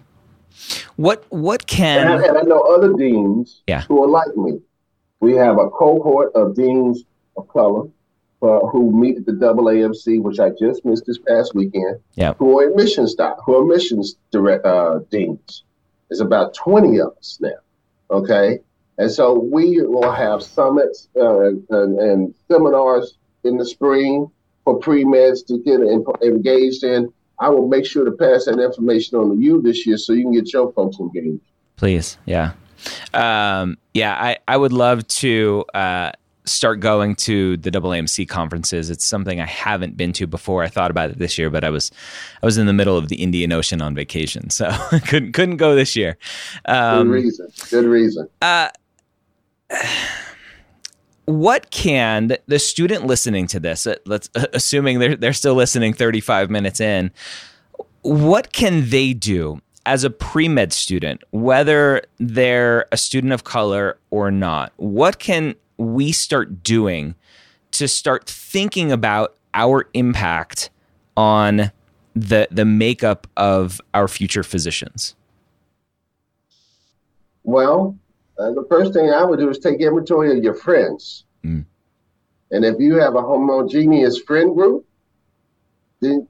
What 0.97 1.25
what 1.29 1.67
can 1.67 1.99
and 1.99 2.09
I, 2.09 2.27
and 2.27 2.37
I 2.37 2.41
know 2.41 2.61
other 2.61 2.93
deans 2.93 3.61
yeah. 3.67 3.81
who 3.83 4.03
are 4.03 4.09
like 4.09 4.35
me. 4.35 4.59
We 5.19 5.33
have 5.35 5.57
a 5.57 5.69
cohort 5.69 6.33
of 6.35 6.55
deans 6.55 7.03
of 7.37 7.47
color 7.47 7.87
uh, 8.41 8.59
who 8.67 8.91
meet 8.91 9.17
at 9.17 9.25
the 9.25 9.33
AAMC, 9.33 10.21
which 10.21 10.39
I 10.39 10.49
just 10.49 10.83
missed 10.85 11.05
this 11.05 11.19
past 11.19 11.53
weekend. 11.53 11.99
Yeah. 12.15 12.33
Who 12.35 12.59
are 12.59 12.67
admissions 12.67 13.15
doc, 13.15 13.39
who 13.45 13.55
are 13.55 13.61
admissions 13.61 14.15
direct 14.31 14.65
uh, 14.65 14.99
deans. 15.09 15.63
There's 16.09 16.21
about 16.21 16.53
20 16.55 16.99
of 16.99 17.13
us 17.17 17.37
now. 17.41 17.49
Okay. 18.09 18.59
And 18.97 19.09
so 19.09 19.39
we 19.39 19.81
will 19.81 20.11
have 20.11 20.43
summits 20.43 21.07
uh, 21.15 21.47
and, 21.49 21.99
and 21.99 22.35
seminars 22.49 23.17
in 23.43 23.57
the 23.57 23.65
spring 23.65 24.29
for 24.63 24.79
pre-meds 24.79 25.45
to 25.47 25.57
get 25.59 25.81
engaged 26.21 26.83
in, 26.83 27.11
I 27.39 27.49
will 27.49 27.67
make 27.67 27.85
sure 27.85 28.05
to 28.05 28.11
pass 28.11 28.45
that 28.45 28.59
information 28.59 29.17
on 29.17 29.35
to 29.35 29.41
you 29.41 29.61
this 29.61 29.85
year 29.85 29.97
so 29.97 30.13
you 30.13 30.23
can 30.23 30.33
get 30.33 30.53
your 30.53 30.71
folks 30.73 30.99
engaged. 30.99 31.41
Please, 31.75 32.17
yeah. 32.25 32.51
Um, 33.13 33.77
yeah, 33.93 34.13
I, 34.13 34.37
I 34.47 34.57
would 34.57 34.73
love 34.73 35.07
to 35.07 35.65
uh, 35.73 36.11
start 36.51 36.79
going 36.79 37.15
to 37.15 37.57
the 37.57 37.71
AAMC 37.71 38.27
conferences. 38.27 38.89
It's 38.89 39.05
something 39.05 39.39
I 39.39 39.45
haven't 39.45 39.97
been 39.97 40.13
to 40.13 40.27
before. 40.27 40.63
I 40.63 40.67
thought 40.67 40.91
about 40.91 41.09
it 41.09 41.19
this 41.19 41.37
year, 41.37 41.49
but 41.49 41.63
I 41.63 41.69
was 41.69 41.91
I 42.41 42.45
was 42.45 42.57
in 42.57 42.67
the 42.67 42.73
middle 42.73 42.97
of 42.97 43.09
the 43.09 43.17
Indian 43.17 43.51
Ocean 43.51 43.81
on 43.81 43.95
vacation, 43.95 44.49
so 44.49 44.69
couldn't 45.07 45.33
couldn't 45.33 45.57
go 45.57 45.75
this 45.75 45.95
year. 45.95 46.17
Um, 46.65 47.07
Good 47.07 47.13
reason. 47.13 47.47
Good 47.69 47.85
reason. 47.85 48.29
Uh, 48.41 48.69
what 51.25 51.69
can 51.71 52.37
the 52.47 52.59
student 52.59 53.05
listening 53.05 53.47
to 53.47 53.59
this 53.59 53.87
uh, 53.87 53.95
let's 54.05 54.29
uh, 54.35 54.45
assuming 54.53 54.99
they're 54.99 55.15
they're 55.15 55.33
still 55.33 55.55
listening 55.55 55.93
35 55.93 56.49
minutes 56.49 56.81
in 56.81 57.11
what 58.01 58.51
can 58.51 58.89
they 58.89 59.13
do 59.13 59.61
as 59.85 60.03
a 60.03 60.09
pre-med 60.09 60.73
student 60.73 61.23
whether 61.31 62.01
they're 62.17 62.85
a 62.91 62.97
student 62.97 63.33
of 63.33 63.43
color 63.43 63.97
or 64.09 64.31
not 64.31 64.73
what 64.77 65.19
can 65.19 65.55
we 65.81 66.11
start 66.11 66.63
doing 66.63 67.15
to 67.71 67.87
start 67.87 68.27
thinking 68.27 68.91
about 68.91 69.35
our 69.53 69.87
impact 69.93 70.69
on 71.17 71.71
the 72.15 72.47
the 72.51 72.65
makeup 72.65 73.27
of 73.37 73.81
our 73.93 74.07
future 74.07 74.43
physicians 74.43 75.15
well 77.43 77.95
uh, 78.41 78.51
the 78.53 78.65
first 78.69 78.93
thing 78.93 79.09
I 79.09 79.23
would 79.23 79.39
do 79.39 79.49
is 79.49 79.59
take 79.59 79.79
inventory 79.81 80.35
of 80.35 80.43
your 80.43 80.55
friends. 80.55 81.25
Mm. 81.43 81.65
And 82.49 82.65
if 82.65 82.79
you 82.79 82.95
have 82.95 83.15
a 83.15 83.21
homogeneous 83.21 84.17
friend 84.19 84.55
group, 84.55 84.85
then 85.99 86.27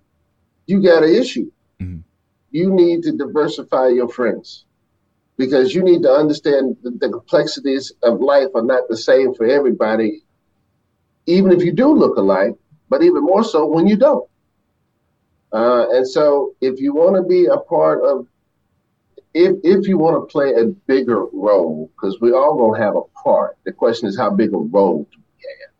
you 0.66 0.82
got 0.82 1.04
an 1.04 1.16
issue. 1.16 1.50
Mm. 1.80 2.04
You 2.52 2.72
need 2.72 3.04
to 3.04 3.14
diversify 3.14 3.90
your 3.90 4.10
friends 4.10 4.66
because 5.38 5.74
you 5.74 5.84
need 5.84 6.04
to 6.04 6.12
understand 6.12 6.78
the, 6.84 6.92
the 6.92 7.10
complexities 7.10 7.92
of 8.04 8.20
life 8.20 8.50
are 8.56 8.64
not 8.64 8.88
the 8.90 8.98
same 8.98 9.34
for 9.34 9.46
everybody, 9.46 10.24
even 11.26 11.52
if 11.52 11.64
you 11.64 11.72
do 11.72 11.94
look 11.94 12.18
alike, 12.18 12.56
but 12.90 13.04
even 13.04 13.24
more 13.24 13.44
so 13.44 13.66
when 13.66 13.88
you 13.88 13.98
don't. 13.98 14.30
Uh, 15.54 15.88
and 15.92 16.08
so, 16.08 16.56
if 16.62 16.80
you 16.80 16.94
want 16.94 17.16
to 17.16 17.24
be 17.24 17.46
a 17.48 17.58
part 17.58 18.02
of 18.04 18.26
if 19.34 19.56
if 19.64 19.88
you 19.88 19.98
want 19.98 20.16
to 20.16 20.32
play 20.32 20.54
a 20.54 20.66
bigger 20.88 21.26
role, 21.26 21.90
because 21.96 22.20
we 22.22 22.32
all 22.32 22.58
gonna 22.58 22.84
have 22.84 22.96
a 22.96 23.02
part. 23.24 23.58
The 23.64 23.72
question 23.72 24.08
is 24.08 24.18
how 24.18 24.30
big 24.30 24.54
a 24.54 24.58
role 24.58 25.08
do 25.12 25.18
we 25.18 25.46
have? 25.48 25.74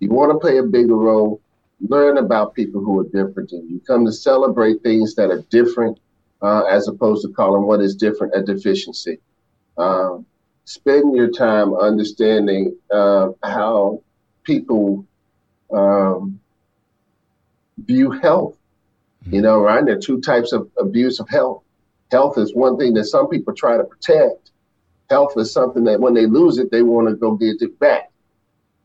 You 0.00 0.10
want 0.10 0.32
to 0.32 0.38
play 0.38 0.58
a 0.58 0.62
bigger 0.62 0.96
role, 0.96 1.40
learn 1.80 2.18
about 2.18 2.54
people 2.54 2.82
who 2.82 3.00
are 3.00 3.04
different 3.04 3.50
than 3.50 3.68
you. 3.68 3.80
Come 3.86 4.04
to 4.04 4.12
celebrate 4.12 4.82
things 4.82 5.14
that 5.14 5.30
are 5.30 5.42
different, 5.50 5.98
uh, 6.42 6.64
as 6.64 6.88
opposed 6.88 7.22
to 7.22 7.32
calling 7.32 7.66
what 7.66 7.80
is 7.80 7.94
different 7.94 8.34
a 8.34 8.42
deficiency. 8.42 9.18
Um, 9.78 10.26
spend 10.64 11.16
your 11.16 11.30
time 11.30 11.74
understanding 11.74 12.76
uh, 12.90 13.28
how 13.42 14.02
people 14.44 15.06
um, 15.72 16.40
view 17.78 18.10
health. 18.10 18.56
You 19.26 19.42
know, 19.42 19.60
right? 19.60 19.84
There 19.84 19.96
are 19.96 20.00
two 20.00 20.20
types 20.20 20.52
of 20.52 20.70
abuse 20.78 21.20
of 21.20 21.28
health 21.28 21.62
Health 22.10 22.38
is 22.38 22.54
one 22.54 22.76
thing 22.76 22.94
that 22.94 23.04
some 23.04 23.28
people 23.28 23.54
try 23.54 23.76
to 23.76 23.84
protect. 23.84 24.50
Health 25.08 25.34
is 25.36 25.52
something 25.52 25.84
that 25.84 26.00
when 26.00 26.14
they 26.14 26.26
lose 26.26 26.58
it, 26.58 26.70
they 26.70 26.82
want 26.82 27.08
to 27.08 27.14
go 27.14 27.36
get 27.36 27.62
it 27.62 27.78
back. 27.78 28.10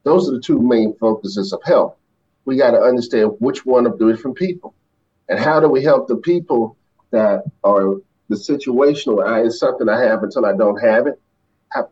Those 0.04 0.30
are 0.30 0.34
the 0.34 0.42
two 0.42 0.60
main 0.60 0.96
focuses 0.98 1.52
of 1.52 1.62
health. 1.64 1.96
We 2.46 2.58
got 2.58 2.72
to 2.72 2.80
understand 2.80 3.32
which 3.40 3.66
one 3.66 3.88
of 3.88 3.98
the 3.98 4.08
different 4.08 4.38
people. 4.38 4.76
And 5.30 5.40
how 5.40 5.60
do 5.60 5.68
we 5.68 5.82
help 5.82 6.08
the 6.08 6.18
people 6.18 6.78
that 7.12 7.44
are 7.64 7.96
the 8.30 8.36
situational 8.36 9.26
I 9.26 9.42
is 9.42 9.60
something 9.60 9.88
I 9.88 10.02
have 10.02 10.24
until 10.24 10.46
I 10.46 10.56
don't 10.56 10.82
have 10.82 11.08
it? 11.08 11.22
How, 11.70 11.90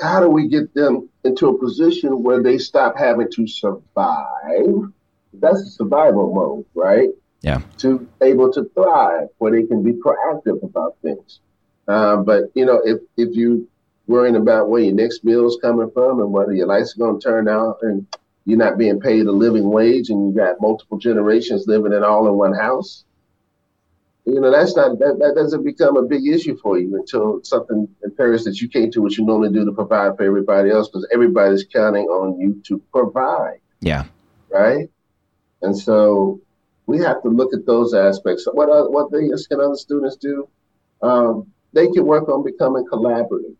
how 0.00 0.20
do 0.20 0.28
we 0.28 0.48
get 0.48 0.74
them 0.74 1.08
into 1.24 1.48
a 1.48 1.58
position 1.58 2.22
where 2.22 2.42
they 2.42 2.58
stop 2.58 2.96
having 2.96 3.30
to 3.32 3.46
survive? 3.46 4.92
That's 5.34 5.60
a 5.60 5.70
survival 5.70 6.34
mode, 6.34 6.64
right? 6.74 7.10
yeah. 7.42 7.60
to 7.78 8.08
able 8.20 8.52
to 8.52 8.64
thrive, 8.74 9.28
where 9.38 9.52
they 9.52 9.66
can 9.66 9.82
be 9.82 9.92
proactive 9.92 10.62
about 10.62 10.96
things. 11.02 11.40
Uh, 11.86 12.16
but 12.16 12.44
you 12.54 12.66
know, 12.66 12.80
if 12.84 13.00
if 13.16 13.34
you 13.36 13.68
worrying 14.06 14.36
about 14.36 14.68
where 14.68 14.82
your 14.82 14.94
next 14.94 15.24
bill 15.24 15.46
is 15.46 15.58
coming 15.60 15.90
from 15.92 16.20
and 16.20 16.32
whether 16.32 16.52
your 16.52 16.66
lights 16.66 16.94
are 16.94 16.98
going 16.98 17.20
to 17.20 17.28
turn 17.28 17.48
out 17.48 17.78
and 17.82 18.06
you're 18.46 18.58
not 18.58 18.78
being 18.78 18.98
paid 18.98 19.26
a 19.26 19.32
living 19.32 19.68
wage 19.68 20.08
and 20.08 20.28
you 20.28 20.34
got 20.34 20.60
multiple 20.60 20.98
generations 20.98 21.66
living 21.66 21.92
in 21.92 22.02
all 22.02 22.26
in 22.26 22.34
one 22.34 22.54
house. 22.54 23.04
You 24.28 24.42
know, 24.42 24.50
that's 24.50 24.76
not 24.76 24.98
that, 24.98 25.18
that 25.20 25.32
doesn't 25.34 25.64
become 25.64 25.96
a 25.96 26.02
big 26.02 26.26
issue 26.26 26.58
for 26.58 26.78
you 26.78 26.94
until 26.96 27.42
something 27.44 27.88
occurs 28.04 28.44
that 28.44 28.60
you 28.60 28.68
can't 28.68 28.92
do 28.92 29.00
what 29.00 29.16
you 29.16 29.24
normally 29.24 29.50
do 29.50 29.64
to 29.64 29.72
provide 29.72 30.18
for 30.18 30.22
everybody 30.24 30.70
else 30.70 30.88
because 30.88 31.08
everybody's 31.10 31.64
counting 31.64 32.04
on 32.08 32.38
you 32.38 32.60
to 32.66 32.76
provide. 32.92 33.60
Yeah. 33.80 34.04
Right. 34.50 34.90
And 35.62 35.76
so 35.76 36.42
we 36.84 36.98
have 36.98 37.22
to 37.22 37.30
look 37.30 37.54
at 37.54 37.64
those 37.64 37.94
aspects. 37.94 38.46
What 38.52 38.68
other, 38.68 38.90
what 38.90 39.10
things 39.10 39.46
can 39.46 39.60
other 39.60 39.76
students 39.76 40.16
do? 40.16 40.46
Um, 41.00 41.50
they 41.72 41.88
can 41.88 42.04
work 42.04 42.28
on 42.28 42.44
becoming 42.44 42.84
collaborative. 42.84 43.56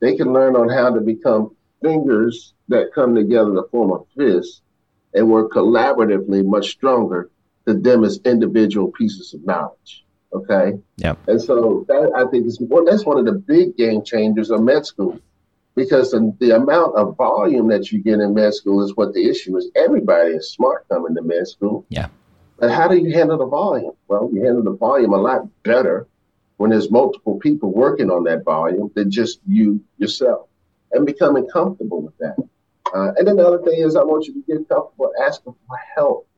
They 0.00 0.16
can 0.16 0.34
learn 0.34 0.54
on 0.54 0.68
how 0.68 0.92
to 0.92 1.00
become 1.00 1.56
fingers 1.80 2.52
that 2.68 2.92
come 2.94 3.14
together 3.14 3.54
to 3.54 3.62
form 3.70 3.92
a 3.92 4.04
fist 4.18 4.60
and 5.14 5.30
work 5.30 5.50
collaboratively 5.52 6.44
much 6.44 6.72
stronger 6.72 7.30
than 7.64 7.82
them 7.82 8.04
as 8.04 8.20
individual 8.24 8.90
pieces 8.92 9.34
of 9.34 9.44
knowledge. 9.44 10.04
Okay. 10.32 10.78
Yeah. 10.96 11.14
And 11.28 11.40
so 11.40 11.84
that 11.88 12.12
I 12.14 12.28
think 12.30 12.46
is 12.46 12.58
well, 12.60 12.84
that's 12.84 13.04
one 13.04 13.18
of 13.18 13.24
the 13.24 13.32
big 13.32 13.76
game 13.76 14.02
changers 14.04 14.50
of 14.50 14.62
med 14.62 14.84
school 14.84 15.18
because 15.76 16.10
the, 16.10 16.34
the, 16.40 16.56
amount 16.56 16.96
of 16.96 17.16
volume 17.16 17.68
that 17.68 17.90
you 17.92 18.00
get 18.00 18.20
in 18.20 18.34
med 18.34 18.54
school 18.54 18.84
is 18.84 18.96
what 18.96 19.12
the 19.12 19.28
issue 19.28 19.56
is. 19.56 19.70
Everybody 19.76 20.32
is 20.32 20.50
smart 20.50 20.88
coming 20.88 21.14
to 21.14 21.22
med 21.22 21.46
school. 21.46 21.86
Yeah. 21.88 22.08
But 22.58 22.70
how 22.70 22.88
do 22.88 22.96
you 22.96 23.12
handle 23.12 23.38
the 23.38 23.46
volume? 23.46 23.92
Well, 24.08 24.30
you 24.32 24.44
handle 24.44 24.64
the 24.64 24.76
volume 24.76 25.12
a 25.12 25.18
lot 25.18 25.46
better 25.62 26.06
when 26.56 26.70
there's 26.70 26.90
multiple 26.90 27.38
people 27.38 27.72
working 27.72 28.10
on 28.10 28.24
that 28.24 28.44
volume 28.44 28.90
than 28.94 29.10
just 29.10 29.40
you 29.46 29.80
yourself 29.98 30.48
and 30.92 31.04
becoming 31.06 31.46
comfortable 31.48 32.02
with 32.02 32.16
that. 32.18 32.36
Uh, 32.94 33.12
and 33.16 33.26
then 33.26 33.36
the 33.36 33.46
other 33.46 33.58
thing 33.62 33.80
is, 33.80 33.96
I 33.96 34.04
want 34.04 34.26
you 34.26 34.34
to 34.34 34.40
get 34.46 34.68
comfortable 34.68 35.12
asking 35.26 35.54
for 35.66 35.76
help. 35.96 36.28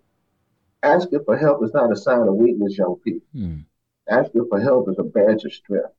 Asking 0.86 1.24
for 1.24 1.36
help 1.36 1.64
is 1.64 1.74
not 1.74 1.90
a 1.90 1.96
sign 1.96 2.28
of 2.28 2.34
weakness, 2.34 2.78
young 2.78 2.96
people. 3.02 3.26
Hmm. 3.32 3.58
Asking 4.08 4.46
for 4.48 4.60
help 4.60 4.88
is 4.88 4.98
a 4.98 5.02
badge 5.02 5.44
of 5.44 5.52
strength, 5.52 5.90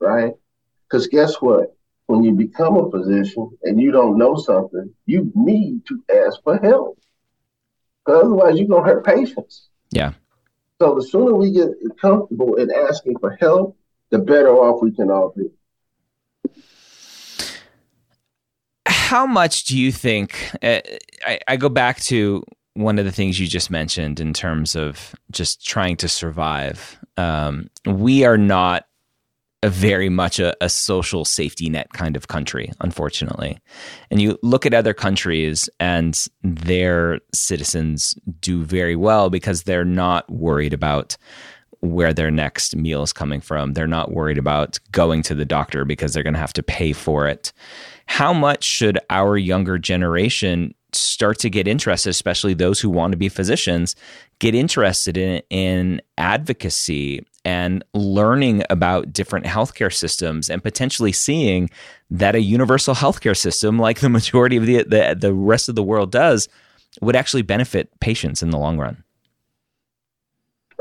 right? 0.00 0.34
Because 0.82 1.06
guess 1.06 1.36
what? 1.36 1.76
When 2.06 2.24
you 2.24 2.32
become 2.32 2.76
a 2.76 2.90
physician 2.90 3.56
and 3.62 3.80
you 3.80 3.92
don't 3.92 4.18
know 4.18 4.34
something, 4.34 4.92
you 5.06 5.30
need 5.36 5.86
to 5.86 6.02
ask 6.26 6.42
for 6.42 6.56
help. 6.58 6.98
Because 8.04 8.24
otherwise, 8.24 8.58
you're 8.58 8.66
going 8.66 8.84
to 8.84 8.90
hurt 8.90 9.06
patients. 9.06 9.68
Yeah. 9.92 10.14
So 10.80 10.96
the 10.96 11.04
sooner 11.04 11.34
we 11.34 11.52
get 11.52 11.68
comfortable 12.00 12.56
in 12.56 12.68
asking 12.88 13.18
for 13.20 13.36
help, 13.40 13.76
the 14.08 14.18
better 14.18 14.50
off 14.50 14.82
we 14.82 14.90
can 14.90 15.08
all 15.08 15.32
be. 15.36 15.50
How 18.88 19.26
much 19.26 19.64
do 19.64 19.78
you 19.78 19.92
think? 19.92 20.50
Uh, 20.62 20.80
I, 21.24 21.38
I 21.46 21.56
go 21.56 21.68
back 21.68 22.00
to 22.00 22.42
one 22.74 22.98
of 22.98 23.04
the 23.04 23.12
things 23.12 23.38
you 23.40 23.46
just 23.46 23.70
mentioned 23.70 24.20
in 24.20 24.32
terms 24.32 24.76
of 24.76 25.14
just 25.30 25.66
trying 25.66 25.96
to 25.96 26.08
survive. 26.08 26.98
Um, 27.16 27.68
we 27.86 28.24
are 28.24 28.38
not 28.38 28.86
a 29.62 29.68
very 29.68 30.08
much 30.08 30.38
a, 30.38 30.56
a, 30.64 30.68
social 30.70 31.24
safety 31.24 31.68
net 31.68 31.92
kind 31.92 32.16
of 32.16 32.28
country, 32.28 32.72
unfortunately. 32.80 33.58
And 34.10 34.20
you 34.22 34.38
look 34.42 34.64
at 34.64 34.72
other 34.72 34.94
countries 34.94 35.68
and 35.78 36.18
their 36.42 37.20
citizens 37.34 38.14
do 38.40 38.64
very 38.64 38.96
well 38.96 39.28
because 39.28 39.64
they're 39.64 39.84
not 39.84 40.30
worried 40.30 40.72
about 40.72 41.16
where 41.80 42.12
their 42.12 42.30
next 42.30 42.74
meal 42.76 43.02
is 43.02 43.12
coming 43.12 43.40
from. 43.40 43.72
They're 43.72 43.86
not 43.86 44.12
worried 44.12 44.38
about 44.38 44.78
going 44.92 45.22
to 45.24 45.34
the 45.34 45.44
doctor 45.44 45.84
because 45.84 46.12
they're 46.12 46.22
going 46.22 46.34
to 46.34 46.40
have 46.40 46.52
to 46.54 46.62
pay 46.62 46.92
for 46.92 47.26
it. 47.26 47.52
How 48.06 48.32
much 48.32 48.64
should 48.64 48.98
our 49.10 49.36
younger 49.36 49.78
generation 49.78 50.74
start 50.94 51.38
to 51.40 51.50
get 51.50 51.68
interested, 51.68 52.10
especially 52.10 52.54
those 52.54 52.80
who 52.80 52.90
want 52.90 53.12
to 53.12 53.16
be 53.16 53.28
physicians, 53.28 53.96
get 54.38 54.54
interested 54.54 55.16
in, 55.16 55.42
in 55.50 56.00
advocacy 56.18 57.24
and 57.44 57.84
learning 57.94 58.62
about 58.70 59.12
different 59.12 59.46
healthcare 59.46 59.92
systems 59.92 60.50
and 60.50 60.62
potentially 60.62 61.12
seeing 61.12 61.70
that 62.10 62.34
a 62.34 62.40
universal 62.40 62.94
healthcare 62.94 63.36
system, 63.36 63.78
like 63.78 64.00
the 64.00 64.08
majority 64.08 64.56
of 64.56 64.66
the, 64.66 64.82
the, 64.84 65.16
the 65.18 65.32
rest 65.32 65.68
of 65.68 65.74
the 65.74 65.82
world 65.82 66.10
does, 66.10 66.48
would 67.00 67.16
actually 67.16 67.42
benefit 67.42 67.88
patients 68.00 68.42
in 68.42 68.50
the 68.50 68.58
long 68.58 68.78
run. 68.78 69.02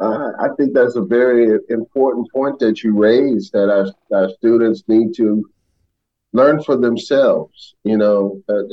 Uh, 0.01 0.31
I 0.39 0.47
think 0.55 0.73
that's 0.73 0.95
a 0.95 1.01
very 1.01 1.59
important 1.69 2.31
point 2.31 2.59
that 2.59 2.83
you 2.83 2.97
raised 2.97 3.51
that 3.51 3.69
our, 3.69 4.17
our 4.17 4.29
students 4.29 4.83
need 4.87 5.13
to 5.15 5.49
learn 6.33 6.61
for 6.63 6.77
themselves. 6.77 7.75
You 7.83 7.97
know, 7.97 8.41
uh, 8.49 8.63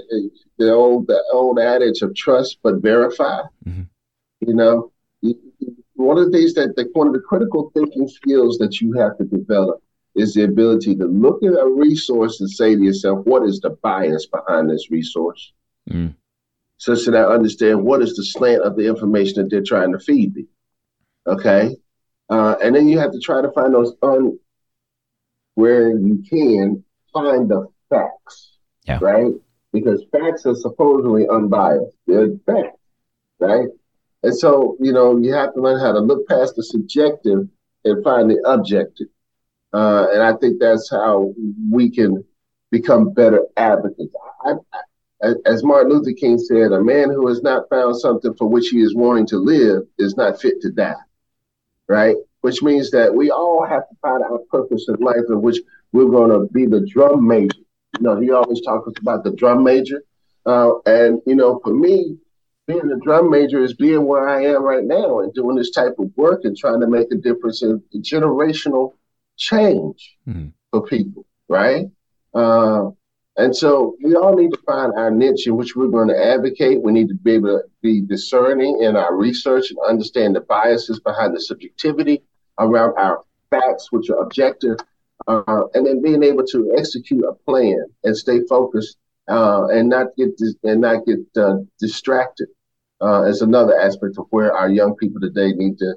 the 0.58 0.72
old 0.72 1.06
the 1.06 1.22
old 1.32 1.58
adage 1.58 2.02
of 2.02 2.14
trust 2.14 2.58
but 2.62 2.76
verify. 2.76 3.42
Mm-hmm. 3.66 3.82
You 4.46 4.54
know, 4.54 4.92
one 5.94 6.18
of 6.18 6.26
the 6.26 6.38
things 6.38 6.54
that 6.54 6.76
the, 6.76 6.88
one 6.92 7.06
of 7.08 7.14
the 7.14 7.20
critical 7.20 7.70
thinking 7.74 8.08
skills 8.08 8.58
that 8.58 8.80
you 8.80 8.92
have 8.92 9.16
to 9.18 9.24
develop 9.24 9.82
is 10.14 10.34
the 10.34 10.44
ability 10.44 10.94
to 10.96 11.04
look 11.04 11.42
at 11.42 11.52
a 11.52 11.66
resource 11.66 12.40
and 12.40 12.50
say 12.50 12.74
to 12.74 12.82
yourself, 12.82 13.24
what 13.26 13.42
is 13.42 13.60
the 13.60 13.70
bias 13.82 14.26
behind 14.26 14.70
this 14.70 14.90
resource? 14.90 15.52
Mm. 15.90 16.14
Such 16.78 17.04
that 17.06 17.16
I 17.16 17.24
understand 17.24 17.82
what 17.82 18.02
is 18.02 18.14
the 18.16 18.24
slant 18.24 18.62
of 18.62 18.76
the 18.76 18.86
information 18.86 19.42
that 19.42 19.50
they're 19.50 19.62
trying 19.62 19.92
to 19.92 19.98
feed 19.98 20.34
me. 20.34 20.46
Okay. 21.26 21.76
Uh, 22.28 22.56
and 22.62 22.74
then 22.74 22.88
you 22.88 22.98
have 22.98 23.12
to 23.12 23.20
try 23.20 23.40
to 23.40 23.50
find 23.52 23.74
those 23.74 23.94
un 24.02 24.38
where 25.54 25.90
you 25.90 26.22
can 26.28 26.84
find 27.16 27.48
the 27.48 27.66
facts. 27.90 28.58
Yeah. 28.86 28.98
Right? 29.00 29.32
Because 29.72 30.04
facts 30.12 30.46
are 30.46 30.54
supposedly 30.54 31.26
unbiased. 31.28 31.96
They're 32.06 32.28
facts, 32.46 32.78
right? 33.40 33.68
And 34.22 34.36
so, 34.36 34.76
you 34.80 34.92
know, 34.92 35.18
you 35.18 35.32
have 35.32 35.54
to 35.54 35.60
learn 35.60 35.80
how 35.80 35.92
to 35.92 36.00
look 36.00 36.26
past 36.28 36.56
the 36.56 36.62
subjective 36.62 37.48
and 37.84 38.04
find 38.04 38.30
the 38.30 38.40
objective. 38.44 39.08
Uh, 39.72 40.06
and 40.12 40.22
I 40.22 40.34
think 40.34 40.58
that's 40.58 40.90
how 40.90 41.34
we 41.70 41.90
can 41.90 42.24
become 42.70 43.12
better 43.12 43.44
advocates. 43.56 44.14
I, 44.44 44.54
I, 45.22 45.32
as 45.44 45.64
Martin 45.64 45.92
Luther 45.92 46.12
King 46.12 46.38
said, 46.38 46.72
a 46.72 46.82
man 46.82 47.10
who 47.10 47.26
has 47.28 47.42
not 47.42 47.68
found 47.68 47.96
something 47.96 48.34
for 48.34 48.48
which 48.48 48.68
he 48.68 48.80
is 48.80 48.94
wanting 48.94 49.26
to 49.28 49.38
live 49.38 49.82
is 49.98 50.16
not 50.16 50.40
fit 50.40 50.60
to 50.62 50.70
die, 50.70 50.94
right? 51.88 52.16
Which 52.42 52.62
means 52.62 52.90
that 52.92 53.14
we 53.14 53.30
all 53.30 53.66
have 53.66 53.88
to 53.88 53.96
find 54.02 54.22
our 54.22 54.38
purpose 54.50 54.86
in 54.88 54.96
life 54.96 55.24
in 55.28 55.42
which 55.42 55.58
we're 55.92 56.10
going 56.10 56.30
to 56.30 56.52
be 56.52 56.66
the 56.66 56.86
drum 56.86 57.26
major. 57.26 57.58
You 57.98 58.02
know, 58.02 58.20
he 58.20 58.30
always 58.30 58.60
talks 58.60 58.92
about 59.00 59.24
the 59.24 59.32
drum 59.32 59.64
major. 59.64 60.02
Uh, 60.44 60.74
and, 60.86 61.20
you 61.26 61.34
know, 61.34 61.60
for 61.64 61.74
me, 61.74 62.16
being 62.66 62.90
a 62.90 63.04
drum 63.04 63.30
major 63.30 63.62
is 63.62 63.74
being 63.74 64.06
where 64.06 64.28
I 64.28 64.44
am 64.44 64.62
right 64.62 64.84
now 64.84 65.20
and 65.20 65.32
doing 65.34 65.56
this 65.56 65.70
type 65.70 65.94
of 65.98 66.10
work 66.16 66.42
and 66.44 66.56
trying 66.56 66.80
to 66.80 66.86
make 66.86 67.10
a 67.12 67.16
difference 67.16 67.62
in 67.62 67.82
generational 67.96 68.92
change 69.36 70.16
mm-hmm. 70.28 70.48
for 70.70 70.82
people, 70.82 71.26
right? 71.48 71.86
Uh, 72.34 72.90
and 73.36 73.54
so 73.54 73.96
we 74.02 74.14
all 74.14 74.34
need 74.34 74.50
to 74.52 74.58
find 74.66 74.92
our 74.94 75.10
niche 75.10 75.46
in 75.46 75.56
which 75.56 75.76
we're 75.76 75.88
going 75.88 76.08
to 76.08 76.24
advocate. 76.24 76.82
We 76.82 76.92
need 76.92 77.08
to 77.08 77.14
be 77.14 77.32
able 77.32 77.58
to 77.58 77.64
be 77.82 78.00
discerning 78.00 78.82
in 78.82 78.96
our 78.96 79.14
research 79.14 79.70
and 79.70 79.78
understand 79.86 80.36
the 80.36 80.40
biases 80.40 81.00
behind 81.00 81.34
the 81.36 81.40
subjectivity 81.40 82.22
around 82.58 82.94
our 82.96 83.22
facts, 83.50 83.92
which 83.92 84.08
are 84.10 84.22
objective, 84.22 84.78
uh, 85.26 85.64
and 85.74 85.86
then 85.86 86.02
being 86.02 86.22
able 86.22 86.46
to 86.46 86.74
execute 86.76 87.24
a 87.24 87.32
plan 87.32 87.84
and 88.04 88.16
stay 88.16 88.40
focused 88.48 88.96
uh, 89.28 89.66
and 89.66 89.88
not 89.88 90.08
get 90.16 90.36
dis- 90.36 90.56
and 90.64 90.80
not 90.80 91.04
get 91.04 91.18
uh, 91.36 91.56
distracted 91.78 92.48
uh, 93.02 93.24
is 93.24 93.42
another 93.42 93.78
aspect 93.78 94.16
of 94.18 94.26
where 94.30 94.54
our 94.54 94.70
young 94.70 94.94
people 94.96 95.20
today 95.20 95.52
need 95.52 95.78
to, 95.78 95.94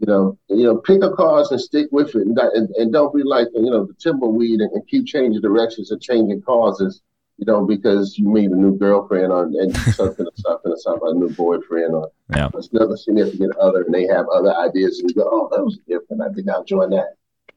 you 0.00 0.06
know, 0.06 0.38
you 0.48 0.64
know, 0.64 0.78
pick 0.78 1.04
a 1.04 1.10
cause 1.10 1.50
and 1.52 1.60
stick 1.60 1.88
with 1.92 2.14
it, 2.14 2.26
and, 2.26 2.38
and, 2.38 2.70
and 2.70 2.92
don't 2.92 3.14
be 3.14 3.22
like 3.22 3.48
you 3.54 3.70
know 3.70 3.84
the 3.84 3.92
tumbleweed 3.94 4.60
and, 4.60 4.72
and, 4.72 4.86
keep 4.88 5.06
changing 5.06 5.42
directions 5.42 5.90
and 5.90 6.00
changing 6.00 6.40
causes, 6.40 7.02
you 7.36 7.44
know, 7.44 7.66
because 7.66 8.16
you 8.18 8.26
meet 8.26 8.50
a 8.50 8.56
new 8.56 8.76
girlfriend 8.78 9.30
or 9.30 9.44
and 9.44 9.76
something 9.94 10.26
or 10.26 10.32
something 10.36 10.72
or 10.72 10.78
something, 10.78 11.08
a 11.10 11.14
new 11.14 11.28
boyfriend 11.30 11.94
or 11.94 12.10
yeah. 12.34 12.48
another 12.72 12.96
significant 12.96 13.54
other, 13.56 13.82
and 13.82 13.94
they 13.94 14.06
have 14.06 14.26
other 14.34 14.54
ideas, 14.56 15.00
and 15.00 15.10
you 15.10 15.14
go, 15.14 15.28
oh, 15.30 15.48
that 15.54 15.62
was 15.62 15.78
different. 15.86 16.22
I 16.22 16.32
think 16.32 16.48
I'll 16.48 16.64
join 16.64 16.90
that. 16.90 17.16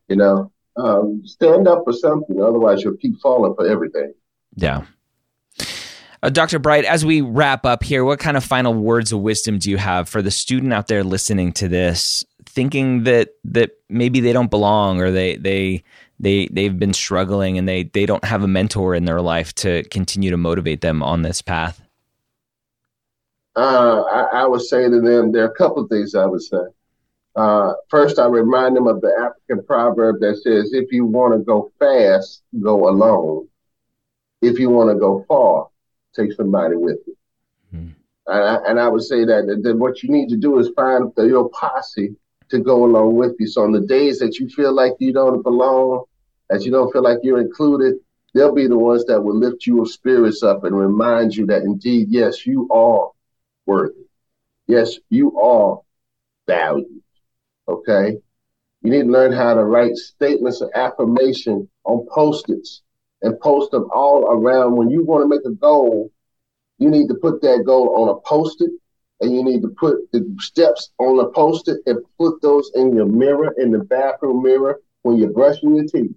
You 0.10 0.18
know, 0.18 0.52
um, 0.76 1.22
stand 1.26 1.70
up 1.70 1.84
for 1.86 1.94
something, 1.94 2.44
otherwise 2.44 2.84
you'll 2.84 2.98
keep 2.98 3.22
falling 3.22 3.56
for 3.56 3.66
everything. 3.66 4.14
Yeah. 4.56 4.84
Uh, 6.24 6.30
Dr. 6.30 6.58
Bright, 6.58 6.86
as 6.86 7.04
we 7.04 7.20
wrap 7.20 7.66
up 7.66 7.84
here, 7.84 8.06
what 8.06 8.18
kind 8.18 8.38
of 8.38 8.46
final 8.46 8.74
words 8.74 9.12
of 9.12 9.20
wisdom 9.20 9.58
do 9.60 9.70
you 9.70 9.76
have 9.76 10.08
for 10.08 10.22
the 10.22 10.32
student 10.32 10.72
out 10.72 10.88
there 10.88 11.04
listening 11.04 11.52
to 11.52 11.68
this, 11.68 12.24
thinking 12.54 13.04
that 13.04 13.30
that 13.44 13.72
maybe 13.90 14.20
they 14.20 14.34
don't 14.34 14.52
belong 14.52 15.02
or 15.02 15.12
they 15.12 15.38
they 15.38 15.84
they 16.20 16.48
they've 16.48 16.78
been 16.78 16.94
struggling 16.94 17.58
and 17.58 17.68
they 17.68 17.84
they 17.84 18.06
don't 18.06 18.24
have 18.24 18.44
a 18.44 18.48
mentor 18.48 18.96
in 18.96 19.06
their 19.06 19.22
life 19.22 19.54
to 19.56 19.84
continue 19.90 20.30
to 20.30 20.38
motivate 20.38 20.82
them 20.82 21.02
on 21.04 21.24
this 21.24 21.42
path? 21.42 21.82
Uh, 23.56 24.02
I, 24.04 24.42
I 24.42 24.46
would 24.48 24.62
say 24.62 24.90
to 24.90 25.02
them, 25.02 25.32
there 25.32 25.44
are 25.44 25.52
a 25.52 25.56
couple 25.56 25.84
of 25.84 25.90
things 25.90 26.16
I 26.16 26.26
would 26.26 26.42
say. 26.42 26.64
Uh, 27.36 27.74
first, 27.90 28.20
I 28.20 28.26
remind 28.28 28.76
them 28.76 28.88
of 28.88 29.02
the 29.02 29.12
African 29.20 29.66
proverb 29.66 30.20
that 30.22 30.38
says, 30.38 30.74
if 30.74 30.92
you 30.92 31.06
want 31.06 31.34
to 31.34 31.40
go 31.40 31.72
fast, 31.80 32.44
go 32.62 32.88
alone. 32.90 33.48
If 34.42 34.60
you 34.60 34.70
want 34.70 34.90
to 34.92 35.00
go 35.00 35.24
far, 35.28 35.68
take 36.16 36.34
somebody 36.34 36.76
with 36.76 36.98
you. 37.08 37.18
Mm-hmm. 37.74 37.90
And, 38.28 38.44
I, 38.44 38.70
and 38.70 38.80
I 38.80 38.88
would 38.88 39.04
say 39.04 39.26
that, 39.26 39.62
that 39.64 39.78
what 39.78 40.04
you 40.04 40.10
need 40.10 40.30
to 40.30 40.38
do 40.38 40.60
is 40.60 40.70
find 40.76 41.12
the, 41.16 41.26
your 41.26 41.50
posse 41.50 42.16
to 42.54 42.60
go 42.60 42.86
along 42.86 43.16
with 43.16 43.36
you. 43.40 43.48
So 43.48 43.64
on 43.64 43.72
the 43.72 43.82
days 43.82 44.20
that 44.20 44.38
you 44.38 44.48
feel 44.48 44.74
like 44.74 44.94
you 45.00 45.12
don't 45.12 45.42
belong, 45.42 46.06
that 46.50 46.64
you 46.64 46.72
don't 46.72 46.92
feel 46.94 47.04
like 47.04 47.18
you're 47.24 47.42
included, 47.42 47.96
they'll 48.34 48.54
be 48.54 48.68
the 48.68 48.78
ones 48.78 49.06
that 49.06 49.22
will 49.22 49.38
lift 49.38 49.66
your 49.66 49.86
spirits 49.88 50.44
up 50.44 50.64
and 50.64 50.78
remind 50.78 51.36
you 51.36 51.48
that 51.48 51.64
indeed, 51.64 52.08
yes, 52.10 52.46
you 52.46 52.70
are 52.72 53.10
worthy. 53.66 54.06
Yes, 54.68 54.98
you 55.10 55.38
are 55.40 55.82
valued. 56.48 57.02
Okay. 57.68 58.18
You 58.82 58.92
need 58.92 59.04
to 59.04 59.12
learn 59.12 59.32
how 59.32 59.56
to 59.56 59.64
write 59.64 59.96
statements 59.96 60.62
of 60.62 60.70
affirmation 60.76 61.68
on 61.86 62.06
post-its 62.14 62.82
and 63.22 63.40
post 63.40 63.72
them 63.72 63.90
all 63.94 64.26
around. 64.26 64.76
When 64.76 64.90
you 64.90 65.04
want 65.04 65.24
to 65.24 65.28
make 65.28 65.46
a 65.46 65.56
goal, 65.56 66.12
you 66.78 66.90
need 66.90 67.08
to 67.08 67.16
put 67.16 67.42
that 67.42 67.64
goal 67.66 67.96
on 67.96 68.10
a 68.10 68.20
post-it 68.28 68.72
and 69.24 69.34
you 69.34 69.44
need 69.44 69.62
to 69.62 69.70
put 69.70 70.12
the 70.12 70.36
steps 70.40 70.92
on 71.00 71.20
a 71.20 71.30
post-it 71.30 71.80
and 71.86 72.00
put 72.18 72.42
those 72.42 72.70
in 72.76 72.94
your 72.94 73.06
mirror, 73.06 73.54
in 73.58 73.72
the 73.72 73.80
bathroom 73.80 74.44
mirror 74.44 74.82
when 75.04 75.18
you're 75.18 75.32
brushing 75.32 75.76
your 75.76 75.86
teeth. 75.86 76.16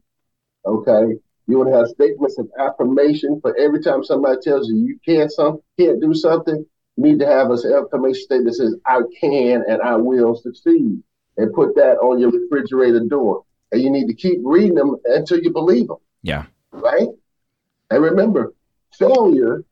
Okay. 0.67 1.15
You 1.47 1.59
want 1.59 1.71
to 1.71 1.77
have 1.77 1.87
statements 1.89 2.37
of 2.39 2.51
affirmation 2.59 3.41
for 3.41 3.57
every 3.57 3.81
time 3.81 4.03
somebody 4.03 4.41
tells 4.43 4.69
you 4.69 4.77
you 4.77 4.99
can't 5.05 5.31
some 5.31 5.61
can't 5.79 6.01
do 6.01 6.13
something. 6.15 6.67
You 6.97 7.03
need 7.03 7.21
to 7.21 7.27
have 7.27 7.51
an 7.51 7.59
affirmation 7.73 8.23
statement 8.23 8.47
that 8.47 8.55
says 8.55 8.75
I 8.85 9.03
can 9.21 9.63
and 9.69 9.81
I 9.83 9.95
will 9.95 10.35
succeed 10.35 11.01
and 11.37 11.55
put 11.55 11.77
that 11.77 11.99
on 11.99 12.19
your 12.19 12.33
refrigerator 12.33 13.01
door. 13.01 13.45
And 13.71 13.81
you 13.81 13.91
need 13.91 14.09
to 14.09 14.15
keep 14.15 14.39
reading 14.43 14.75
them 14.75 14.97
until 15.05 15.39
you 15.39 15.53
believe 15.53 15.87
them. 15.87 15.99
Yeah. 16.23 16.47
Right? 16.73 17.09
And 17.91 18.03
remember, 18.03 18.53
failure 18.99 19.63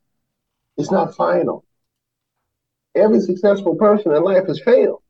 is 0.77 0.91
not 0.91 1.15
final. 1.15 1.64
Every 2.95 3.19
successful 3.19 3.75
person 3.75 4.13
in 4.15 4.23
life 4.23 4.47
has 4.47 4.59
failed. 4.61 5.01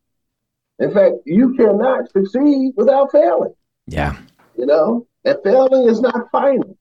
In 0.78 0.92
fact, 0.92 1.14
you 1.24 1.54
cannot 1.54 2.10
succeed 2.12 2.72
without 2.76 3.12
failing. 3.12 3.54
Yeah. 3.86 4.16
You 4.56 4.66
know, 4.66 5.06
and 5.24 5.38
failing 5.42 5.88
is 5.88 6.00
not 6.00 6.30
final. 6.30 6.76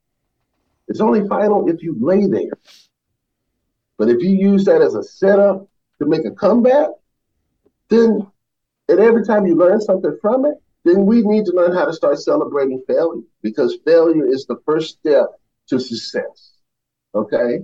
It's 0.87 1.01
only 1.01 1.27
final 1.27 1.67
if 1.69 1.81
you 1.81 1.95
lay 1.99 2.27
there. 2.27 2.57
But 3.97 4.09
if 4.09 4.21
you 4.21 4.31
use 4.31 4.65
that 4.65 4.81
as 4.81 4.95
a 4.95 5.03
setup 5.03 5.67
to 5.99 6.05
make 6.05 6.25
a 6.25 6.31
comeback, 6.31 6.89
then 7.89 8.27
and 8.87 8.99
every 8.99 9.25
time 9.25 9.47
you 9.47 9.55
learn 9.55 9.81
something 9.81 10.17
from 10.21 10.45
it, 10.45 10.55
then 10.83 11.05
we 11.05 11.21
need 11.21 11.45
to 11.45 11.51
learn 11.53 11.73
how 11.73 11.85
to 11.85 11.93
start 11.93 12.19
celebrating 12.19 12.83
failure 12.87 13.21
because 13.41 13.77
failure 13.85 14.27
is 14.27 14.45
the 14.45 14.57
first 14.65 14.99
step 14.99 15.25
to 15.67 15.79
success. 15.79 16.53
Okay. 17.15 17.63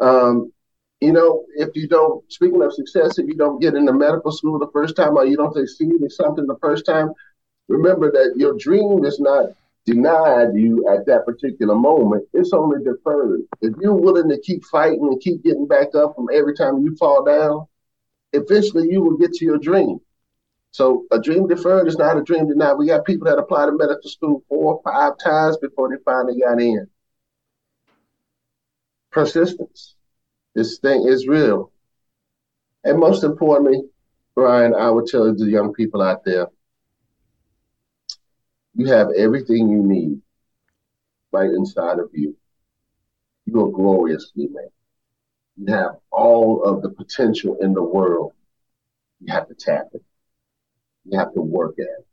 Um, 0.00 0.52
you 1.00 1.12
know, 1.12 1.44
if 1.56 1.74
you 1.74 1.86
don't, 1.88 2.24
speaking 2.32 2.62
of 2.62 2.72
success, 2.72 3.18
if 3.18 3.26
you 3.26 3.34
don't 3.34 3.60
get 3.60 3.74
into 3.74 3.92
medical 3.92 4.32
school 4.32 4.58
the 4.58 4.70
first 4.72 4.96
time 4.96 5.16
or 5.16 5.26
you 5.26 5.36
don't 5.36 5.54
succeed 5.54 6.00
in 6.00 6.10
something 6.10 6.46
the 6.46 6.58
first 6.60 6.86
time, 6.86 7.10
remember 7.68 8.10
that 8.10 8.34
your 8.36 8.56
dream 8.56 9.04
is 9.04 9.20
not 9.20 9.50
denied 9.86 10.54
you 10.54 10.88
at 10.88 11.04
that 11.06 11.26
particular 11.26 11.74
moment. 11.74 12.26
It's 12.32 12.52
only 12.52 12.82
deferred. 12.82 13.42
If 13.60 13.74
you're 13.80 13.92
willing 13.92 14.28
to 14.30 14.40
keep 14.40 14.64
fighting 14.64 15.02
and 15.02 15.20
keep 15.20 15.42
getting 15.44 15.66
back 15.66 15.94
up 15.94 16.14
from 16.14 16.28
every 16.32 16.54
time 16.54 16.82
you 16.82 16.96
fall 16.96 17.22
down, 17.24 17.66
eventually 18.32 18.90
you 18.90 19.02
will 19.02 19.16
get 19.16 19.32
to 19.34 19.44
your 19.44 19.58
dream. 19.58 20.00
So 20.70 21.04
a 21.12 21.20
dream 21.20 21.46
deferred 21.46 21.86
is 21.86 21.98
not 21.98 22.16
a 22.16 22.22
dream 22.22 22.48
denied. 22.48 22.74
We 22.74 22.86
got 22.88 23.04
people 23.04 23.26
that 23.26 23.38
apply 23.38 23.66
to 23.66 23.72
medical 23.72 24.10
school 24.10 24.42
four 24.48 24.74
or 24.74 24.82
five 24.82 25.18
times 25.22 25.56
before 25.58 25.88
they 25.88 26.02
finally 26.04 26.40
got 26.40 26.60
in. 26.60 26.88
Persistence. 29.12 29.94
This 30.54 30.78
thing 30.78 31.06
is 31.06 31.26
real. 31.26 31.72
And 32.84 32.98
most 32.98 33.24
importantly, 33.24 33.82
Brian, 34.34 34.74
I 34.74 34.90
would 34.90 35.06
tell 35.06 35.32
the 35.34 35.46
young 35.46 35.72
people 35.72 36.02
out 36.02 36.24
there, 36.24 36.48
you 38.74 38.86
have 38.86 39.08
everything 39.16 39.70
you 39.70 39.82
need 39.82 40.20
right 41.32 41.50
inside 41.50 41.98
of 41.98 42.10
you. 42.12 42.36
You 43.46 43.64
are 43.64 43.70
gloriously 43.70 44.48
made. 44.48 44.70
You 45.56 45.72
have 45.72 45.96
all 46.10 46.64
of 46.64 46.82
the 46.82 46.90
potential 46.90 47.56
in 47.60 47.74
the 47.74 47.82
world. 47.82 48.32
You 49.20 49.32
have 49.32 49.48
to 49.48 49.54
tap 49.54 49.88
it. 49.94 50.02
You 51.04 51.18
have 51.18 51.32
to 51.34 51.40
work 51.40 51.76
at 51.78 51.84
it. 51.84 52.06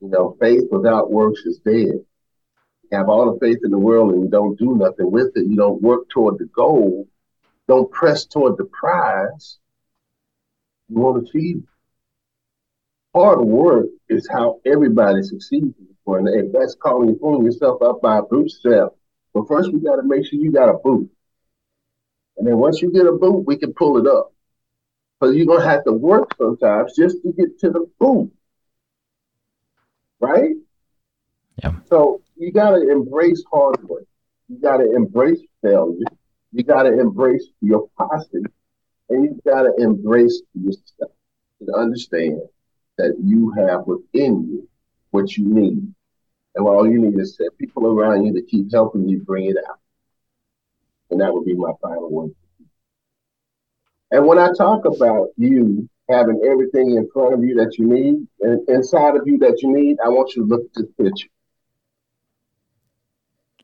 You 0.00 0.08
know, 0.08 0.36
faith 0.40 0.64
without 0.70 1.10
works 1.10 1.40
is 1.42 1.58
dead. 1.58 1.74
You 1.74 2.92
have 2.92 3.08
all 3.08 3.32
the 3.32 3.40
faith 3.40 3.58
in 3.64 3.70
the 3.70 3.78
world 3.78 4.12
and 4.12 4.24
you 4.24 4.30
don't 4.30 4.58
do 4.58 4.76
nothing 4.76 5.10
with 5.10 5.32
it. 5.36 5.46
You 5.46 5.56
don't 5.56 5.82
work 5.82 6.08
toward 6.08 6.38
the 6.38 6.46
goal. 6.46 7.06
Don't 7.70 7.88
press 7.92 8.24
toward 8.24 8.56
the 8.56 8.64
prize. 8.64 9.60
You 10.88 10.96
won't 10.98 11.28
achieve. 11.28 11.62
Hard 13.14 13.42
work 13.42 13.86
is 14.08 14.28
how 14.28 14.58
everybody 14.66 15.22
succeeds. 15.22 15.76
And 16.04 16.28
if 16.28 16.52
that's 16.52 16.74
calling 16.74 17.10
you 17.10 17.14
pulling 17.14 17.44
yourself 17.44 17.80
up 17.80 18.02
by 18.02 18.18
a 18.18 18.22
bootstrap, 18.22 18.88
but 19.32 19.46
first 19.46 19.72
we 19.72 19.78
got 19.78 19.96
to 19.96 20.02
make 20.02 20.26
sure 20.26 20.40
you 20.40 20.50
got 20.50 20.68
a 20.68 20.78
boot. 20.78 21.08
And 22.38 22.48
then 22.48 22.58
once 22.58 22.82
you 22.82 22.90
get 22.90 23.06
a 23.06 23.12
boot, 23.12 23.46
we 23.46 23.56
can 23.56 23.72
pull 23.72 23.98
it 23.98 24.06
up. 24.08 24.32
Because 25.20 25.36
you're 25.36 25.46
going 25.46 25.62
to 25.62 25.68
have 25.68 25.84
to 25.84 25.92
work 25.92 26.34
sometimes 26.38 26.96
just 26.96 27.22
to 27.22 27.32
get 27.32 27.56
to 27.60 27.70
the 27.70 27.88
boot. 28.00 28.32
Right? 30.18 30.56
Yeah. 31.62 31.74
So 31.84 32.20
you 32.36 32.50
got 32.50 32.70
to 32.70 32.90
embrace 32.90 33.44
hard 33.48 33.88
work. 33.88 34.08
You 34.48 34.58
got 34.58 34.78
to 34.78 34.92
embrace 34.92 35.38
failure. 35.62 36.02
You 36.52 36.64
got 36.64 36.84
to 36.84 36.98
embrace 36.98 37.46
your 37.60 37.88
posse. 37.96 38.44
And 39.08 39.24
you 39.24 39.40
got 39.44 39.62
to 39.62 39.74
embrace 39.78 40.40
yourself 40.54 41.10
and 41.60 41.74
understand 41.74 42.40
that 42.96 43.16
you 43.22 43.50
have 43.56 43.86
within 43.86 44.48
you 44.48 44.68
what 45.10 45.36
you 45.36 45.46
need. 45.46 45.92
And 46.54 46.66
all 46.66 46.88
you 46.88 46.98
need 46.98 47.18
is 47.18 47.36
set 47.36 47.56
people 47.58 47.86
around 47.86 48.24
you 48.24 48.32
to 48.34 48.42
keep 48.42 48.72
helping 48.72 49.08
you 49.08 49.20
bring 49.20 49.46
it 49.46 49.56
out. 49.68 49.78
And 51.10 51.20
that 51.20 51.32
would 51.32 51.44
be 51.44 51.54
my 51.54 51.72
final 51.82 52.10
one. 52.10 52.34
And 54.12 54.26
when 54.26 54.38
I 54.38 54.48
talk 54.56 54.84
about 54.84 55.28
you 55.36 55.88
having 56.08 56.40
everything 56.44 56.96
in 56.96 57.08
front 57.12 57.34
of 57.34 57.44
you 57.44 57.54
that 57.56 57.78
you 57.78 57.86
need 57.86 58.26
and 58.40 58.68
inside 58.68 59.16
of 59.16 59.22
you 59.26 59.38
that 59.38 59.60
you 59.62 59.72
need, 59.72 59.98
I 60.04 60.08
want 60.08 60.34
you 60.34 60.42
to 60.42 60.48
look 60.48 60.62
at 60.62 60.74
this 60.74 60.90
picture. 61.00 61.28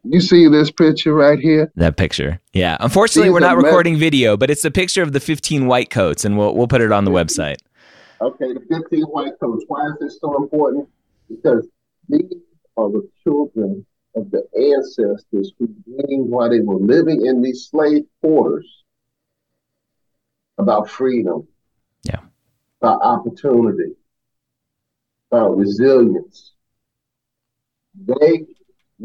You 0.09 0.21
see 0.21 0.47
this 0.49 0.71
picture 0.71 1.15
right 1.15 1.39
here? 1.39 1.73
That 1.77 1.97
picture. 1.97 2.41
Yeah. 2.53 2.77
Unfortunately, 2.81 3.31
we're 3.31 3.41
not 3.41 3.57
recording 3.57 3.99
video, 3.99 4.37
but 4.37 4.51
it's 4.51 4.65
a 4.65 4.71
picture 4.71 5.03
of 5.03 5.13
the 5.13 5.21
15 5.21 5.67
white 5.67 5.91
coats, 5.91 6.25
and 6.25 6.39
we'll, 6.39 6.55
we'll 6.55 6.69
put 6.69 6.81
it 6.81 6.93
on 6.93 7.05
the 7.05 7.11
website. 7.11 7.57
Okay, 8.21 8.53
the 8.53 8.61
15 8.71 9.03
white 9.05 9.33
coats. 9.41 9.65
Why 9.67 9.87
is 9.89 9.95
this 10.01 10.19
so 10.21 10.37
important? 10.37 10.89
Because 11.29 11.67
these 12.09 12.33
are 12.77 12.89
the 12.89 13.09
children 13.25 13.85
of 14.15 14.31
the 14.31 14.47
ancestors 14.57 15.53
who 15.59 15.67
dreamed 15.67 16.31
while 16.31 16.49
they 16.49 16.61
were 16.61 16.77
living 16.77 17.27
in 17.27 17.43
these 17.43 17.67
slave 17.67 18.05
quarters 18.23 18.67
about 20.59 20.89
freedom, 20.89 21.47
yeah, 22.05 22.21
about 22.81 23.03
opportunity, 23.03 23.93
about 25.31 25.57
resilience. 25.57 26.53
They 27.95 28.47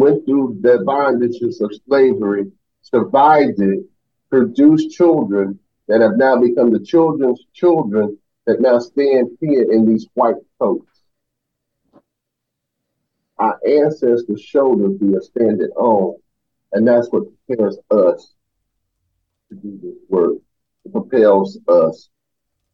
went 0.02 0.26
through 0.26 0.58
the 0.62 0.80
bondages 0.80 1.62
of 1.62 1.72
slavery, 1.86 2.52
survived 2.82 3.62
it, 3.62 3.86
produced 4.32 4.90
children 4.90 5.60
that 5.88 6.02
have 6.02 6.18
now 6.18 6.36
become 6.40 6.72
the 6.72 6.80
children's 6.80 7.46
children 7.54 8.18
that 8.48 8.60
now 8.60 8.80
stand 8.80 9.30
here 9.40 9.72
in 9.72 9.86
these 9.86 10.08
white 10.16 10.42
coats. 10.60 11.04
Our 13.38 13.60
ancestors' 13.68 14.42
shoulders 14.42 14.98
we 15.00 15.16
are 15.16 15.22
standing 15.22 15.70
on, 15.76 16.18
and 16.72 16.88
that's 16.88 17.10
what 17.12 17.26
prepares 17.46 17.78
us 17.92 18.34
to 19.50 19.56
do 19.56 19.80
this 19.84 20.00
work. 20.10 20.38
It 20.84 20.94
propels 20.94 21.60
us 21.68 22.10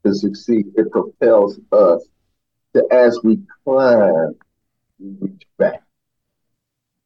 to 0.05 0.15
succeed. 0.15 0.67
It 0.75 0.89
propels 0.91 1.59
us 1.73 2.07
to, 2.73 2.87
as 2.89 3.19
we 3.21 3.39
climb, 3.65 4.35
reach 4.99 5.43
back. 5.57 5.86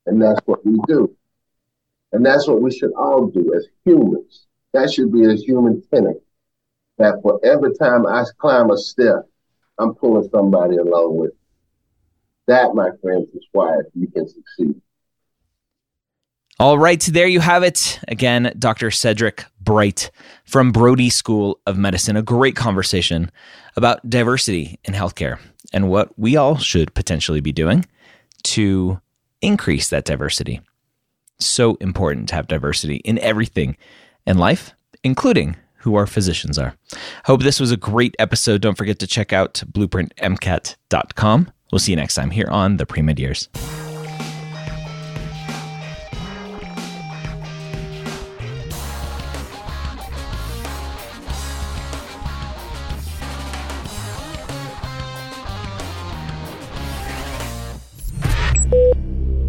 And 0.05 0.21
that's 0.21 0.39
what 0.45 0.65
we 0.65 0.79
do. 0.87 1.15
And 2.11 2.25
that's 2.25 2.47
what 2.47 2.61
we 2.61 2.71
should 2.71 2.91
all 2.93 3.27
do 3.27 3.53
as 3.55 3.65
humans. 3.85 4.47
That 4.73 4.91
should 4.91 5.11
be 5.11 5.25
a 5.25 5.35
human 5.35 5.81
tenet. 5.93 6.23
That 6.97 7.19
for 7.21 7.39
every 7.43 7.75
time 7.75 8.05
I 8.05 8.23
climb 8.37 8.69
a 8.69 8.77
step, 8.77 9.27
I'm 9.77 9.95
pulling 9.95 10.29
somebody 10.29 10.77
along 10.77 11.17
with. 11.17 11.31
That, 12.47 12.75
my 12.75 12.89
friends, 13.01 13.29
is 13.33 13.45
why 13.51 13.77
you 13.95 14.07
can 14.07 14.27
succeed. 14.27 14.81
All 16.59 16.77
right, 16.77 17.01
there 17.01 17.27
you 17.27 17.39
have 17.39 17.63
it. 17.63 17.99
Again, 18.07 18.53
Dr. 18.59 18.91
Cedric 18.91 19.45
Bright 19.61 20.11
from 20.45 20.71
Brody 20.71 21.09
School 21.09 21.59
of 21.65 21.77
Medicine. 21.77 22.15
A 22.15 22.21
great 22.21 22.55
conversation 22.55 23.31
about 23.75 24.07
diversity 24.07 24.79
in 24.83 24.93
healthcare 24.93 25.39
and 25.73 25.89
what 25.89 26.17
we 26.19 26.35
all 26.35 26.57
should 26.57 26.93
potentially 26.93 27.41
be 27.41 27.51
doing 27.51 27.85
to 28.43 29.01
increase 29.41 29.89
that 29.89 30.05
diversity. 30.05 30.61
So 31.39 31.75
important 31.75 32.29
to 32.29 32.35
have 32.35 32.47
diversity 32.47 32.97
in 32.97 33.17
everything 33.19 33.77
in 34.25 34.37
life, 34.37 34.73
including 35.03 35.55
who 35.77 35.95
our 35.95 36.05
physicians 36.05 36.59
are. 36.59 36.75
Hope 37.25 37.41
this 37.41 37.59
was 37.59 37.71
a 37.71 37.77
great 37.77 38.15
episode. 38.19 38.61
Don't 38.61 38.77
forget 38.77 38.99
to 38.99 39.07
check 39.07 39.33
out 39.33 39.63
blueprintmcat.com. 39.71 41.51
We'll 41.71 41.79
see 41.79 41.91
you 41.91 41.95
next 41.95 42.15
time 42.15 42.31
here 42.31 42.47
on 42.49 42.77
the 42.77 42.85
Pre 42.85 43.01
Med 43.01 43.19
Years. 43.19 43.49